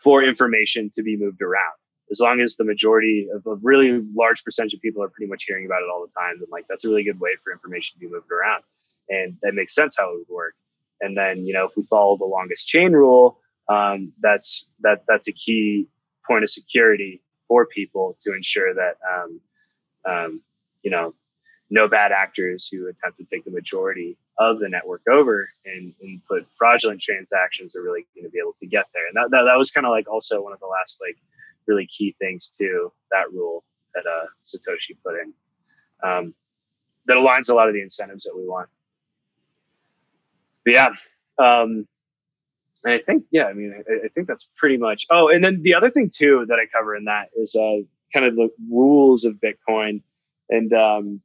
for 0.03 0.23
information 0.23 0.89
to 0.95 1.03
be 1.03 1.17
moved 1.17 1.41
around 1.41 1.73
as 2.11 2.19
long 2.19 2.41
as 2.41 2.55
the 2.55 2.63
majority 2.63 3.27
of 3.33 3.45
a 3.45 3.55
really 3.55 4.01
large 4.15 4.43
percentage 4.43 4.73
of 4.73 4.81
people 4.81 5.03
are 5.03 5.09
pretty 5.09 5.29
much 5.29 5.45
hearing 5.47 5.65
about 5.65 5.81
it 5.81 5.89
all 5.93 6.05
the 6.05 6.11
time, 6.11 6.39
then 6.39 6.47
like 6.51 6.65
that's 6.67 6.85
a 6.85 6.89
really 6.89 7.03
good 7.03 7.19
way 7.19 7.31
for 7.43 7.51
information 7.51 7.95
to 7.95 7.99
be 7.99 8.11
moved 8.11 8.31
around. 8.31 8.63
And 9.09 9.37
that 9.41 9.53
makes 9.53 9.75
sense 9.75 9.95
how 9.97 10.13
it 10.13 10.17
would 10.17 10.35
work. 10.35 10.55
And 11.01 11.15
then, 11.15 11.45
you 11.45 11.53
know, 11.53 11.65
if 11.65 11.77
we 11.77 11.83
follow 11.83 12.17
the 12.17 12.25
longest 12.25 12.67
chain 12.67 12.91
rule, 12.91 13.39
um, 13.69 14.11
that's 14.19 14.65
that 14.81 15.03
that's 15.07 15.27
a 15.27 15.31
key 15.31 15.87
point 16.27 16.43
of 16.43 16.49
security 16.49 17.21
for 17.47 17.65
people 17.65 18.17
to 18.21 18.33
ensure 18.33 18.73
that 18.73 18.95
um, 19.07 19.41
um, 20.05 20.41
you 20.81 20.89
know 20.89 21.13
no 21.69 21.87
bad 21.87 22.11
actors 22.11 22.67
who 22.67 22.87
attempt 22.87 23.19
to 23.19 23.25
take 23.25 23.45
the 23.45 23.51
majority 23.51 24.17
of 24.39 24.59
the 24.59 24.69
network 24.69 25.01
over 25.11 25.49
and, 25.65 25.93
and 26.01 26.25
put 26.25 26.47
fraudulent 26.55 27.01
transactions 27.01 27.75
are 27.75 27.81
really 27.81 28.05
going 28.15 28.23
to 28.23 28.31
be 28.31 28.39
able 28.39 28.53
to 28.53 28.65
get 28.65 28.85
there. 28.93 29.05
And 29.05 29.15
that, 29.15 29.31
that, 29.31 29.43
that 29.43 29.57
was 29.57 29.69
kind 29.69 29.85
of 29.85 29.91
like 29.91 30.09
also 30.09 30.41
one 30.41 30.53
of 30.53 30.59
the 30.59 30.67
last 30.67 31.01
like 31.01 31.17
really 31.67 31.85
key 31.85 32.15
things 32.19 32.49
to 32.57 32.91
that 33.11 33.31
rule 33.33 33.65
that 33.93 34.05
uh, 34.05 34.27
Satoshi 34.43 34.97
put 35.03 35.15
in 35.15 35.33
um, 36.03 36.33
that 37.05 37.17
aligns 37.17 37.49
a 37.49 37.53
lot 37.53 37.67
of 37.67 37.73
the 37.73 37.81
incentives 37.81 38.23
that 38.23 38.35
we 38.35 38.47
want. 38.47 38.69
But 40.63 40.73
yeah, 40.73 40.87
um, 41.37 41.87
and 42.83 42.93
I 42.93 42.97
think 42.97 43.25
yeah, 43.31 43.45
I 43.45 43.53
mean, 43.53 43.73
I, 43.89 44.05
I, 44.05 44.07
think 44.09 44.27
that's 44.27 44.49
pretty 44.55 44.77
much. 44.77 45.05
Oh, 45.09 45.29
and 45.29 45.43
then 45.43 45.61
the 45.63 45.75
other 45.75 45.89
thing 45.89 46.09
too 46.13 46.45
that 46.47 46.55
I 46.55 46.65
cover 46.71 46.95
in 46.95 47.05
that 47.05 47.29
is 47.35 47.55
uh, 47.55 47.79
kind 48.13 48.25
of 48.25 48.35
the 48.35 48.49
rules 48.69 49.25
of 49.25 49.35
Bitcoin, 49.35 50.01
and 50.49 50.71
um, 50.73 51.21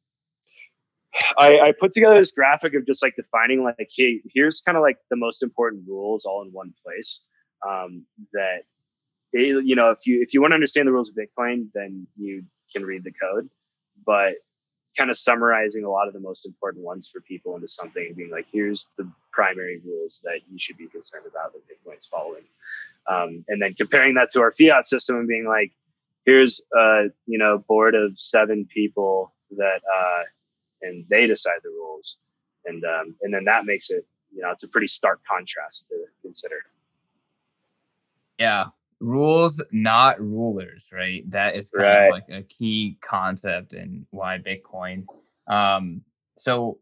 I, 1.38 1.60
I 1.60 1.72
put 1.78 1.92
together 1.92 2.16
this 2.16 2.32
graphic 2.32 2.74
of 2.74 2.86
just 2.86 3.02
like 3.02 3.16
defining 3.16 3.62
like, 3.62 3.88
hey, 3.94 4.20
here's 4.34 4.60
kind 4.60 4.76
of 4.76 4.82
like 4.82 4.98
the 5.10 5.16
most 5.16 5.42
important 5.42 5.84
rules 5.86 6.24
all 6.24 6.42
in 6.42 6.48
one 6.48 6.74
place. 6.84 7.20
Um, 7.66 8.04
that 8.32 8.62
you 9.32 9.74
know, 9.74 9.90
if 9.90 10.06
you 10.06 10.22
if 10.22 10.34
you 10.34 10.40
want 10.40 10.52
to 10.52 10.54
understand 10.54 10.86
the 10.86 10.92
rules 10.92 11.10
of 11.10 11.16
Bitcoin, 11.16 11.68
then 11.74 12.06
you 12.16 12.44
can 12.74 12.84
read 12.84 13.04
the 13.04 13.12
code. 13.12 13.48
But 14.04 14.34
kind 14.96 15.10
of 15.10 15.16
summarizing 15.16 15.84
a 15.84 15.90
lot 15.90 16.06
of 16.06 16.14
the 16.14 16.20
most 16.20 16.46
important 16.46 16.84
ones 16.84 17.08
for 17.08 17.20
people 17.20 17.56
into 17.56 17.66
something 17.66 18.06
and 18.06 18.16
being 18.16 18.30
like, 18.30 18.46
here's 18.52 18.90
the 18.96 19.10
primary 19.32 19.80
rules 19.84 20.20
that 20.22 20.38
you 20.48 20.56
should 20.58 20.76
be 20.76 20.86
concerned 20.86 21.24
about 21.28 21.52
that 21.52 21.62
Bitcoin's 21.66 22.06
following. 22.06 22.44
Um, 23.10 23.44
and 23.48 23.60
then 23.60 23.74
comparing 23.74 24.14
that 24.14 24.30
to 24.32 24.40
our 24.40 24.52
fiat 24.52 24.86
system 24.86 25.16
and 25.16 25.28
being 25.28 25.46
like, 25.46 25.72
here's 26.24 26.60
a 26.74 27.04
you 27.26 27.38
know 27.38 27.58
board 27.68 27.94
of 27.94 28.18
seven 28.18 28.66
people 28.72 29.34
that 29.56 29.80
uh, 29.96 30.22
and 30.85 31.05
they 31.09 31.26
decide 31.26 31.61
the 31.62 31.70
rules, 31.70 32.16
and 32.64 32.85
um, 32.85 33.16
and 33.22 33.32
then 33.32 33.45
that 33.45 33.66
makes 33.66 33.91
it 33.91 34.07
you 34.32 34.43
know 34.43 34.51
it's 34.51 34.62
a 34.62 34.68
pretty 34.68 34.89
stark 34.89 35.20
contrast 35.28 35.89
to 35.89 35.97
consider. 36.22 36.57
Yeah, 38.39 38.66
rules 39.05 39.62
not 39.72 40.20
rulers 40.20 40.91
right 40.93 41.28
that 41.30 41.57
is 41.57 41.70
kind 41.70 41.85
right. 41.85 42.07
of 42.07 42.12
like 42.12 42.28
a 42.30 42.43
key 42.45 42.97
concept 43.03 43.72
in 43.72 44.07
why 44.11 44.39
bitcoin 44.39 45.05
um 45.47 46.01
so 46.37 46.78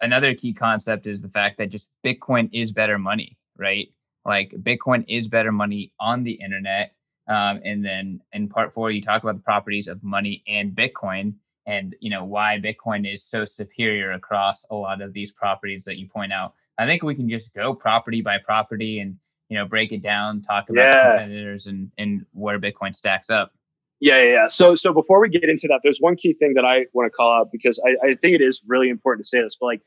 another 0.00 0.34
key 0.34 0.52
concept 0.52 1.06
is 1.06 1.22
the 1.22 1.28
fact 1.28 1.58
that 1.58 1.70
just 1.70 1.90
bitcoin 2.04 2.48
is 2.52 2.72
better 2.72 2.98
money 2.98 3.36
right 3.56 3.92
like 4.24 4.50
bitcoin 4.62 5.04
is 5.08 5.28
better 5.28 5.50
money 5.50 5.92
on 5.98 6.22
the 6.22 6.32
internet 6.32 6.94
um, 7.26 7.60
and 7.64 7.84
then 7.84 8.20
in 8.32 8.48
part 8.48 8.72
four 8.72 8.90
you 8.90 9.00
talk 9.00 9.22
about 9.22 9.36
the 9.36 9.42
properties 9.42 9.88
of 9.88 10.02
money 10.04 10.42
and 10.46 10.72
bitcoin 10.72 11.34
and 11.70 11.94
you 12.00 12.10
know 12.10 12.24
why 12.24 12.58
bitcoin 12.62 13.10
is 13.10 13.22
so 13.22 13.44
superior 13.44 14.12
across 14.12 14.66
a 14.70 14.74
lot 14.74 15.00
of 15.00 15.12
these 15.12 15.32
properties 15.32 15.84
that 15.84 15.98
you 15.98 16.08
point 16.08 16.32
out 16.32 16.54
i 16.78 16.86
think 16.86 17.02
we 17.02 17.14
can 17.14 17.28
just 17.28 17.54
go 17.54 17.74
property 17.74 18.20
by 18.20 18.36
property 18.38 18.98
and 18.98 19.16
you 19.48 19.56
know 19.56 19.64
break 19.64 19.92
it 19.92 20.02
down 20.02 20.42
talk 20.42 20.68
about 20.68 20.92
yeah. 20.92 21.10
competitors 21.10 21.66
and 21.66 21.90
and 21.98 22.26
where 22.32 22.58
bitcoin 22.58 22.94
stacks 22.94 23.30
up 23.30 23.52
yeah, 24.00 24.22
yeah, 24.22 24.32
yeah. 24.32 24.46
So, 24.48 24.74
so 24.74 24.94
before 24.94 25.20
we 25.20 25.28
get 25.28 25.44
into 25.44 25.68
that, 25.68 25.80
there's 25.82 25.98
one 25.98 26.16
key 26.16 26.32
thing 26.32 26.54
that 26.54 26.64
I 26.64 26.86
want 26.94 27.06
to 27.06 27.10
call 27.14 27.32
out 27.38 27.52
because 27.52 27.78
I, 27.86 27.90
I 28.02 28.14
think 28.14 28.34
it 28.34 28.40
is 28.40 28.62
really 28.66 28.88
important 28.88 29.26
to 29.26 29.28
say 29.28 29.42
this. 29.42 29.56
But 29.60 29.66
like, 29.66 29.82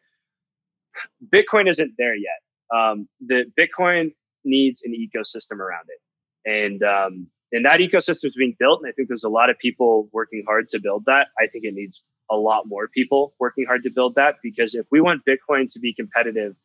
Bitcoin 1.29 1.67
isn't 1.67 1.93
there 1.97 2.15
yet. 2.15 2.39
Um, 2.71 3.09
the 3.25 3.45
Bitcoin 3.59 4.13
needs 4.45 4.83
an 4.83 4.93
ecosystem 4.93 5.57
around 5.57 5.85
it, 5.87 5.99
and 6.47 6.83
um, 6.83 7.27
and 7.53 7.65
that 7.65 7.79
ecosystem 7.79 8.25
is 8.25 8.35
being 8.35 8.55
built. 8.59 8.81
And 8.81 8.89
I 8.89 8.91
think 8.91 9.07
there's 9.07 9.23
a 9.23 9.29
lot 9.29 9.49
of 9.49 9.57
people 9.59 10.09
working 10.11 10.43
hard 10.45 10.67
to 10.69 10.79
build 10.79 11.05
that. 11.05 11.27
I 11.39 11.45
think 11.45 11.63
it 11.65 11.73
needs 11.73 12.03
a 12.31 12.35
lot 12.35 12.63
more 12.67 12.87
people 12.87 13.35
working 13.39 13.65
hard 13.65 13.83
to 13.83 13.91
build 13.91 14.15
that 14.15 14.35
because 14.41 14.75
if 14.75 14.85
we 14.91 14.99
want 14.99 15.21
Bitcoin 15.27 15.71
to 15.71 15.79
be 15.79 15.93
competitive 15.93 16.55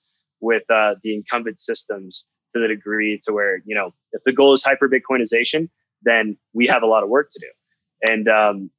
with 0.41 0.63
uh, 0.71 0.95
the 1.03 1.15
incumbent 1.15 1.59
systems 1.59 2.25
to 2.55 2.61
the 2.61 2.69
degree 2.69 3.21
to 3.27 3.33
where 3.33 3.61
you 3.67 3.75
know 3.75 3.93
if 4.13 4.23
the 4.25 4.33
goal 4.33 4.55
is 4.55 4.63
hyper 4.65 4.89
Bitcoinization, 4.89 5.69
then 6.03 6.37
we 6.55 6.67
have 6.67 6.83
a 6.83 6.87
lot 6.87 7.03
of 7.03 7.09
work 7.09 7.29
to 7.31 7.41
do. 7.41 8.13
And 8.13 8.29
um, 8.29 8.71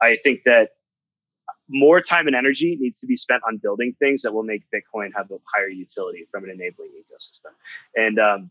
I 0.00 0.16
think 0.22 0.40
that 0.44 0.70
more 1.68 2.00
time 2.00 2.26
and 2.26 2.36
energy 2.36 2.78
needs 2.80 3.00
to 3.00 3.06
be 3.06 3.16
spent 3.16 3.42
on 3.46 3.58
building 3.58 3.94
things 3.98 4.22
that 4.22 4.32
will 4.32 4.42
make 4.42 4.62
Bitcoin 4.74 5.10
have 5.14 5.30
a 5.30 5.36
higher 5.54 5.68
utility 5.68 6.26
from 6.30 6.44
an 6.44 6.50
enabling 6.50 6.90
ecosystem. 6.90 7.52
And 7.94 8.18
um, 8.18 8.50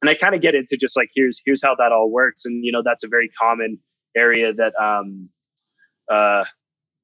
and 0.00 0.10
I 0.10 0.14
kind 0.14 0.34
of 0.34 0.40
get 0.40 0.54
into 0.54 0.76
just 0.76 0.96
like 0.96 1.10
here's 1.14 1.40
here's 1.44 1.62
how 1.62 1.74
that 1.76 1.92
all 1.92 2.10
works, 2.10 2.44
and 2.44 2.64
you 2.64 2.72
know 2.72 2.82
that's 2.84 3.04
a 3.04 3.08
very 3.08 3.28
common 3.28 3.78
area 4.16 4.52
that 4.52 4.72
um, 4.80 5.28
uh, 6.10 6.44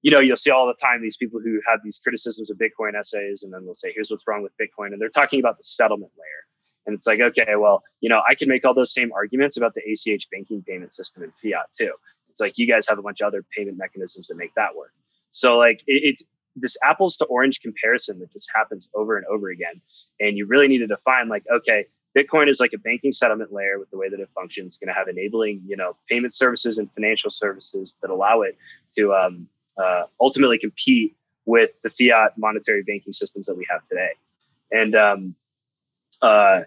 you 0.02 0.10
know 0.10 0.20
you'll 0.20 0.36
see 0.36 0.50
all 0.50 0.66
the 0.66 0.74
time 0.74 1.02
these 1.02 1.16
people 1.16 1.40
who 1.40 1.60
have 1.68 1.80
these 1.82 2.00
criticisms 2.02 2.50
of 2.50 2.58
Bitcoin 2.58 2.98
essays, 2.98 3.42
and 3.42 3.52
then 3.52 3.64
they'll 3.64 3.74
say 3.74 3.92
here's 3.94 4.10
what's 4.10 4.26
wrong 4.26 4.42
with 4.42 4.52
Bitcoin, 4.60 4.92
and 4.92 5.00
they're 5.00 5.08
talking 5.08 5.40
about 5.40 5.56
the 5.56 5.64
settlement 5.64 6.12
layer, 6.16 6.86
and 6.86 6.94
it's 6.94 7.06
like 7.06 7.20
okay, 7.20 7.56
well 7.56 7.82
you 8.00 8.08
know 8.08 8.20
I 8.28 8.34
can 8.34 8.48
make 8.48 8.64
all 8.64 8.74
those 8.74 8.92
same 8.92 9.12
arguments 9.12 9.56
about 9.56 9.74
the 9.74 9.82
ACH 9.82 10.28
banking 10.30 10.62
payment 10.66 10.94
system 10.94 11.24
in 11.24 11.32
fiat 11.42 11.66
too. 11.76 11.92
It's 12.30 12.40
like 12.40 12.58
you 12.58 12.66
guys 12.66 12.88
have 12.88 12.98
a 12.98 13.02
bunch 13.02 13.20
of 13.20 13.28
other 13.28 13.44
payment 13.56 13.78
mechanisms 13.78 14.28
that 14.28 14.36
make 14.36 14.54
that 14.54 14.74
work. 14.76 14.92
So 15.30 15.56
like 15.56 15.80
it, 15.86 16.02
it's 16.04 16.22
this 16.56 16.76
apples 16.84 17.16
to 17.16 17.24
orange 17.24 17.60
comparison 17.60 18.20
that 18.20 18.32
just 18.32 18.48
happens 18.54 18.88
over 18.94 19.16
and 19.16 19.26
over 19.26 19.50
again, 19.50 19.80
and 20.20 20.36
you 20.36 20.46
really 20.46 20.68
need 20.68 20.78
to 20.78 20.86
define 20.86 21.28
like 21.28 21.42
okay 21.52 21.86
Bitcoin 22.16 22.48
is 22.48 22.60
like 22.60 22.72
a 22.72 22.78
banking 22.78 23.12
settlement 23.12 23.52
layer 23.52 23.78
with 23.78 23.90
the 23.90 23.98
way 23.98 24.08
that 24.08 24.20
it 24.20 24.28
functions, 24.34 24.78
going 24.78 24.88
to 24.88 24.94
have 24.94 25.08
enabling, 25.08 25.62
you 25.66 25.76
know, 25.76 25.96
payment 26.08 26.34
services 26.34 26.78
and 26.78 26.90
financial 26.92 27.30
services 27.30 27.98
that 28.02 28.10
allow 28.10 28.42
it 28.42 28.56
to 28.96 29.12
um, 29.12 29.48
uh, 29.82 30.04
ultimately 30.20 30.58
compete 30.58 31.16
with 31.46 31.70
the 31.82 31.90
fiat 31.90 32.38
monetary 32.38 32.82
banking 32.82 33.12
systems 33.12 33.46
that 33.46 33.56
we 33.56 33.66
have 33.68 33.86
today. 33.88 34.10
And 34.70 34.94
um, 34.94 35.34
uh, 36.22 36.60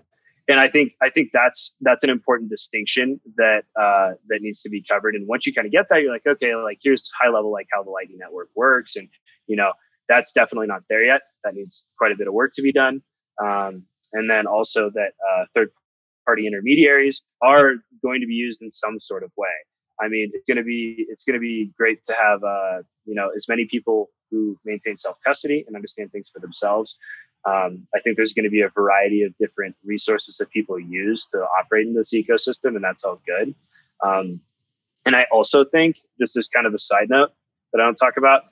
and 0.50 0.60
I 0.60 0.68
think 0.68 0.94
I 1.02 1.10
think 1.10 1.32
that's 1.34 1.74
that's 1.82 2.04
an 2.04 2.10
important 2.10 2.50
distinction 2.50 3.20
that 3.36 3.64
uh, 3.80 4.14
that 4.28 4.42
needs 4.42 4.62
to 4.64 4.70
be 4.70 4.84
covered. 4.84 5.16
And 5.16 5.28
once 5.28 5.46
you 5.46 5.54
kind 5.54 5.66
of 5.66 5.72
get 5.72 5.90
that, 5.90 6.02
you're 6.02 6.12
like, 6.12 6.26
okay, 6.26 6.56
like 6.56 6.80
here's 6.82 7.12
high 7.12 7.30
level 7.30 7.52
like 7.52 7.68
how 7.72 7.84
the 7.84 7.90
Lightning 7.90 8.18
Network 8.20 8.50
works, 8.56 8.96
and 8.96 9.10
you 9.48 9.56
know 9.56 9.74
that's 10.08 10.32
definitely 10.32 10.68
not 10.68 10.84
there 10.90 11.04
yet. 11.04 11.22
That 11.44 11.54
needs 11.54 11.86
quite 11.98 12.12
a 12.12 12.16
bit 12.16 12.28
of 12.28 12.34
work 12.34 12.54
to 12.56 12.62
be 12.62 12.72
done. 12.72 13.02
Um, 13.42 13.84
and 14.14 14.30
then 14.30 14.48
also 14.48 14.90
that 14.92 15.12
uh, 15.30 15.46
third 15.56 15.72
party 16.26 16.48
intermediaries 16.48 17.24
are 17.42 17.76
going 18.02 18.22
to 18.22 18.28
be 18.28 18.34
used 18.34 18.62
in 18.62 18.70
some 18.70 19.00
sort 19.00 19.24
of 19.24 19.32
way. 19.38 19.48
I 20.00 20.08
mean, 20.08 20.32
it's 20.34 20.48
going 20.48 20.58
to 20.58 20.64
be 20.64 21.06
it's 21.10 21.24
going 21.24 21.36
to 21.36 21.40
be 21.40 21.72
great 21.78 22.04
to 22.06 22.14
have 22.14 22.44
uh, 22.44 22.84
you 23.06 23.16
know 23.16 23.30
as 23.36 23.48
many 23.48 23.66
people 23.66 24.10
who 24.30 24.58
maintain 24.66 24.96
self 24.96 25.18
custody 25.26 25.64
and 25.66 25.76
understand 25.76 26.12
things 26.12 26.30
for 26.30 26.40
themselves. 26.40 26.96
Um, 27.46 27.88
I 27.96 28.00
think 28.02 28.18
there's 28.18 28.34
going 28.34 28.44
to 28.44 28.52
be 28.52 28.62
a 28.62 28.70
variety 28.70 29.24
of 29.24 29.36
different 29.38 29.76
resources 29.86 30.38
that 30.38 30.50
people 30.50 30.80
use 30.80 31.28
to 31.28 31.38
operate 31.60 31.88
in 31.88 31.94
this 31.94 32.14
ecosystem, 32.14 32.76
and 32.76 32.84
that's 32.84 33.04
all 33.04 33.22
good. 33.26 33.56
Um, 34.06 34.42
and 35.06 35.16
I 35.16 35.26
also 35.32 35.64
think 35.64 35.98
this 36.20 36.36
is 36.36 36.48
kind 36.48 36.68
of 36.68 36.74
a 36.74 36.80
side 36.80 37.10
note 37.10 37.30
that 37.72 37.82
I 37.82 37.86
don't 37.86 37.96
talk 37.96 38.18
about. 38.18 38.44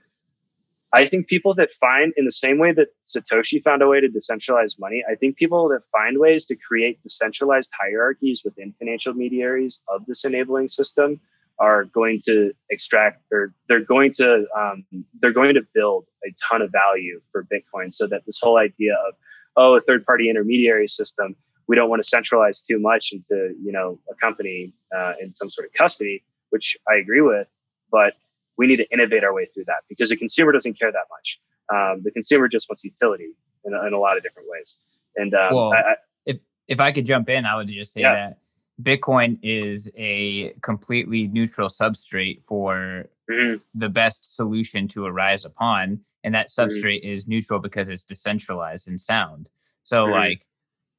I 0.93 1.05
think 1.05 1.27
people 1.27 1.53
that 1.55 1.71
find, 1.71 2.13
in 2.15 2.25
the 2.25 2.31
same 2.31 2.57
way 2.57 2.71
that 2.71 2.87
Satoshi 3.03 3.61
found 3.61 3.81
a 3.81 3.87
way 3.87 3.99
to 3.99 4.07
decentralize 4.07 4.79
money, 4.79 5.03
I 5.09 5.15
think 5.15 5.35
people 5.35 5.67
that 5.69 5.83
find 5.91 6.19
ways 6.19 6.45
to 6.47 6.55
create 6.55 7.01
decentralized 7.03 7.71
hierarchies 7.79 8.43
within 8.45 8.73
financial 8.79 9.11
intermediaries 9.11 9.81
of 9.89 10.05
this 10.05 10.23
enabling 10.23 10.69
system 10.69 11.19
are 11.59 11.85
going 11.85 12.19
to 12.25 12.51
extract 12.69 13.23
or 13.31 13.53
they're 13.67 13.83
going 13.83 14.11
to 14.13 14.45
um, 14.57 14.85
they're 15.21 15.33
going 15.33 15.53
to 15.53 15.61
build 15.73 16.05
a 16.25 16.33
ton 16.49 16.61
of 16.61 16.71
value 16.71 17.21
for 17.31 17.45
Bitcoin. 17.45 17.91
So 17.91 18.07
that 18.07 18.25
this 18.25 18.39
whole 18.41 18.57
idea 18.57 18.93
of 19.07 19.15
oh 19.55 19.75
a 19.75 19.81
third 19.81 20.05
party 20.05 20.29
intermediary 20.29 20.87
system, 20.87 21.35
we 21.67 21.75
don't 21.75 21.89
want 21.89 22.03
to 22.03 22.07
centralize 22.07 22.61
too 22.61 22.79
much 22.79 23.11
into 23.13 23.55
you 23.61 23.71
know 23.71 23.99
a 24.11 24.15
company 24.15 24.73
uh, 24.95 25.13
in 25.21 25.31
some 25.31 25.49
sort 25.49 25.67
of 25.67 25.73
custody, 25.73 26.23
which 26.49 26.77
I 26.89 26.95
agree 26.95 27.21
with, 27.21 27.47
but 27.91 28.13
we 28.57 28.67
need 28.67 28.77
to 28.77 28.89
innovate 28.91 29.23
our 29.23 29.33
way 29.33 29.45
through 29.45 29.65
that 29.65 29.83
because 29.89 30.09
the 30.09 30.15
consumer 30.15 30.51
doesn't 30.51 30.79
care 30.79 30.91
that 30.91 31.05
much. 31.09 31.39
Um, 31.73 32.01
the 32.03 32.11
consumer 32.11 32.47
just 32.47 32.69
wants 32.69 32.83
utility 32.83 33.29
in, 33.65 33.73
in, 33.73 33.93
a 33.93 33.99
lot 33.99 34.17
of 34.17 34.23
different 34.23 34.47
ways. 34.49 34.77
And 35.15 35.33
um, 35.33 35.53
well, 35.53 35.73
I, 35.73 35.77
I, 35.77 35.95
if 36.25 36.37
if 36.67 36.79
I 36.79 36.91
could 36.91 37.05
jump 37.05 37.29
in, 37.29 37.45
I 37.45 37.55
would 37.55 37.67
just 37.67 37.93
say 37.93 38.01
yeah. 38.01 38.13
that 38.13 38.37
Bitcoin 38.81 39.39
is 39.41 39.89
a 39.95 40.53
completely 40.61 41.27
neutral 41.27 41.69
substrate 41.69 42.41
for 42.47 43.05
mm-hmm. 43.29 43.57
the 43.73 43.89
best 43.89 44.35
solution 44.35 44.87
to 44.89 45.05
arise 45.05 45.45
upon, 45.45 46.01
and 46.23 46.35
that 46.35 46.49
mm-hmm. 46.49 46.69
substrate 46.69 47.03
mm-hmm. 47.03 47.15
is 47.15 47.27
neutral 47.27 47.59
because 47.59 47.87
it's 47.87 48.03
decentralized 48.03 48.87
and 48.87 48.99
sound. 48.99 49.49
So, 49.83 50.03
mm-hmm. 50.03 50.13
like, 50.13 50.45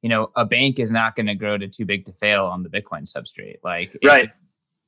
you 0.01 0.09
know, 0.09 0.31
a 0.35 0.45
bank 0.45 0.79
is 0.79 0.91
not 0.91 1.15
going 1.15 1.27
to 1.27 1.35
grow 1.35 1.57
to 1.57 1.67
too 1.67 1.85
big 1.85 2.05
to 2.05 2.13
fail 2.13 2.45
on 2.45 2.63
the 2.63 2.69
Bitcoin 2.69 3.03
substrate. 3.03 3.57
Like, 3.63 3.97
right. 4.03 4.29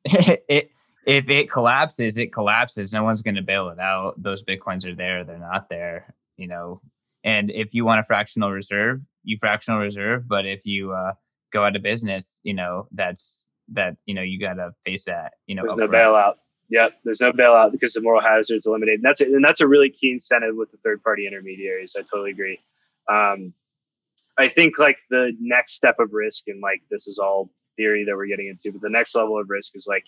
It, 0.05 0.45
it, 0.47 0.71
if 1.05 1.29
it 1.29 1.49
collapses, 1.49 2.17
it 2.17 2.33
collapses. 2.33 2.93
No 2.93 3.03
one's 3.03 3.21
going 3.21 3.35
to 3.35 3.41
bail 3.41 3.69
it 3.69 3.79
out. 3.79 4.21
Those 4.21 4.43
bitcoins 4.43 4.85
are 4.85 4.95
there, 4.95 5.23
they're 5.23 5.37
not 5.37 5.69
there, 5.69 6.13
you 6.37 6.47
know. 6.47 6.81
And 7.23 7.51
if 7.51 7.73
you 7.73 7.85
want 7.85 7.99
a 7.99 8.03
fractional 8.03 8.51
reserve, 8.51 9.01
you 9.23 9.37
fractional 9.39 9.79
reserve. 9.79 10.27
But 10.27 10.45
if 10.45 10.65
you 10.65 10.93
uh, 10.93 11.13
go 11.51 11.63
out 11.63 11.75
of 11.75 11.81
business, 11.81 12.39
you 12.43 12.53
know 12.53 12.87
that's 12.91 13.47
that 13.73 13.97
you 14.05 14.13
know 14.13 14.21
you 14.21 14.39
got 14.39 14.53
to 14.53 14.71
face 14.85 15.05
that. 15.05 15.33
You 15.47 15.55
know, 15.55 15.63
there's 15.63 15.77
no 15.77 15.87
bailout. 15.87 16.35
yeah, 16.69 16.89
there's 17.03 17.21
no 17.21 17.31
bailout 17.31 17.71
because 17.71 17.93
the 17.93 18.01
moral 18.01 18.21
hazard 18.21 18.55
is 18.55 18.65
eliminated. 18.65 18.99
And 18.99 19.05
that's 19.05 19.21
and 19.21 19.43
that's 19.43 19.61
a 19.61 19.67
really 19.67 19.89
key 19.89 20.11
incentive 20.11 20.55
with 20.55 20.71
the 20.71 20.77
third 20.77 21.03
party 21.03 21.27
intermediaries. 21.27 21.95
I 21.97 22.01
totally 22.01 22.31
agree. 22.31 22.59
Um, 23.09 23.53
I 24.37 24.47
think 24.47 24.79
like 24.79 24.99
the 25.09 25.35
next 25.39 25.73
step 25.73 25.99
of 25.99 26.13
risk, 26.13 26.47
and 26.47 26.61
like 26.61 26.81
this 26.89 27.07
is 27.07 27.19
all 27.19 27.49
theory 27.75 28.05
that 28.05 28.15
we're 28.15 28.27
getting 28.27 28.47
into, 28.47 28.71
but 28.71 28.81
the 28.81 28.89
next 28.89 29.15
level 29.15 29.39
of 29.39 29.49
risk 29.49 29.75
is 29.75 29.85
like, 29.87 30.05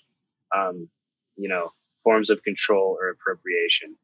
um, 0.56 0.90
you 1.36 1.50
know, 1.50 1.72
forms 2.04 2.30
of 2.30 2.44
control 2.44 2.98
or 3.00 3.10
appropriation. 3.10 3.96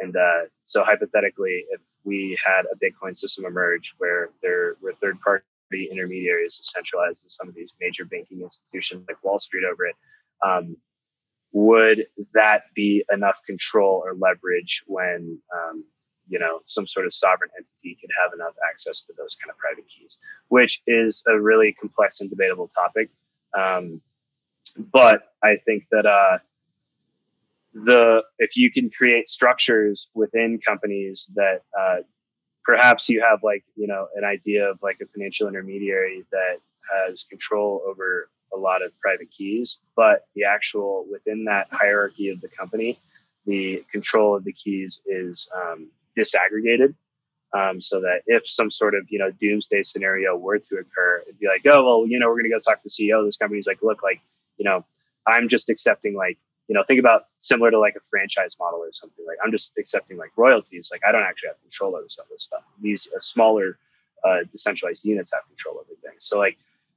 And 0.00 0.16
uh, 0.16 0.48
so 0.62 0.82
hypothetically, 0.82 1.64
if 1.70 1.80
we 2.04 2.36
had 2.44 2.62
a 2.72 2.76
Bitcoin 2.76 3.16
system 3.16 3.44
emerge 3.44 3.94
where 3.98 4.30
there 4.42 4.76
were 4.82 4.94
third 5.00 5.20
party 5.20 5.44
intermediaries 5.90 6.60
centralized 6.62 7.24
in 7.24 7.30
some 7.30 7.48
of 7.48 7.54
these 7.54 7.72
major 7.80 8.04
banking 8.04 8.42
institutions 8.42 9.04
like 9.08 9.22
Wall 9.24 9.38
Street 9.38 9.64
over 9.64 9.86
it, 9.86 9.96
um, 10.44 10.76
would 11.52 12.06
that 12.34 12.64
be 12.74 13.04
enough 13.12 13.40
control 13.46 14.02
or 14.04 14.14
leverage 14.14 14.82
when 14.86 15.38
um, 15.56 15.84
you 16.28 16.38
know 16.38 16.60
some 16.66 16.86
sort 16.86 17.06
of 17.06 17.14
sovereign 17.14 17.50
entity 17.56 17.96
could 18.00 18.10
have 18.20 18.32
enough 18.34 18.54
access 18.68 19.02
to 19.04 19.12
those 19.16 19.36
kind 19.36 19.50
of 19.50 19.58
private 19.58 19.84
keys 19.88 20.18
which 20.48 20.82
is 20.86 21.22
a 21.28 21.38
really 21.38 21.72
complex 21.72 22.20
and 22.20 22.30
debatable 22.30 22.68
topic 22.68 23.08
um, 23.56 24.00
but 24.76 25.32
i 25.42 25.56
think 25.64 25.84
that 25.90 26.06
uh, 26.06 26.38
the 27.74 28.22
if 28.38 28.56
you 28.56 28.70
can 28.70 28.90
create 28.90 29.28
structures 29.28 30.08
within 30.14 30.60
companies 30.64 31.28
that 31.34 31.62
uh, 31.78 31.96
perhaps 32.64 33.08
you 33.08 33.20
have 33.20 33.40
like 33.42 33.64
you 33.76 33.86
know 33.86 34.06
an 34.14 34.24
idea 34.24 34.70
of 34.70 34.78
like 34.82 34.98
a 35.02 35.06
financial 35.06 35.48
intermediary 35.48 36.24
that 36.30 36.56
has 37.08 37.24
control 37.24 37.82
over 37.86 38.28
a 38.52 38.56
lot 38.56 38.82
of 38.82 38.92
private 39.00 39.30
keys 39.30 39.80
but 39.96 40.26
the 40.34 40.44
actual 40.44 41.06
within 41.10 41.44
that 41.44 41.66
hierarchy 41.72 42.28
of 42.28 42.40
the 42.40 42.48
company 42.48 42.98
the 43.46 43.84
control 43.90 44.36
of 44.36 44.44
the 44.44 44.52
keys 44.52 45.02
is 45.06 45.48
um, 45.54 45.90
disaggregated. 46.18 46.94
Um, 47.52 47.80
so 47.80 48.00
that 48.00 48.22
if 48.26 48.48
some 48.48 48.70
sort 48.70 48.96
of 48.96 49.06
you 49.08 49.18
know 49.20 49.30
doomsday 49.30 49.82
scenario 49.84 50.36
were 50.36 50.58
to 50.58 50.74
occur 50.74 51.22
it'd 51.22 51.38
be 51.38 51.46
like 51.46 51.62
oh 51.66 51.84
well 51.84 52.04
you 52.04 52.18
know 52.18 52.26
we're 52.26 52.42
to 52.42 52.48
go 52.48 52.58
talk 52.58 52.82
to 52.82 52.88
the 52.88 52.90
ceo 52.90 53.20
of 53.20 53.26
this 53.26 53.36
company. 53.36 53.58
He's 53.58 53.68
like 53.68 53.80
look 53.80 54.02
like 54.02 54.20
you 54.56 54.64
know 54.64 54.84
i'm 55.26 55.48
just 55.48 55.68
accepting 55.68 56.14
like 56.14 56.38
you 56.68 56.74
know 56.74 56.82
think 56.86 57.00
about 57.00 57.26
similar 57.38 57.70
to 57.70 57.78
like 57.78 57.94
a 57.96 58.00
franchise 58.10 58.56
model 58.58 58.80
or 58.80 58.92
something 58.92 59.24
like 59.26 59.38
i'm 59.44 59.50
just 59.50 59.76
accepting 59.78 60.16
like 60.16 60.30
royalties 60.36 60.90
like 60.92 61.02
i 61.06 61.12
don't 61.12 61.22
actually 61.22 61.48
have 61.48 61.60
control 61.62 61.94
over 61.96 62.08
some 62.08 62.24
of 62.24 62.30
this 62.30 62.44
stuff 62.44 62.62
these 62.80 63.08
uh, 63.14 63.20
smaller 63.20 63.78
uh, 64.24 64.38
decentralized 64.52 65.04
units 65.04 65.30
have 65.34 65.46
control 65.48 65.76
over 65.76 65.94
things 66.02 66.24
so 66.24 66.38
like 66.38 66.56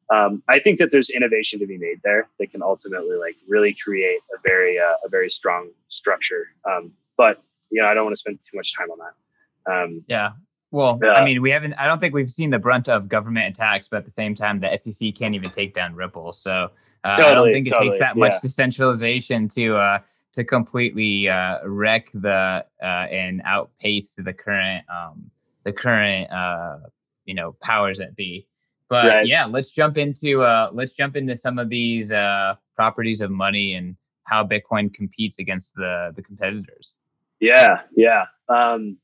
um, 0.10 0.42
i 0.48 0.58
think 0.60 0.80
that 0.80 0.92
there's 0.92 1.10
innovation 1.10 1.60
to 1.60 1.68
be 1.68 1.78
made 1.78 2.00
there 2.04 2.30
that 2.40 2.52
can 2.52 2.64
ultimately 2.64 3.18
like 3.18 3.36
really 3.48 3.74
create 3.74 4.20
a 4.34 4.40
very 4.44 4.80
uh, 4.80 4.96
a 5.04 5.10
very 5.10 5.30
strong 5.30 5.70
structure 5.90 6.48
um, 6.64 6.92
but 7.18 7.42
you 7.70 7.82
know, 7.82 7.88
I 7.88 7.94
don't 7.94 8.06
want 8.06 8.14
to 8.14 8.20
spend 8.20 8.40
too 8.42 8.58
much 8.58 8.74
time 8.76 8.88
on 8.92 8.98
that. 9.00 9.72
Um, 9.72 10.04
yeah. 10.08 10.32
Well, 10.72 11.00
uh, 11.04 11.08
I 11.08 11.24
mean, 11.24 11.42
we 11.42 11.52
haven't. 11.52 11.74
I 11.74 11.88
don't 11.88 12.00
think 12.00 12.14
we've 12.14 12.30
seen 12.30 12.50
the 12.50 12.60
brunt 12.60 12.90
of 12.90 13.08
government 13.08 13.48
attacks, 13.56 13.88
but 13.88 13.98
at 13.98 14.06
the 14.06 14.12
same 14.12 14.36
time, 14.36 14.60
the 14.60 14.76
SEC 14.76 15.16
can't 15.16 15.34
even 15.34 15.50
take 15.50 15.74
down 15.74 15.96
Ripple. 15.96 16.34
So 16.34 16.72
uh, 17.04 17.16
totally, 17.16 17.32
I 17.32 17.34
don't 17.34 17.54
think 17.54 17.68
it 17.68 17.72
totally, 17.72 17.90
takes 17.90 18.00
that 18.00 18.18
much 18.18 18.34
yeah. 18.34 18.40
decentralization 18.44 19.48
to 19.50 19.78
uh, 19.78 20.00
to 20.34 20.44
completely 20.44 21.28
uh, 21.30 21.60
wreck 21.66 22.10
the 22.14 22.66
uh, 22.82 22.86
and 22.86 23.42
outpace 23.44 24.14
the 24.14 24.34
current 24.34 24.86
um, 24.90 25.30
the 25.64 25.74
current 25.74 26.32
uh, 26.32 26.78
you 27.26 27.34
know 27.34 27.56
powers 27.62 28.00
that 28.00 28.16
be. 28.16 28.48
But 28.90 29.08
right. 29.08 29.28
yeah, 29.28 29.46
let's 29.46 29.72
jump 29.72 29.98
into 29.98 30.44
uh, 30.44 30.70
let's 30.74 30.94
jump 30.94 31.16
into 31.16 31.36
some 31.36 31.60
of 31.60 31.70
these 31.70 32.12
uh, 32.12 32.56
properties 32.76 33.22
of 33.22 33.32
money 33.32 33.74
and 33.74 33.98
how 34.24 34.46
Bitcoin 34.46 34.94
competes 34.94 35.40
against 35.40 35.76
the 35.76 36.14
the 36.16 36.22
competitors. 36.22 37.00
Yeah, 37.40 37.82
yeah. 37.96 38.26
Um, 38.50 38.98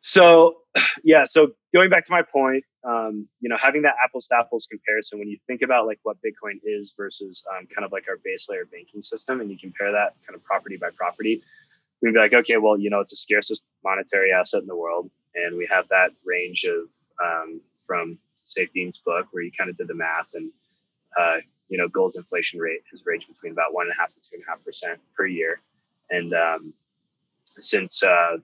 so, 0.00 0.58
yeah. 1.04 1.24
So 1.24 1.52
going 1.72 1.90
back 1.90 2.04
to 2.06 2.12
my 2.12 2.22
point, 2.22 2.64
um, 2.84 3.28
you 3.40 3.48
know, 3.48 3.56
having 3.58 3.82
that 3.82 3.94
apples 4.02 4.26
to 4.28 4.36
apples 4.36 4.66
comparison 4.70 5.18
when 5.18 5.28
you 5.28 5.38
think 5.46 5.62
about 5.62 5.86
like 5.86 5.98
what 6.02 6.16
Bitcoin 6.18 6.58
is 6.64 6.94
versus 6.96 7.42
um, 7.50 7.66
kind 7.74 7.84
of 7.84 7.92
like 7.92 8.04
our 8.08 8.18
base 8.24 8.48
layer 8.48 8.64
banking 8.64 9.02
system, 9.02 9.40
and 9.40 9.50
you 9.50 9.58
compare 9.58 9.92
that 9.92 10.14
kind 10.26 10.34
of 10.34 10.42
property 10.44 10.76
by 10.76 10.90
property, 10.96 11.42
we'd 12.02 12.14
be 12.14 12.18
like, 12.18 12.34
okay, 12.34 12.56
well, 12.56 12.78
you 12.78 12.90
know, 12.90 13.00
it's 13.00 13.10
the 13.10 13.16
scarcest 13.16 13.64
monetary 13.84 14.32
asset 14.32 14.62
in 14.62 14.66
the 14.66 14.76
world, 14.76 15.10
and 15.34 15.56
we 15.56 15.68
have 15.70 15.88
that 15.88 16.10
range 16.24 16.64
of 16.64 16.88
um, 17.24 17.60
from 17.86 18.18
Saifedean's 18.46 18.98
book 18.98 19.26
where 19.30 19.42
you 19.42 19.52
kind 19.56 19.70
of 19.70 19.76
did 19.76 19.88
the 19.88 19.94
math 19.94 20.26
and 20.34 20.50
uh, 21.18 21.36
you 21.68 21.78
know, 21.78 21.88
gold's 21.88 22.16
inflation 22.16 22.58
rate 22.58 22.82
has 22.90 23.02
ranged 23.06 23.28
between 23.28 23.52
about 23.52 23.72
one 23.72 23.86
and 23.86 23.94
a 23.96 24.00
half 24.00 24.12
to 24.12 24.20
two 24.20 24.34
and 24.34 24.42
a 24.46 24.50
half 24.50 24.62
percent 24.64 24.98
per 25.16 25.26
year. 25.26 25.60
And 26.10 26.34
um, 26.34 26.74
since 27.58 28.02
uh, 28.02 28.38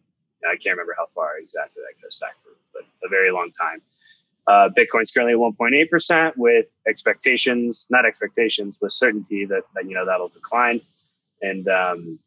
I 0.47 0.57
can't 0.57 0.77
remember 0.77 0.95
how 0.97 1.07
far 1.15 1.39
exactly 1.39 1.83
that 1.83 2.03
goes 2.03 2.17
back 2.17 2.35
for, 2.43 2.51
but 2.73 2.83
a 3.05 3.09
very 3.09 3.31
long 3.31 3.51
time. 3.51 3.83
Uh, 4.47 4.69
Bitcoin's 4.69 5.11
currently 5.11 5.33
at 5.33 5.39
1.8% 5.39 6.33
with 6.37 6.67
expectations, 6.87 7.87
not 7.91 8.07
expectations, 8.07 8.79
with 8.81 8.93
certainty 8.93 9.45
that, 9.45 9.63
that 9.75 9.89
you 9.89 9.95
know 9.95 10.07
that'll 10.07 10.29
decline. 10.29 10.81
And 11.43 11.69
um, 11.69 12.19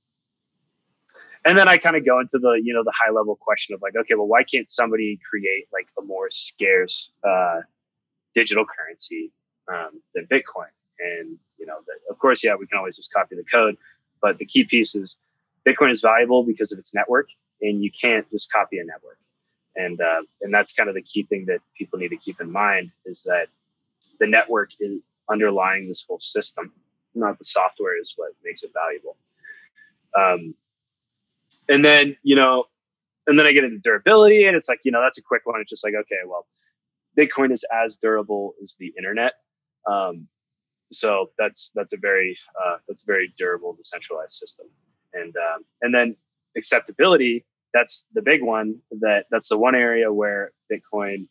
and 1.46 1.58
then 1.58 1.70
I 1.70 1.78
kind 1.78 1.96
of 1.96 2.06
go 2.06 2.20
into 2.20 2.38
the 2.38 2.60
you 2.62 2.74
know 2.74 2.84
the 2.84 2.94
high 2.94 3.12
level 3.12 3.36
question 3.36 3.74
of 3.74 3.82
like, 3.82 3.96
okay, 3.96 4.16
well, 4.16 4.28
why 4.28 4.44
can't 4.44 4.70
somebody 4.70 5.20
create 5.30 5.68
like 5.72 5.88
a 5.98 6.02
more 6.02 6.30
scarce 6.30 7.12
uh, 7.24 7.62
digital 8.36 8.66
currency 8.66 9.32
um, 9.72 10.02
than 10.14 10.26
Bitcoin? 10.26 10.72
And 11.00 11.38
you 11.58 11.66
know, 11.66 11.78
that, 11.88 12.00
of 12.10 12.20
course, 12.20 12.44
yeah, 12.44 12.56
we 12.60 12.68
can 12.68 12.78
always 12.78 12.98
just 12.98 13.14
copy 13.14 13.36
the 13.36 13.46
code, 13.46 13.78
but 14.22 14.38
the 14.38 14.46
key 14.46 14.66
piece 14.66 14.96
is 14.96 15.16
Bitcoin 15.66 15.92
is 15.92 16.02
valuable 16.02 16.44
because 16.44 16.72
of 16.74 16.80
its 16.80 16.94
network, 16.94 17.30
and 17.62 17.84
you 17.84 17.92
can't 17.92 18.30
just 18.32 18.52
copy 18.52 18.80
a 18.80 18.84
network. 18.84 19.18
And 19.76 20.00
uh, 20.02 20.22
and 20.42 20.54
that's 20.54 20.74
kind 20.74 20.90
of 20.90 20.96
the 20.96 21.02
key 21.02 21.24
thing 21.24 21.46
that 21.46 21.60
people 21.78 22.00
need 22.00 22.10
to 22.10 22.18
keep 22.18 22.42
in 22.42 22.52
mind 22.52 22.92
is 23.06 23.24
that 23.24 23.48
the 24.20 24.28
network 24.28 24.72
is 24.80 25.00
underlying 25.30 25.88
this 25.88 26.04
whole 26.08 26.20
system, 26.20 26.74
not 27.14 27.38
the 27.38 27.46
software, 27.46 28.00
is 28.00 28.14
what 28.18 28.32
makes 28.44 28.64
it 28.64 28.72
valuable. 28.74 29.16
Um, 30.18 30.56
and 31.70 31.86
then 31.86 32.18
you 32.24 32.36
know, 32.36 32.66
and 33.28 33.40
then 33.40 33.46
I 33.46 33.52
get 33.52 33.64
into 33.64 33.78
durability, 33.78 34.46
and 34.46 34.56
it's 34.56 34.68
like 34.68 34.80
you 34.84 34.92
know 34.92 35.02
that's 35.02 35.20
a 35.20 35.24
quick 35.24 35.46
one. 35.46 35.62
It's 35.62 35.70
just 35.70 35.84
like 35.84 35.94
okay, 35.94 36.28
well, 36.28 36.48
Bitcoin 37.18 37.52
is 37.52 37.64
as 37.72 37.96
durable 37.96 38.56
as 38.62 38.76
the 38.80 38.94
internet. 38.98 39.34
Um, 39.86 40.28
so 40.92 41.30
that's 41.38 41.72
that's 41.76 41.94
a 41.94 41.98
very 41.98 42.38
uh, 42.66 42.78
that's 42.88 43.04
a 43.04 43.06
very 43.06 43.34
durable 43.38 43.74
decentralized 43.74 44.32
system 44.32 44.66
and 45.14 45.36
um, 45.38 45.66
and 45.82 45.94
then 45.94 46.16
acceptability 46.58 47.46
that's 47.74 48.06
the 48.14 48.22
big 48.22 48.42
one 48.42 48.76
that 48.92 49.26
that's 49.30 49.50
the 49.50 49.58
one 49.58 49.76
area 49.76 50.12
where 50.12 50.52
bitcoin 50.72 51.28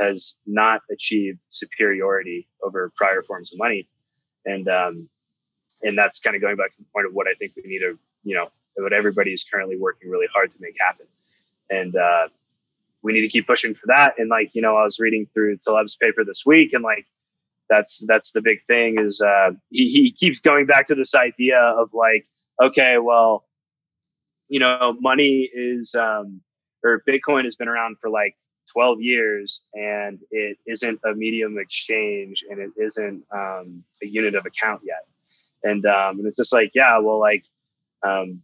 has 0.00 0.34
not 0.46 0.80
achieved 0.90 1.44
superiority 1.48 2.48
over 2.62 2.92
prior 2.96 3.22
forms 3.22 3.52
of 3.52 3.58
money. 3.58 3.86
And 4.46 4.68
um, 4.68 5.08
and 5.82 5.96
that's 5.96 6.20
kind 6.20 6.34
of 6.34 6.42
going 6.42 6.56
back 6.56 6.70
to 6.70 6.78
the 6.78 6.86
point 6.92 7.06
of 7.06 7.12
what 7.12 7.26
i 7.26 7.34
think 7.38 7.52
we 7.56 7.62
need 7.64 7.78
to 7.80 7.98
you 8.24 8.34
know 8.34 8.48
what 8.76 8.92
everybody 8.92 9.32
is 9.32 9.44
currently 9.44 9.76
working 9.76 10.10
really 10.10 10.28
hard 10.32 10.50
to 10.50 10.58
make 10.60 10.76
happen. 10.78 11.06
And 11.68 11.94
uh, 11.94 12.28
we 13.02 13.12
need 13.12 13.22
to 13.22 13.28
keep 13.28 13.46
pushing 13.46 13.74
for 13.74 13.86
that. 13.88 14.14
And 14.18 14.28
like 14.30 14.54
you 14.54 14.62
know 14.62 14.76
i 14.76 14.84
was 14.84 14.98
reading 14.98 15.26
through 15.32 15.58
taleb's 15.58 15.96
paper 15.96 16.24
this 16.24 16.44
week 16.46 16.72
and 16.72 16.82
like 16.82 17.06
that's 17.68 18.02
that's 18.06 18.32
the 18.32 18.40
big 18.40 18.64
thing 18.66 18.98
is 18.98 19.20
uh, 19.20 19.50
he, 19.70 19.88
he 19.90 20.12
keeps 20.12 20.40
going 20.40 20.66
back 20.66 20.86
to 20.86 20.94
this 20.94 21.14
idea 21.14 21.60
of 21.60 21.92
like 21.94 22.26
okay, 22.60 22.98
well, 22.98 23.44
you 24.50 24.58
know, 24.58 24.96
money 25.00 25.48
is, 25.54 25.94
um, 25.94 26.42
or 26.84 27.02
Bitcoin 27.08 27.44
has 27.44 27.56
been 27.56 27.68
around 27.68 27.98
for 28.00 28.10
like 28.10 28.36
12 28.72 29.00
years 29.00 29.62
and 29.74 30.18
it 30.30 30.58
isn't 30.66 31.00
a 31.04 31.14
medium 31.14 31.56
exchange 31.58 32.44
and 32.50 32.60
it 32.60 32.70
isn't 32.76 33.22
um, 33.32 33.82
a 34.02 34.06
unit 34.06 34.34
of 34.34 34.44
account 34.44 34.82
yet. 34.84 35.06
And, 35.62 35.86
um, 35.86 36.18
and 36.18 36.26
it's 36.26 36.36
just 36.36 36.52
like, 36.52 36.72
yeah, 36.74 36.98
well, 36.98 37.20
like, 37.20 37.44
um, 38.02 38.42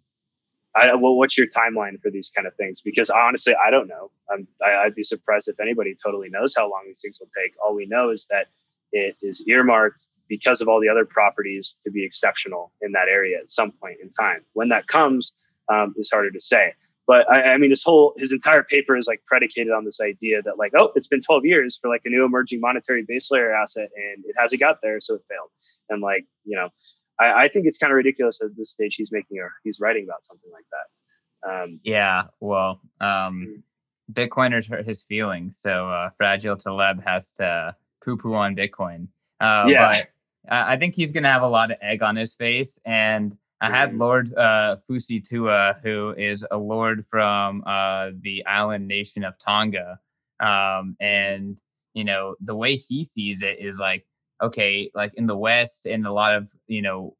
I, 0.76 0.94
well, 0.94 1.16
what's 1.16 1.36
your 1.36 1.48
timeline 1.48 2.00
for 2.00 2.10
these 2.10 2.30
kind 2.30 2.46
of 2.46 2.54
things? 2.54 2.82
Because 2.82 3.10
honestly, 3.10 3.54
I 3.54 3.70
don't 3.70 3.88
know. 3.88 4.10
I'm, 4.30 4.46
I, 4.64 4.84
I'd 4.84 4.94
be 4.94 5.02
surprised 5.02 5.48
if 5.48 5.58
anybody 5.58 5.96
totally 6.00 6.28
knows 6.28 6.54
how 6.56 6.70
long 6.70 6.84
these 6.86 7.00
things 7.00 7.18
will 7.18 7.30
take. 7.34 7.54
All 7.64 7.74
we 7.74 7.86
know 7.86 8.10
is 8.10 8.26
that 8.30 8.46
it 8.92 9.16
is 9.22 9.44
earmarked 9.48 10.08
because 10.28 10.60
of 10.60 10.68
all 10.68 10.80
the 10.80 10.88
other 10.88 11.04
properties 11.04 11.78
to 11.82 11.90
be 11.90 12.04
exceptional 12.04 12.72
in 12.80 12.92
that 12.92 13.08
area 13.08 13.38
at 13.38 13.48
some 13.48 13.72
point 13.72 13.96
in 14.02 14.10
time. 14.10 14.42
When 14.52 14.68
that 14.68 14.86
comes 14.86 15.32
um, 15.72 15.94
is 15.96 16.10
harder 16.12 16.30
to 16.30 16.40
say. 16.40 16.72
But 17.06 17.30
I, 17.30 17.52
I, 17.52 17.58
mean, 17.58 17.70
his 17.70 17.84
whole 17.84 18.14
his 18.16 18.32
entire 18.32 18.64
paper 18.64 18.96
is 18.96 19.06
like 19.06 19.22
predicated 19.26 19.72
on 19.72 19.84
this 19.84 20.00
idea 20.00 20.42
that 20.42 20.58
like, 20.58 20.72
oh, 20.76 20.90
it's 20.96 21.06
been 21.06 21.20
12 21.22 21.44
years 21.44 21.78
for 21.80 21.88
like 21.88 22.02
a 22.04 22.08
new 22.08 22.24
emerging 22.24 22.60
monetary 22.60 23.04
base 23.06 23.30
layer 23.30 23.54
asset, 23.54 23.88
and 23.96 24.24
it 24.24 24.34
hasn't 24.36 24.60
got 24.60 24.78
there, 24.82 25.00
so 25.00 25.14
it 25.14 25.22
failed. 25.28 25.50
And 25.88 26.02
like, 26.02 26.26
you 26.44 26.56
know, 26.56 26.68
I, 27.20 27.44
I 27.44 27.48
think 27.48 27.66
it's 27.66 27.78
kind 27.78 27.92
of 27.92 27.96
ridiculous 27.96 28.42
at 28.42 28.56
this 28.56 28.72
stage 28.72 28.96
he's 28.96 29.12
making 29.12 29.38
or 29.38 29.52
he's 29.62 29.78
writing 29.78 30.04
about 30.04 30.24
something 30.24 30.50
like 30.52 30.64
that. 30.72 31.48
Um, 31.48 31.80
yeah, 31.84 32.24
well, 32.40 32.80
um, 33.00 33.08
mm-hmm. 33.08 34.12
Bitcoiners 34.12 34.68
hurt 34.68 34.84
his 34.84 35.04
feelings, 35.04 35.60
so 35.60 35.88
uh, 35.88 36.10
Fragile 36.16 36.56
Taleb 36.56 37.04
has 37.04 37.30
to 37.34 37.76
poo 38.04 38.16
poo 38.16 38.34
on 38.34 38.56
Bitcoin. 38.56 39.06
Uh, 39.40 39.66
yeah. 39.68 39.88
But 39.88 40.08
I 40.48 40.76
think 40.76 40.94
he's 40.94 41.12
going 41.12 41.24
to 41.24 41.28
have 41.28 41.42
a 41.42 41.48
lot 41.48 41.70
of 41.70 41.78
egg 41.80 42.02
on 42.02 42.16
his 42.16 42.34
face. 42.34 42.78
And 42.84 43.36
I 43.60 43.70
had 43.70 43.90
mm-hmm. 43.90 44.00
Lord 44.00 44.34
uh, 44.34 44.76
Fusitu'a, 44.88 45.80
who 45.82 46.14
is 46.16 46.44
a 46.50 46.58
lord 46.58 47.06
from 47.10 47.62
uh, 47.66 48.10
the 48.20 48.44
island 48.46 48.86
nation 48.86 49.24
of 49.24 49.38
Tonga, 49.38 49.98
um, 50.40 50.96
and 51.00 51.60
you 51.94 52.04
know 52.04 52.36
the 52.40 52.54
way 52.54 52.76
he 52.76 53.04
sees 53.04 53.42
it 53.42 53.58
is 53.58 53.78
like, 53.78 54.06
okay, 54.42 54.90
like 54.94 55.14
in 55.14 55.26
the 55.26 55.36
West 55.36 55.86
and 55.86 56.06
a 56.06 56.12
lot 56.12 56.34
of 56.34 56.48
you 56.66 56.82
know, 56.82 57.16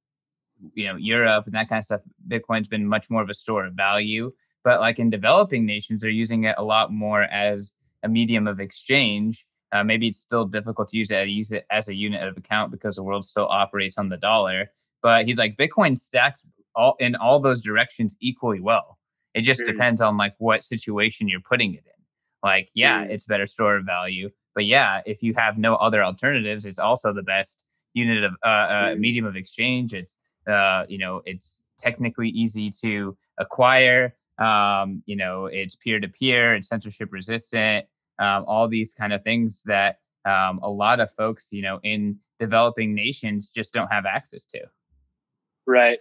you 0.75 0.87
know 0.87 0.97
Europe 0.97 1.47
and 1.47 1.55
that 1.55 1.71
kind 1.71 1.79
of 1.79 1.85
stuff, 1.85 2.03
Bitcoin's 2.29 2.69
been 2.69 2.87
much 2.87 3.09
more 3.09 3.23
of 3.23 3.31
a 3.31 3.35
store 3.35 3.65
of 3.65 3.75
value. 3.75 4.31
But 4.63 4.81
like 4.81 4.99
in 4.99 5.09
developing 5.11 5.65
nations, 5.65 6.03
they're 6.03 6.11
using 6.11 6.45
it 6.45 6.57
a 6.59 6.65
lot 6.65 6.93
more 6.93 7.23
as 7.23 7.77
a 8.03 8.09
medium 8.09 8.47
of 8.47 8.61
exchange. 8.61 9.47
Uh, 9.73 9.85
maybe 9.85 10.09
it's 10.09 10.19
still 10.19 10.45
difficult 10.45 10.91
to 10.91 10.97
use 10.97 11.11
it, 11.11 11.29
use 11.29 11.53
it 11.53 11.67
as 11.71 11.89
a 11.89 11.95
unit 11.95 12.23
of 12.23 12.37
account 12.37 12.71
because 12.71 12.97
the 12.97 13.03
world 13.03 13.25
still 13.25 13.47
operates 13.49 13.97
on 13.97 14.09
the 14.09 14.17
dollar 14.17 14.71
but 15.07 15.25
he's 15.25 15.39
like 15.39 15.57
Bitcoin 15.57 15.97
stacks 15.97 16.43
all 16.75 16.97
in 16.99 17.15
all 17.15 17.39
those 17.39 17.63
directions 17.63 18.17
equally 18.19 18.59
well. 18.59 18.99
It 19.35 19.43
just 19.43 19.61
mm. 19.61 19.67
depends 19.67 20.01
on 20.01 20.17
like 20.17 20.35
what 20.39 20.65
situation 20.65 21.29
you're 21.29 21.49
putting 21.49 21.75
it 21.75 21.85
in. 21.87 22.03
Like, 22.43 22.71
yeah, 22.75 23.05
mm. 23.05 23.11
it's 23.11 23.25
better 23.25 23.47
store 23.47 23.77
of 23.77 23.87
value, 23.87 24.31
but 24.57 24.65
yeah, 24.65 25.03
if 25.07 25.23
you 25.23 25.33
have 25.35 25.59
no 25.59 25.77
other 25.77 26.03
alternatives, 26.03 26.67
it's 26.67 26.81
also 26.81 27.13
the 27.13 27.23
best 27.23 27.65
unit 27.95 28.25
of 28.25 28.33
uh, 28.45 28.49
uh 28.49 28.89
mm. 28.89 28.99
medium 28.99 29.27
of 29.27 29.37
exchange. 29.37 29.95
It's 29.95 30.19
uh, 30.49 30.87
you 30.89 30.99
know, 30.99 31.23
it's 31.25 31.63
technically 31.79 32.31
easy 32.31 32.73
to 32.83 33.17
acquire. 33.39 34.17
Um, 34.39 35.05
you 35.07 35.15
know, 35.15 35.47
it's 35.47 35.77
peer 35.77 36.01
to 36.01 36.09
peer, 36.09 36.57
it's 36.57 36.67
censorship 36.67 37.11
resistant. 37.13 37.87
Um, 38.19 38.45
all 38.49 38.67
these 38.67 38.93
kind 38.93 39.13
of 39.13 39.23
things 39.23 39.63
that 39.67 40.01
um, 40.25 40.59
a 40.65 40.69
lot 40.69 40.99
of 40.99 41.13
folks, 41.13 41.47
you 41.53 41.63
know, 41.63 41.79
in 41.85 42.19
developing 42.41 42.93
nations 42.93 43.51
just 43.51 43.73
don't 43.73 43.93
have 43.93 44.05
access 44.05 44.45
to. 44.47 44.63
Right. 45.67 45.99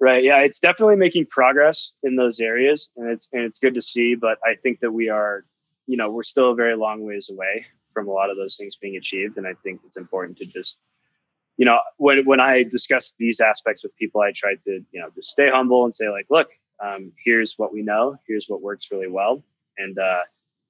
Right. 0.00 0.24
Yeah, 0.24 0.40
it's 0.40 0.60
definitely 0.60 0.96
making 0.96 1.26
progress 1.26 1.92
in 2.02 2.16
those 2.16 2.40
areas 2.40 2.90
and 2.96 3.10
it's 3.10 3.28
and 3.32 3.44
it's 3.44 3.58
good 3.58 3.74
to 3.74 3.82
see, 3.82 4.14
but 4.14 4.38
I 4.44 4.54
think 4.62 4.80
that 4.80 4.92
we 4.92 5.08
are, 5.08 5.44
you 5.86 5.96
know, 5.96 6.10
we're 6.10 6.24
still 6.24 6.52
a 6.52 6.54
very 6.54 6.76
long 6.76 7.02
ways 7.04 7.30
away 7.30 7.66
from 7.94 8.08
a 8.08 8.12
lot 8.12 8.30
of 8.30 8.36
those 8.36 8.56
things 8.56 8.76
being 8.76 8.96
achieved 8.96 9.38
and 9.38 9.46
I 9.46 9.54
think 9.64 9.80
it's 9.86 9.96
important 9.96 10.38
to 10.38 10.46
just 10.46 10.80
you 11.58 11.66
know, 11.66 11.78
when 11.98 12.24
when 12.26 12.40
I 12.40 12.64
discuss 12.64 13.14
these 13.18 13.40
aspects 13.40 13.84
with 13.84 13.96
people, 13.96 14.22
I 14.22 14.32
try 14.34 14.56
to, 14.66 14.72
you 14.92 15.00
know, 15.00 15.08
just 15.14 15.30
stay 15.30 15.50
humble 15.50 15.84
and 15.84 15.94
say 15.94 16.08
like, 16.10 16.26
look, 16.30 16.48
um, 16.84 17.12
here's 17.24 17.54
what 17.58 17.72
we 17.72 17.82
know, 17.82 18.16
here's 18.28 18.46
what 18.48 18.62
works 18.62 18.88
really 18.92 19.08
well 19.08 19.42
and 19.78 19.98
uh 19.98 20.20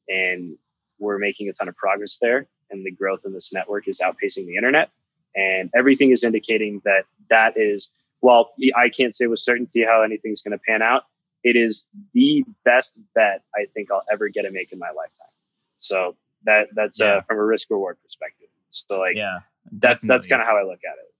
and 0.08 0.56
we're 1.00 1.18
making 1.18 1.48
a 1.48 1.52
ton 1.52 1.68
of 1.68 1.76
progress 1.76 2.18
there 2.20 2.46
and 2.70 2.84
the 2.86 2.90
growth 2.92 3.20
in 3.26 3.32
this 3.34 3.52
network 3.52 3.88
is 3.88 4.00
outpacing 4.00 4.46
the 4.46 4.56
internet 4.56 4.90
and 5.36 5.70
everything 5.74 6.10
is 6.12 6.24
indicating 6.24 6.80
that 6.84 7.04
that 7.30 7.56
is 7.56 7.90
while 8.24 8.54
I 8.74 8.88
can't 8.88 9.14
say 9.14 9.26
with 9.26 9.40
certainty 9.40 9.84
how 9.84 10.00
anything's 10.00 10.40
going 10.40 10.52
to 10.52 10.62
pan 10.66 10.80
out, 10.80 11.02
it 11.42 11.56
is 11.56 11.88
the 12.14 12.42
best 12.64 12.98
bet 13.14 13.42
I 13.54 13.66
think 13.74 13.90
I'll 13.90 14.02
ever 14.10 14.30
get 14.30 14.42
to 14.42 14.50
make 14.50 14.72
in 14.72 14.78
my 14.78 14.86
lifetime. 14.86 15.34
So 15.76 16.16
that 16.44 16.68
that's 16.74 17.02
uh, 17.02 17.04
yeah. 17.04 17.12
uh, 17.16 17.20
from 17.28 17.36
a 17.36 17.44
risk 17.44 17.68
reward 17.68 17.98
perspective. 18.02 18.48
So 18.70 19.00
like, 19.00 19.14
yeah, 19.14 19.40
that's 19.72 20.06
that's 20.06 20.26
kind 20.26 20.40
of 20.40 20.48
how 20.48 20.56
I 20.56 20.62
look 20.62 20.80
at 20.90 20.96
it. 20.96 21.12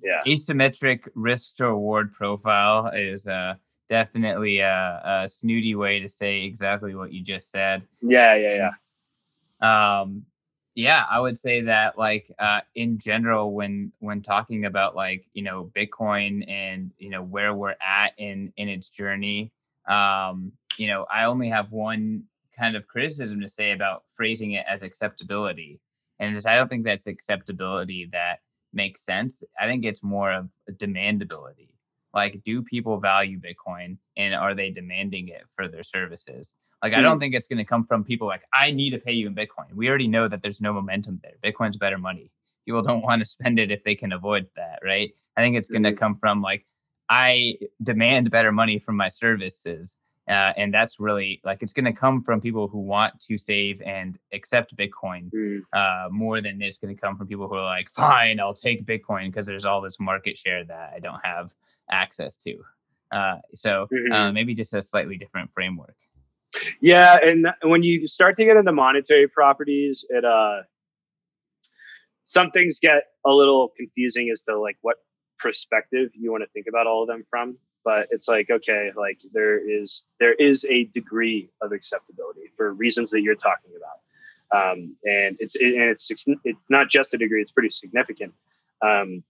Yeah, 0.00 0.32
asymmetric 0.32 1.08
risk 1.16 1.56
to 1.56 1.66
reward 1.66 2.14
profile 2.14 2.92
is 2.94 3.26
uh, 3.26 3.54
definitely 3.90 4.60
a, 4.60 5.02
a 5.04 5.28
snooty 5.28 5.74
way 5.74 5.98
to 5.98 6.08
say 6.08 6.44
exactly 6.44 6.94
what 6.94 7.12
you 7.12 7.20
just 7.20 7.50
said. 7.50 7.82
Yeah, 8.00 8.36
yeah, 8.36 8.70
yeah. 9.60 10.00
Um, 10.00 10.22
yeah 10.78 11.04
i 11.10 11.18
would 11.18 11.36
say 11.36 11.60
that 11.60 11.98
like 11.98 12.30
uh, 12.38 12.60
in 12.74 12.98
general 12.98 13.52
when 13.52 13.92
when 13.98 14.22
talking 14.22 14.64
about 14.64 14.94
like 14.94 15.26
you 15.32 15.42
know 15.42 15.70
bitcoin 15.76 16.44
and 16.48 16.92
you 16.98 17.10
know 17.10 17.22
where 17.22 17.52
we're 17.54 17.74
at 17.80 18.12
in 18.18 18.52
in 18.56 18.68
its 18.68 18.88
journey 18.88 19.52
um 19.88 20.52
you 20.76 20.86
know 20.86 21.04
i 21.10 21.24
only 21.24 21.48
have 21.48 21.72
one 21.72 22.22
kind 22.56 22.76
of 22.76 22.86
criticism 22.86 23.40
to 23.40 23.48
say 23.48 23.72
about 23.72 24.04
phrasing 24.14 24.52
it 24.52 24.64
as 24.68 24.82
acceptability 24.82 25.80
and 26.18 26.34
just, 26.34 26.46
i 26.46 26.56
don't 26.56 26.68
think 26.68 26.84
that's 26.84 27.06
acceptability 27.06 28.08
that 28.12 28.40
makes 28.72 29.04
sense. 29.04 29.42
I 29.60 29.66
think 29.66 29.84
it's 29.84 30.02
more 30.02 30.32
of 30.32 30.48
demandability. 30.72 31.68
Like 32.14 32.42
do 32.42 32.62
people 32.62 32.98
value 32.98 33.38
bitcoin 33.38 33.98
and 34.16 34.34
are 34.34 34.54
they 34.54 34.70
demanding 34.70 35.28
it 35.28 35.44
for 35.54 35.68
their 35.68 35.82
services 35.82 36.54
like, 36.82 36.92
mm-hmm. 36.92 37.00
I 37.00 37.02
don't 37.02 37.14
hmm. 37.14 37.20
think 37.20 37.34
it's 37.34 37.48
going 37.48 37.58
to 37.58 37.64
come 37.64 37.84
from 37.84 38.04
people 38.04 38.26
like, 38.26 38.42
I 38.52 38.70
need 38.70 38.90
to 38.90 38.98
pay 38.98 39.12
you 39.12 39.26
in 39.26 39.34
Bitcoin. 39.34 39.72
We 39.74 39.88
already 39.88 40.08
know 40.08 40.28
that 40.28 40.42
there's 40.42 40.60
no 40.60 40.72
momentum 40.72 41.20
there. 41.22 41.32
Bitcoin's 41.42 41.76
better 41.76 41.98
money. 41.98 42.30
People 42.64 42.82
don't 42.82 43.02
want 43.02 43.20
to 43.20 43.26
spend 43.26 43.58
it 43.58 43.70
if 43.70 43.82
they 43.82 43.94
can 43.94 44.12
avoid 44.12 44.46
that, 44.56 44.78
right? 44.84 45.12
I 45.36 45.42
think 45.42 45.56
it's 45.56 45.68
going 45.68 45.82
to 45.82 45.90
mm-hmm. 45.90 45.98
come 45.98 46.16
from 46.18 46.42
like, 46.42 46.66
I 47.08 47.58
demand 47.82 48.30
better 48.30 48.52
money 48.52 48.78
from 48.78 48.96
my 48.96 49.08
services. 49.08 49.94
Uh, 50.28 50.52
and 50.58 50.74
that's 50.74 51.00
really 51.00 51.40
like 51.42 51.62
it's 51.62 51.72
going 51.72 51.86
to 51.86 51.92
come 51.92 52.22
from 52.22 52.38
people 52.38 52.68
who 52.68 52.80
want 52.80 53.18
to 53.18 53.38
save 53.38 53.80
and 53.80 54.18
accept 54.34 54.76
Bitcoin 54.76 55.30
mm. 55.32 55.60
uh, 55.72 56.10
more 56.10 56.42
than 56.42 56.60
it's 56.60 56.76
going 56.76 56.94
to 56.94 57.00
come 57.00 57.16
from 57.16 57.26
people 57.26 57.48
who 57.48 57.54
are 57.54 57.64
like, 57.64 57.88
fine, 57.88 58.38
I'll 58.38 58.52
take 58.52 58.84
Bitcoin 58.84 59.28
because 59.28 59.46
there's 59.46 59.64
all 59.64 59.80
this 59.80 59.98
market 59.98 60.36
share 60.36 60.64
that 60.64 60.92
I 60.94 60.98
don't 60.98 61.20
have 61.24 61.54
access 61.90 62.36
to. 62.36 62.58
Uh, 63.10 63.36
so 63.54 63.84
uh, 63.84 63.86
mm-hmm. 63.86 64.34
maybe 64.34 64.54
just 64.54 64.74
a 64.74 64.82
slightly 64.82 65.16
different 65.16 65.50
framework. 65.54 65.96
Yeah, 66.80 67.16
and 67.22 67.46
when 67.62 67.82
you 67.82 68.06
start 68.06 68.36
to 68.38 68.44
get 68.44 68.56
into 68.56 68.72
monetary 68.72 69.28
properties, 69.28 70.06
it 70.08 70.24
uh 70.24 70.62
some 72.26 72.50
things 72.50 72.78
get 72.78 73.04
a 73.26 73.30
little 73.30 73.72
confusing 73.76 74.30
as 74.30 74.42
to 74.42 74.58
like 74.58 74.76
what 74.82 74.96
perspective 75.38 76.10
you 76.14 76.30
want 76.30 76.42
to 76.42 76.48
think 76.50 76.66
about 76.68 76.86
all 76.86 77.02
of 77.02 77.08
them 77.08 77.24
from. 77.30 77.56
But 77.84 78.08
it's 78.10 78.28
like, 78.28 78.50
okay, 78.50 78.90
like 78.96 79.20
there 79.32 79.58
is 79.58 80.04
there 80.20 80.34
is 80.34 80.66
a 80.66 80.84
degree 80.84 81.50
of 81.62 81.72
acceptability 81.72 82.50
for 82.56 82.72
reasons 82.74 83.10
that 83.12 83.22
you're 83.22 83.34
talking 83.34 83.72
about. 83.76 83.98
Um, 84.50 84.96
and 85.04 85.36
it's 85.40 85.56
it, 85.56 85.74
and 85.74 85.90
it's 85.90 86.10
it's 86.44 86.66
not 86.70 86.90
just 86.90 87.14
a 87.14 87.18
degree; 87.18 87.40
it's 87.40 87.52
pretty 87.52 87.70
significant. 87.70 88.34
Um, 88.82 89.22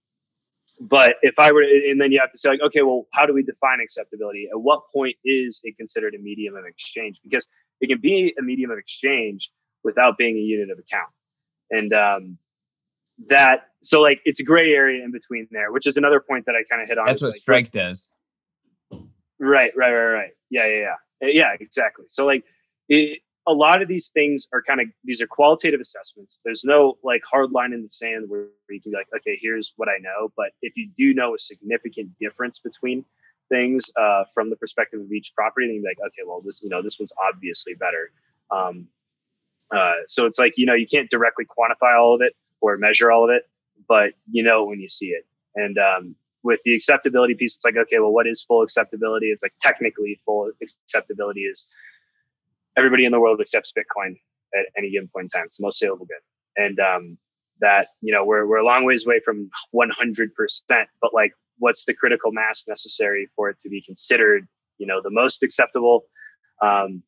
but 0.81 1.17
if 1.23 1.39
I 1.39 1.53
were, 1.53 1.63
and 1.63 2.01
then 2.01 2.13
you 2.13 2.21
have 2.21 2.31
to 2.31 2.39
say, 2.39 2.51
like, 2.51 2.61
okay, 2.67 2.83
well, 2.83 3.07
how 3.13 3.27
do 3.27 3.33
we 3.33 3.43
define 3.43 3.81
acceptability? 3.83 4.49
At 4.53 4.61
what 4.61 4.83
point 4.95 5.17
is 5.25 5.61
it 5.65 5.77
considered 5.77 6.15
a 6.15 6.19
medium 6.19 6.55
of 6.57 6.65
exchange? 6.65 7.21
Because 7.23 7.47
it 7.81 7.89
can 7.89 8.01
be 8.01 8.35
a 8.39 8.43
medium 8.43 8.71
of 8.71 8.79
exchange 8.79 9.51
without 9.85 10.19
being 10.19 10.37
a 10.37 10.41
unit 10.41 10.71
of 10.71 10.79
account. 10.79 11.11
And 11.71 11.93
um, 11.93 12.39
that, 13.29 13.69
so 13.83 14.01
like, 14.01 14.21
it's 14.25 14.41
a 14.41 14.45
gray 14.45 14.73
area 14.73 15.05
in 15.05 15.13
between 15.13 15.49
there, 15.51 15.73
which 15.73 15.87
is 15.87 15.97
another 15.97 16.21
point 16.21 16.47
that 16.47 16.55
I 16.55 16.63
kind 16.71 16.83
of 16.83 16.89
hit 16.89 16.99
on. 16.99 17.07
That's 17.07 17.23
what 17.23 17.29
like, 17.29 17.41
Strike 17.41 17.73
does. 17.73 18.09
Right, 19.41 19.73
right, 19.77 19.93
right, 19.93 19.93
right. 19.93 20.31
Yeah, 20.51 20.67
yeah, 20.67 20.95
yeah. 21.23 21.31
Yeah, 21.31 21.53
exactly. 21.59 22.05
So, 22.09 22.25
like, 22.27 22.45
it, 22.89 23.21
a 23.49 23.53
lot 23.53 23.81
of 23.81 23.89
these 23.89 24.11
things 24.11 24.47
are 24.53 24.63
kind 24.63 24.81
of 24.81 24.89
these 25.05 25.23
are 25.23 25.27
qualitative 25.27 25.81
assessments. 25.81 26.39
There's 26.45 26.65
no 26.65 26.99
like 27.03 27.23
hard 27.25 27.51
line 27.51 27.73
in 27.73 27.83
the 27.83 27.89
sand 27.89 28.29
where 28.29 28.49
you 28.69 28.81
can 28.81 28.93
be 28.93 28.97
like, 28.97 29.09
okay, 29.17 29.39
here's 29.41 29.73
what 29.77 29.89
I 29.89 29.97
know. 30.01 30.31
But 30.37 30.51
if 30.61 30.77
you 30.77 30.91
do 30.97 31.15
know 31.15 31.35
a 31.35 31.39
significant 31.39 32.11
difference 32.21 32.59
between 32.59 33.07
things 33.49 33.91
uh, 33.97 34.25
from 34.35 34.51
the 34.51 34.57
perspective 34.57 35.01
of 35.01 35.11
each 35.11 35.33
property, 35.35 35.67
then 35.67 35.77
you're 35.77 35.91
like, 35.91 35.99
okay, 35.99 36.23
well, 36.27 36.43
this 36.45 36.63
you 36.63 36.69
know 36.69 36.83
this 36.83 36.99
one's 37.01 37.13
obviously 37.27 37.73
better. 37.75 38.13
Um, 38.51 38.87
uh, 39.75 40.05
so 40.07 40.27
it's 40.27 40.39
like 40.39 40.59
you 40.59 40.67
know 40.67 40.75
you 40.75 40.87
can't 40.87 41.09
directly 41.11 41.47
quantify 41.47 41.99
all 41.99 42.15
of 42.15 42.21
it 42.21 42.37
or 42.61 42.77
measure 42.77 43.11
all 43.11 43.25
of 43.25 43.31
it, 43.31 43.49
but 43.89 44.11
you 44.31 44.43
know 44.43 44.67
when 44.67 44.79
you 44.79 44.91
see 44.91 45.07
it. 45.07 45.27
And 45.55 45.79
um, 45.79 46.15
with 46.43 46.61
the 46.65 46.75
acceptability 46.75 47.35
piece, 47.35 47.57
it's 47.57 47.65
like, 47.65 47.77
okay, 47.77 47.99
well, 47.99 48.13
what 48.13 48.27
is 48.27 48.43
full 48.43 48.63
acceptability? 48.63 49.27
It's 49.27 49.43
like 49.43 49.55
technically 49.61 50.21
full 50.27 50.51
acceptability 50.63 51.41
is 51.41 51.67
everybody 52.79 53.05
in 53.05 53.13
the 53.13 53.21
world 53.21 53.41
accepts 53.41 53.73
Bitcoin 53.77 54.15
at 54.55 54.67
any 54.77 54.91
given 54.91 55.09
point 55.09 55.25
in 55.25 55.29
time. 55.29 55.45
It's 55.45 55.59
the 55.59 55.65
most 55.65 55.79
saleable 55.79 56.07
good. 56.07 56.63
And 56.63 56.79
um, 56.81 57.19
that, 57.61 57.89
you 58.01 58.13
know, 58.13 58.25
we're, 58.25 58.47
we're 58.47 58.59
a 58.59 58.65
long 58.65 58.85
ways 58.85 59.05
away 59.05 59.21
from 59.25 59.51
100%, 59.75 60.31
but 61.01 61.13
like, 61.13 61.33
what's 61.59 61.85
the 61.85 61.95
critical 61.95 62.33
mass 62.33 62.67
necessary 62.69 63.29
for 63.35 63.51
it 63.51 63.61
to 63.63 63.69
be 63.69 63.83
considered, 63.83 64.47
you 64.79 64.87
know, 64.87 65.01
the 65.03 65.11
most 65.11 65.43
acceptable? 65.43 66.05
Um, 66.63 67.03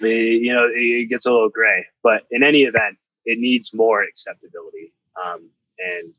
the, 0.00 0.14
you 0.14 0.52
know, 0.52 0.68
it 0.70 1.08
gets 1.08 1.26
a 1.26 1.32
little 1.32 1.50
gray, 1.50 1.86
but 2.02 2.22
in 2.30 2.42
any 2.42 2.62
event, 2.62 2.98
it 3.24 3.38
needs 3.38 3.74
more 3.74 4.02
acceptability. 4.02 4.92
Um, 5.22 5.48
and, 5.78 6.12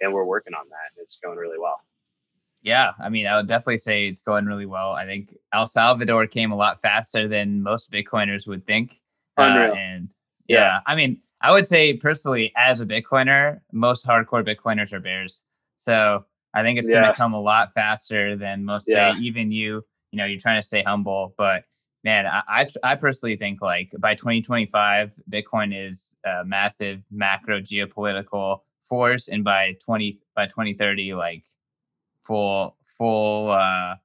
and 0.00 0.12
we're 0.12 0.26
working 0.26 0.54
on 0.54 0.68
that 0.68 0.90
and 0.96 1.02
it's 1.02 1.18
going 1.22 1.38
really 1.38 1.58
well. 1.58 1.80
Yeah, 2.62 2.92
I 3.00 3.08
mean, 3.08 3.26
I 3.26 3.36
would 3.36 3.48
definitely 3.48 3.78
say 3.78 4.06
it's 4.06 4.20
going 4.20 4.46
really 4.46 4.66
well. 4.66 4.92
I 4.92 5.04
think 5.04 5.34
El 5.52 5.66
Salvador 5.66 6.26
came 6.26 6.52
a 6.52 6.56
lot 6.56 6.80
faster 6.80 7.26
than 7.26 7.62
most 7.62 7.90
Bitcoiners 7.90 8.46
would 8.46 8.64
think. 8.66 9.00
Uh, 9.36 9.72
and 9.76 10.12
yeah, 10.46 10.58
yeah, 10.58 10.80
I 10.86 10.94
mean, 10.94 11.20
I 11.40 11.50
would 11.50 11.66
say 11.66 11.94
personally, 11.94 12.52
as 12.56 12.80
a 12.80 12.86
Bitcoiner, 12.86 13.60
most 13.72 14.06
hardcore 14.06 14.46
Bitcoiners 14.46 14.92
are 14.92 15.00
bears. 15.00 15.42
So 15.76 16.24
I 16.54 16.62
think 16.62 16.78
it's 16.78 16.88
yeah. 16.88 17.00
going 17.00 17.12
to 17.12 17.16
come 17.16 17.34
a 17.34 17.40
lot 17.40 17.74
faster 17.74 18.36
than 18.36 18.64
most 18.64 18.88
yeah. 18.88 19.12
say. 19.12 19.18
Even 19.20 19.50
you, 19.50 19.84
you 20.12 20.18
know, 20.18 20.24
you're 20.24 20.38
trying 20.38 20.60
to 20.60 20.66
stay 20.66 20.84
humble, 20.84 21.34
but 21.36 21.64
man, 22.04 22.26
I, 22.26 22.42
I, 22.46 22.68
I 22.84 22.94
personally 22.94 23.36
think 23.36 23.60
like 23.60 23.90
by 23.98 24.14
2025, 24.14 25.12
Bitcoin 25.30 25.76
is 25.76 26.14
a 26.24 26.44
massive 26.44 27.02
macro 27.10 27.60
geopolitical 27.60 28.60
force, 28.88 29.28
and 29.28 29.42
by 29.42 29.76
20 29.84 30.20
by 30.36 30.46
2030, 30.46 31.14
like 31.14 31.42
full 32.22 32.76
full 32.86 33.50
uh, 33.50 33.96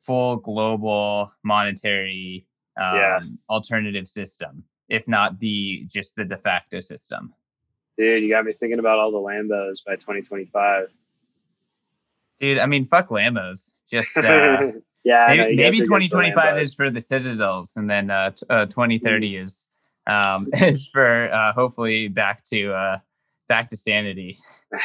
full 0.00 0.36
global 0.36 1.32
monetary 1.42 2.46
um, 2.76 2.94
Yeah. 2.96 3.20
alternative 3.50 4.08
system, 4.08 4.64
if 4.88 5.06
not 5.08 5.38
the 5.38 5.86
just 5.92 6.16
the 6.16 6.24
de 6.24 6.36
facto 6.38 6.80
system. 6.80 7.32
Dude, 7.96 8.22
you 8.22 8.28
got 8.28 8.44
me 8.44 8.52
thinking 8.52 8.78
about 8.80 8.98
all 8.98 9.12
the 9.12 9.18
Lambos 9.18 9.84
by 9.86 9.94
2025. 9.94 10.88
Dude, 12.40 12.58
I 12.58 12.66
mean, 12.66 12.84
fuck 12.84 13.08
Lambos. 13.08 13.70
Just 13.90 14.16
uh, 14.18 14.22
yeah, 15.04 15.26
maybe, 15.28 15.42
you 15.52 15.56
maybe 15.56 15.56
guys 15.56 15.64
are 15.64 15.68
against 15.68 15.78
the 15.78 15.84
2025 15.84 16.58
is 16.58 16.74
for 16.74 16.90
the 16.90 17.00
Citadels, 17.00 17.76
and 17.76 17.88
then 17.88 18.10
uh, 18.10 18.30
t- 18.30 18.46
uh, 18.50 18.66
2030 18.66 19.32
Mm. 19.34 19.44
is 19.44 19.68
um, 20.06 20.48
is 20.54 20.86
for 20.88 21.32
uh, 21.32 21.52
hopefully 21.52 22.08
back 22.08 22.42
to 22.44 22.72
uh, 22.72 22.98
back 23.48 23.68
to 23.68 23.76
sanity. 23.76 24.38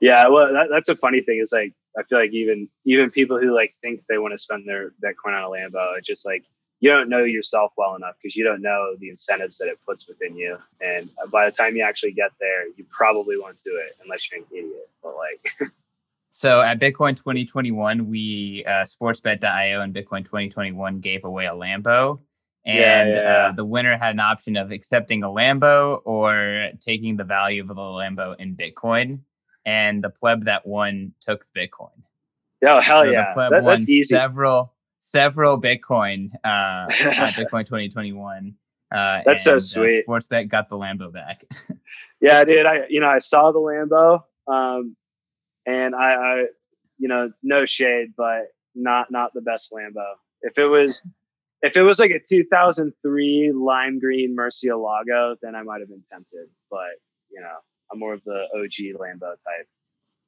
yeah, 0.00 0.28
well, 0.28 0.52
that, 0.52 0.68
that's 0.70 0.88
a 0.88 0.96
funny 0.96 1.20
thing. 1.20 1.40
Is 1.42 1.52
like 1.52 1.72
I 1.98 2.02
feel 2.04 2.18
like 2.18 2.32
even 2.32 2.68
even 2.84 3.10
people 3.10 3.38
who 3.38 3.54
like 3.54 3.72
think 3.82 4.00
they 4.08 4.18
want 4.18 4.32
to 4.32 4.38
spend 4.38 4.68
their 4.68 4.92
Bitcoin 5.04 5.34
on 5.34 5.44
a 5.44 5.48
Lambo, 5.48 5.96
it's 5.96 6.06
just 6.06 6.26
like 6.26 6.44
you 6.80 6.90
don't 6.90 7.08
know 7.08 7.24
yourself 7.24 7.72
well 7.76 7.96
enough 7.96 8.14
because 8.22 8.36
you 8.36 8.44
don't 8.44 8.62
know 8.62 8.94
the 9.00 9.08
incentives 9.08 9.58
that 9.58 9.66
it 9.68 9.78
puts 9.86 10.06
within 10.06 10.36
you. 10.36 10.56
And 10.80 11.10
by 11.30 11.46
the 11.46 11.52
time 11.52 11.74
you 11.74 11.82
actually 11.82 12.12
get 12.12 12.30
there, 12.38 12.68
you 12.68 12.84
probably 12.90 13.36
won't 13.36 13.60
do 13.64 13.76
it 13.76 13.90
unless 14.02 14.30
you're 14.30 14.40
an 14.40 14.46
idiot. 14.52 14.88
But 15.02 15.14
like, 15.16 15.70
So 16.38 16.60
at 16.60 16.78
Bitcoin 16.78 17.16
2021, 17.16 18.08
we 18.08 18.62
uh, 18.64 18.84
Sportsbet.io 18.84 19.80
and 19.80 19.92
Bitcoin 19.92 20.24
2021 20.24 21.00
gave 21.00 21.24
away 21.24 21.46
a 21.46 21.50
Lambo, 21.50 22.20
Yeah, 22.64 23.00
and 23.00 23.10
yeah, 23.10 23.20
Uh, 23.20 23.52
the 23.52 23.64
winner 23.64 23.98
had 23.98 24.14
an 24.14 24.20
option 24.20 24.56
of 24.56 24.70
accepting 24.70 25.24
a 25.24 25.26
Lambo 25.26 26.00
or 26.04 26.70
taking 26.78 27.16
the 27.16 27.24
value 27.24 27.62
of 27.62 27.68
the 27.68 27.74
Lambo 27.74 28.36
in 28.38 28.54
Bitcoin. 28.54 29.18
And 29.68 30.02
the 30.02 30.08
pleb 30.10 30.46
that 30.46 30.66
won 30.66 31.12
took 31.20 31.44
Bitcoin. 31.56 31.90
Oh 32.66 32.80
hell 32.80 33.02
So 33.02 33.10
yeah, 33.10 33.28
the 33.28 33.34
pleb 33.34 33.50
That- 33.50 33.62
won 33.64 33.72
that's 33.74 33.88
easy. 33.88 34.14
several 34.16 34.74
several 35.00 35.60
Bitcoin 35.60 36.30
uh, 36.42 36.86
Bitcoin 36.88 37.66
2021. 37.66 38.54
Uh, 38.90 39.20
That's 39.26 39.44
so 39.44 39.52
and, 39.52 39.58
uh, 39.58 39.60
sweet. 39.60 40.06
Sportsbet 40.08 40.48
got 40.48 40.70
the 40.70 40.76
Lambo 40.76 41.12
back. 41.12 41.44
Yeah, 42.20 42.42
dude. 42.44 42.66
I 42.66 42.86
you 42.88 43.00
know 43.00 43.06
I 43.08 43.18
saw 43.20 43.52
the 43.52 43.60
Lambo, 43.60 44.22
um, 44.52 44.96
and 45.66 45.94
I, 45.94 46.14
I 46.14 46.34
you 46.98 47.06
know 47.08 47.30
no 47.44 47.64
shade, 47.66 48.08
but 48.16 48.48
not 48.74 49.10
not 49.10 49.32
the 49.34 49.40
best 49.42 49.70
Lambo. 49.72 50.04
If 50.42 50.58
it 50.58 50.66
was 50.66 51.00
if 51.62 51.76
it 51.76 51.82
was 51.82 51.98
like 52.00 52.10
a 52.10 52.18
2003 52.28 53.52
lime 53.54 53.98
green 54.00 54.34
Murcielago, 54.36 55.36
then 55.42 55.54
I 55.54 55.62
might 55.62 55.80
have 55.80 55.88
been 55.90 56.02
tempted. 56.10 56.48
But 56.70 56.96
you 57.30 57.40
know, 57.40 57.58
I'm 57.92 57.98
more 57.98 58.12
of 58.14 58.22
the 58.24 58.46
OG 58.54 58.98
Lambo 59.00 59.30
type. 59.30 59.68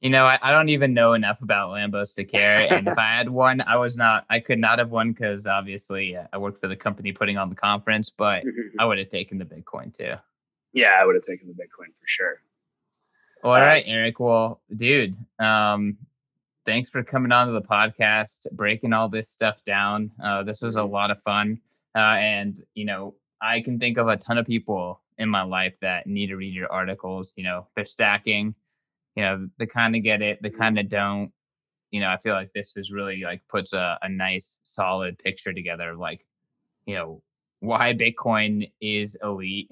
You 0.01 0.09
know, 0.09 0.25
I, 0.25 0.39
I 0.41 0.51
don't 0.51 0.71
even 0.71 0.95
know 0.95 1.13
enough 1.13 1.43
about 1.43 1.71
Lambos 1.73 2.15
to 2.15 2.25
care. 2.25 2.67
And 2.75 2.89
if 2.89 2.97
I 2.97 3.09
had 3.17 3.29
one, 3.29 3.61
I 3.61 3.77
was 3.77 3.97
not, 3.99 4.25
I 4.31 4.41
could 4.41 4.59
not 4.59 4.79
have 4.79 4.91
won 4.91 5.13
because 5.13 5.47
obviously 5.47 6.17
uh, 6.17 6.25
I 6.33 6.39
worked 6.39 6.61
for 6.61 6.69
the 6.69 6.77
company 6.77 7.13
putting 7.13 7.37
on 7.37 7.51
the 7.51 7.55
conference, 7.55 8.09
but 8.09 8.43
I 8.79 8.87
would 8.87 8.97
have 8.99 9.11
taken 9.11 9.37
the 9.39 9.45
Bitcoin 9.45 9.93
too. 9.97 10.15
yeah, 10.73 10.97
I 10.99 11.05
would 11.05 11.17
have 11.17 11.25
taken 11.25 11.49
the 11.49 11.55
Bitcoin 11.55 11.89
for 12.01 12.07
sure. 12.07 12.41
All 13.45 13.53
Uh, 13.55 13.61
right, 13.61 13.85
Eric. 13.87 14.21
Well, 14.21 14.63
dude, 14.75 15.17
um, 15.39 15.99
thanks 16.65 16.89
for 16.89 17.03
coming 17.03 17.33
on 17.33 17.47
to 17.49 17.53
the 17.53 17.63
podcast, 17.63 18.51
breaking 18.53 18.93
all 18.95 19.09
this 19.11 19.29
stuff 19.29 19.63
down. 19.65 20.11
Uh, 20.23 20.43
this 20.45 20.63
was 20.63 20.77
a 20.77 20.81
Mhm. 20.81 20.91
lot 20.93 21.11
of 21.11 21.21
fun. 21.23 21.61
Uh, 21.95 21.99
and, 22.21 22.59
you 22.75 22.85
know, 22.87 23.15
I 23.41 23.61
can 23.61 23.79
think 23.79 23.99
of 23.99 24.09
a 24.09 24.17
ton 24.17 24.39
of 24.39 24.47
people 24.47 25.01
in 25.21 25.29
my 25.29 25.43
life 25.43 25.79
that 25.81 26.07
need 26.07 26.29
to 26.29 26.37
read 26.37 26.55
your 26.55 26.73
articles. 26.73 27.35
You 27.37 27.45
know, 27.45 27.69
they're 27.77 27.87
stacking, 27.87 28.55
you 29.15 29.23
know, 29.23 29.49
they 29.59 29.67
kind 29.67 29.95
of 29.95 30.03
get 30.03 30.23
it, 30.23 30.43
they 30.43 30.51
kind 30.51 30.79
of 30.79 30.89
don't. 30.89 31.31
You 31.93 32.01
know, 32.01 32.09
I 32.09 32.17
feel 32.17 32.35
like 32.35 32.53
this 32.55 32.77
is 32.77 32.91
really 32.91 33.23
like 33.23 33.43
puts 33.49 33.73
a, 33.73 33.99
a 34.03 34.09
nice, 34.09 34.59
solid 34.65 35.19
picture 35.19 35.53
together 35.53 35.91
of 35.91 35.99
like, 35.99 36.25
you 36.87 36.95
know, 36.95 37.23
why 37.59 37.93
Bitcoin 37.93 38.71
is 38.81 39.17
elite, 39.23 39.69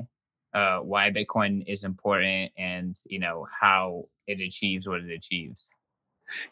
uh, 0.53 0.79
why 0.81 1.11
Bitcoin 1.11 1.65
is 1.67 1.85
important, 1.85 2.53
and 2.59 2.99
you 3.07 3.19
know 3.19 3.47
how 3.59 4.05
it 4.27 4.41
achieves 4.41 4.87
what 4.87 5.01
it 5.01 5.11
achieves. 5.11 5.71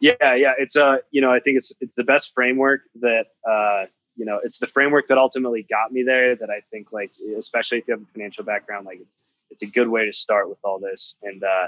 Yeah, 0.01 0.35
yeah. 0.35 0.53
It's 0.59 0.77
a 0.77 1.01
you 1.11 1.21
know 1.21 1.31
I 1.31 1.41
think 1.41 1.59
it's 1.59 1.73
it's 1.81 1.97
the 1.97 2.05
best 2.05 2.33
framework 2.33 2.83
that 3.01 3.27
uh, 3.47 3.87
you 4.17 4.25
know 4.25 4.41
it's 4.43 4.59
the 4.59 4.67
framework 4.67 5.09
that 5.09 5.19
ultimately 5.19 5.63
got 5.63 5.93
me 5.93 6.03
there. 6.03 6.37
That 6.37 6.51
I 6.51 6.61
think 6.71 6.93
like 6.93 7.13
especially 7.39 7.79
if 7.79 7.89
you 7.89 7.95
have 7.95 8.03
a 8.03 8.13
financial 8.13 8.45
background, 8.45 8.87
like 8.87 9.01
it's 9.01 9.17
it's 9.51 9.63
a 9.63 9.67
good 9.67 9.89
way 9.89 10.07
to 10.07 10.13
start 10.13 10.49
with 10.49 10.59
all 10.65 10.79
this 10.79 11.15
and 11.23 11.43
uh, 11.45 11.67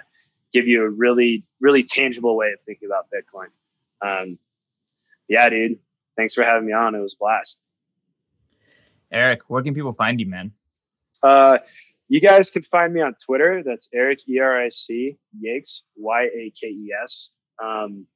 give 0.53 0.66
you 0.66 0.82
a 0.84 0.88
really 0.88 1.44
really 1.61 1.84
tangible 1.84 2.36
way 2.36 2.49
of 2.53 2.61
thinking 2.66 2.88
about 2.88 3.07
Bitcoin. 3.11 3.49
Um, 4.01 4.38
yeah, 5.28 5.49
dude. 5.49 5.78
Thanks 6.16 6.34
for 6.34 6.42
having 6.42 6.66
me 6.66 6.72
on. 6.72 6.94
It 6.94 7.01
was 7.01 7.14
a 7.14 7.18
blast. 7.18 7.62
Eric, 9.12 9.42
where 9.49 9.62
can 9.62 9.74
people 9.74 9.92
find 9.92 10.18
you, 10.18 10.26
man? 10.26 10.53
Uh, 11.22 11.59
you 12.09 12.20
guys 12.20 12.51
can 12.51 12.62
find 12.62 12.92
me 12.92 13.01
on 13.01 13.14
Twitter. 13.24 13.62
That's 13.62 13.88
Eric 13.94 14.20
E 14.28 14.40
R 14.40 14.64
I 14.64 14.68
C 14.70 15.18
Yakes 15.42 15.82
Y 15.96 16.22
A 16.22 16.53
K 16.59 16.68
E 16.68 16.92
S. 17.03 17.30
Um, 17.62 18.07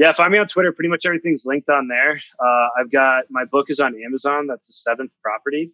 yeah, 0.00 0.12
find 0.12 0.32
me 0.32 0.38
on 0.38 0.46
Twitter. 0.46 0.72
Pretty 0.72 0.88
much 0.88 1.04
everything's 1.04 1.44
linked 1.44 1.68
on 1.68 1.86
there. 1.86 2.22
Uh, 2.42 2.68
I've 2.80 2.90
got 2.90 3.24
my 3.28 3.44
book 3.44 3.68
is 3.68 3.80
on 3.80 3.94
Amazon. 4.02 4.46
That's 4.46 4.66
the 4.66 4.72
seventh 4.72 5.10
property. 5.22 5.72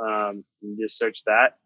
Um, 0.00 0.42
you 0.60 0.70
can 0.70 0.78
just 0.80 0.98
search 0.98 1.22
that. 1.26 1.58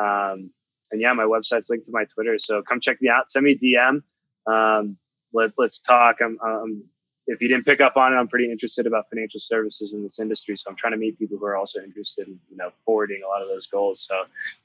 Um, 0.00 0.50
and 0.92 1.00
yeah, 1.00 1.12
my 1.14 1.24
website's 1.24 1.68
linked 1.68 1.86
to 1.86 1.92
my 1.92 2.04
Twitter. 2.04 2.38
So 2.38 2.62
come 2.62 2.78
check 2.78 3.02
me 3.02 3.08
out. 3.08 3.28
Send 3.28 3.44
me 3.44 3.58
DM. 3.58 4.02
Um, 4.46 4.98
let, 5.32 5.50
let's 5.58 5.80
talk. 5.80 6.18
I'm, 6.22 6.38
um, 6.40 6.84
if 7.26 7.42
you 7.42 7.48
didn't 7.48 7.64
pick 7.64 7.80
up 7.80 7.96
on 7.96 8.12
it, 8.12 8.16
I'm 8.16 8.28
pretty 8.28 8.52
interested 8.52 8.86
about 8.86 9.10
financial 9.10 9.40
services 9.40 9.94
in 9.94 10.04
this 10.04 10.20
industry. 10.20 10.56
So 10.56 10.70
I'm 10.70 10.76
trying 10.76 10.92
to 10.92 10.96
meet 10.96 11.18
people 11.18 11.38
who 11.38 11.44
are 11.44 11.56
also 11.56 11.80
interested 11.80 12.28
in, 12.28 12.38
you 12.52 12.56
know, 12.56 12.70
forwarding 12.84 13.22
a 13.26 13.28
lot 13.28 13.42
of 13.42 13.48
those 13.48 13.66
goals. 13.66 14.06
So 14.08 14.14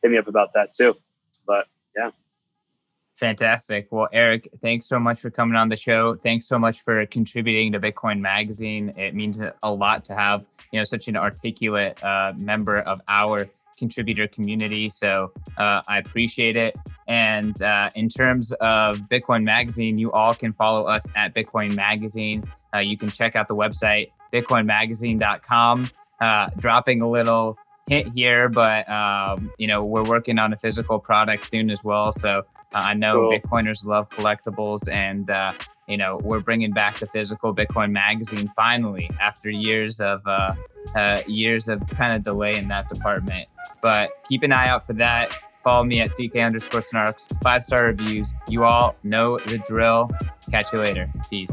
hit 0.03 0.11
me 0.11 0.19
up 0.19 0.27
about 0.27 0.53
that 0.53 0.73
too. 0.73 0.95
But 1.47 1.65
yeah. 1.97 2.11
Fantastic. 3.17 3.87
Well, 3.91 4.07
Eric, 4.11 4.49
thanks 4.61 4.87
so 4.87 4.99
much 4.99 5.19
for 5.19 5.29
coming 5.29 5.55
on 5.55 5.69
the 5.69 5.77
show. 5.77 6.15
Thanks 6.15 6.47
so 6.47 6.57
much 6.57 6.81
for 6.81 7.05
contributing 7.05 7.71
to 7.73 7.79
Bitcoin 7.79 8.19
Magazine. 8.19 8.93
It 8.97 9.13
means 9.13 9.39
a 9.61 9.73
lot 9.73 10.03
to 10.05 10.15
have 10.15 10.45
you 10.71 10.79
know 10.79 10.83
such 10.83 11.07
an 11.07 11.15
articulate 11.15 12.03
uh, 12.03 12.33
member 12.35 12.79
of 12.79 13.01
our 13.07 13.47
contributor 13.77 14.27
community. 14.27 14.89
So 14.89 15.31
uh, 15.57 15.81
I 15.87 15.99
appreciate 15.99 16.55
it. 16.55 16.75
And 17.07 17.61
uh, 17.61 17.89
in 17.95 18.09
terms 18.09 18.51
of 18.53 18.97
Bitcoin 19.01 19.43
Magazine, 19.43 19.97
you 19.97 20.11
all 20.11 20.33
can 20.33 20.53
follow 20.53 20.85
us 20.85 21.05
at 21.15 21.35
Bitcoin 21.35 21.75
Magazine. 21.75 22.43
Uh, 22.73 22.79
you 22.79 22.97
can 22.97 23.09
check 23.09 23.35
out 23.35 23.47
the 23.47 23.55
website 23.55 24.09
bitcoinmagazine.com. 24.33 25.89
Uh, 26.19 26.49
dropping 26.57 27.01
a 27.01 27.09
little 27.09 27.57
hint 27.87 28.13
here, 28.15 28.49
but 28.49 28.89
um, 28.89 29.51
you 29.57 29.67
know 29.67 29.83
we're 29.83 30.03
working 30.03 30.39
on 30.39 30.53
a 30.53 30.57
physical 30.57 30.99
product 30.99 31.47
soon 31.47 31.69
as 31.69 31.83
well. 31.83 32.11
So 32.11 32.43
uh, 32.73 32.79
I 32.85 32.93
know 32.93 33.29
Cool. 33.29 33.39
Bitcoiners 33.39 33.85
love 33.85 34.09
collectibles, 34.09 34.89
and 34.89 35.29
uh, 35.29 35.53
you 35.87 35.97
know 35.97 36.19
we're 36.23 36.39
bringing 36.39 36.71
back 36.71 36.99
the 36.99 37.07
physical 37.07 37.53
Bitcoin 37.53 37.91
magazine 37.91 38.51
finally 38.55 39.09
after 39.19 39.49
years 39.49 39.99
of 40.01 40.21
uh, 40.25 40.55
uh, 40.95 41.21
years 41.27 41.69
of 41.69 41.85
kind 41.87 42.15
of 42.15 42.23
delay 42.23 42.57
in 42.57 42.67
that 42.69 42.89
department. 42.89 43.47
But 43.81 44.11
keep 44.27 44.43
an 44.43 44.51
eye 44.51 44.67
out 44.69 44.85
for 44.87 44.93
that. 44.93 45.31
Follow 45.63 45.85
me 45.85 46.01
at 46.01 46.09
ck 46.11 46.35
underscore 46.35 46.81
snarks. 46.81 47.25
Five 47.41 47.63
star 47.63 47.85
reviews. 47.85 48.33
You 48.49 48.65
all 48.65 48.95
know 49.03 49.37
the 49.37 49.59
drill. 49.59 50.11
Catch 50.51 50.73
you 50.73 50.79
later. 50.79 51.09
Peace. 51.29 51.51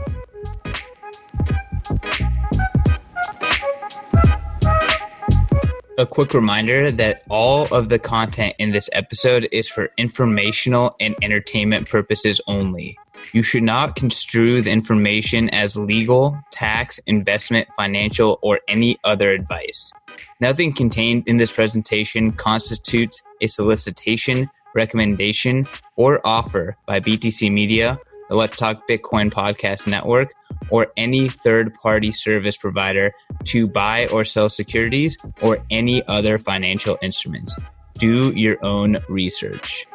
A 6.01 6.07
quick 6.07 6.32
reminder 6.32 6.90
that 6.92 7.20
all 7.28 7.66
of 7.74 7.90
the 7.90 7.98
content 7.98 8.55
in 8.59 8.70
this 8.70 8.88
episode 8.94 9.46
is 9.53 9.68
for 9.68 9.90
informational 9.98 10.96
and 10.98 11.14
entertainment 11.20 11.90
purposes 11.90 12.40
only. 12.46 12.98
You 13.34 13.42
should 13.42 13.64
not 13.64 13.96
construe 13.96 14.62
the 14.62 14.70
information 14.70 15.51
as 15.51 15.76
legal, 15.76 16.42
tax, 16.51 16.96
investment, 17.07 17.68
financial, 17.76 18.38
or 18.40 18.61
any 18.66 18.98
other 19.05 19.30
advice. 19.30 19.92
Nothing 20.40 20.72
contained 20.72 21.24
in 21.26 21.36
this 21.36 21.53
presentation 21.53 22.32
constitutes 22.32 23.22
a 23.42 23.46
solicitation, 23.46 24.48
recommendation, 24.74 25.66
or 25.96 26.26
offer 26.26 26.78
by 26.86 27.01
BTC 27.01 27.53
Media, 27.53 28.01
the 28.30 28.36
Let's 28.36 28.57
Talk 28.57 28.88
Bitcoin 28.88 29.30
podcast 29.30 29.86
network, 29.86 30.32
or 30.70 30.92
any 30.96 31.28
third 31.28 31.74
party 31.74 32.12
service 32.12 32.56
provider 32.56 33.12
to 33.44 33.66
buy 33.66 34.06
or 34.08 34.24
sell 34.24 34.48
securities 34.48 35.16
or 35.40 35.58
any 35.70 36.06
other 36.06 36.38
financial 36.38 36.98
instruments. 37.02 37.58
Do 37.98 38.30
your 38.30 38.56
own 38.64 38.98
research. 39.08 39.86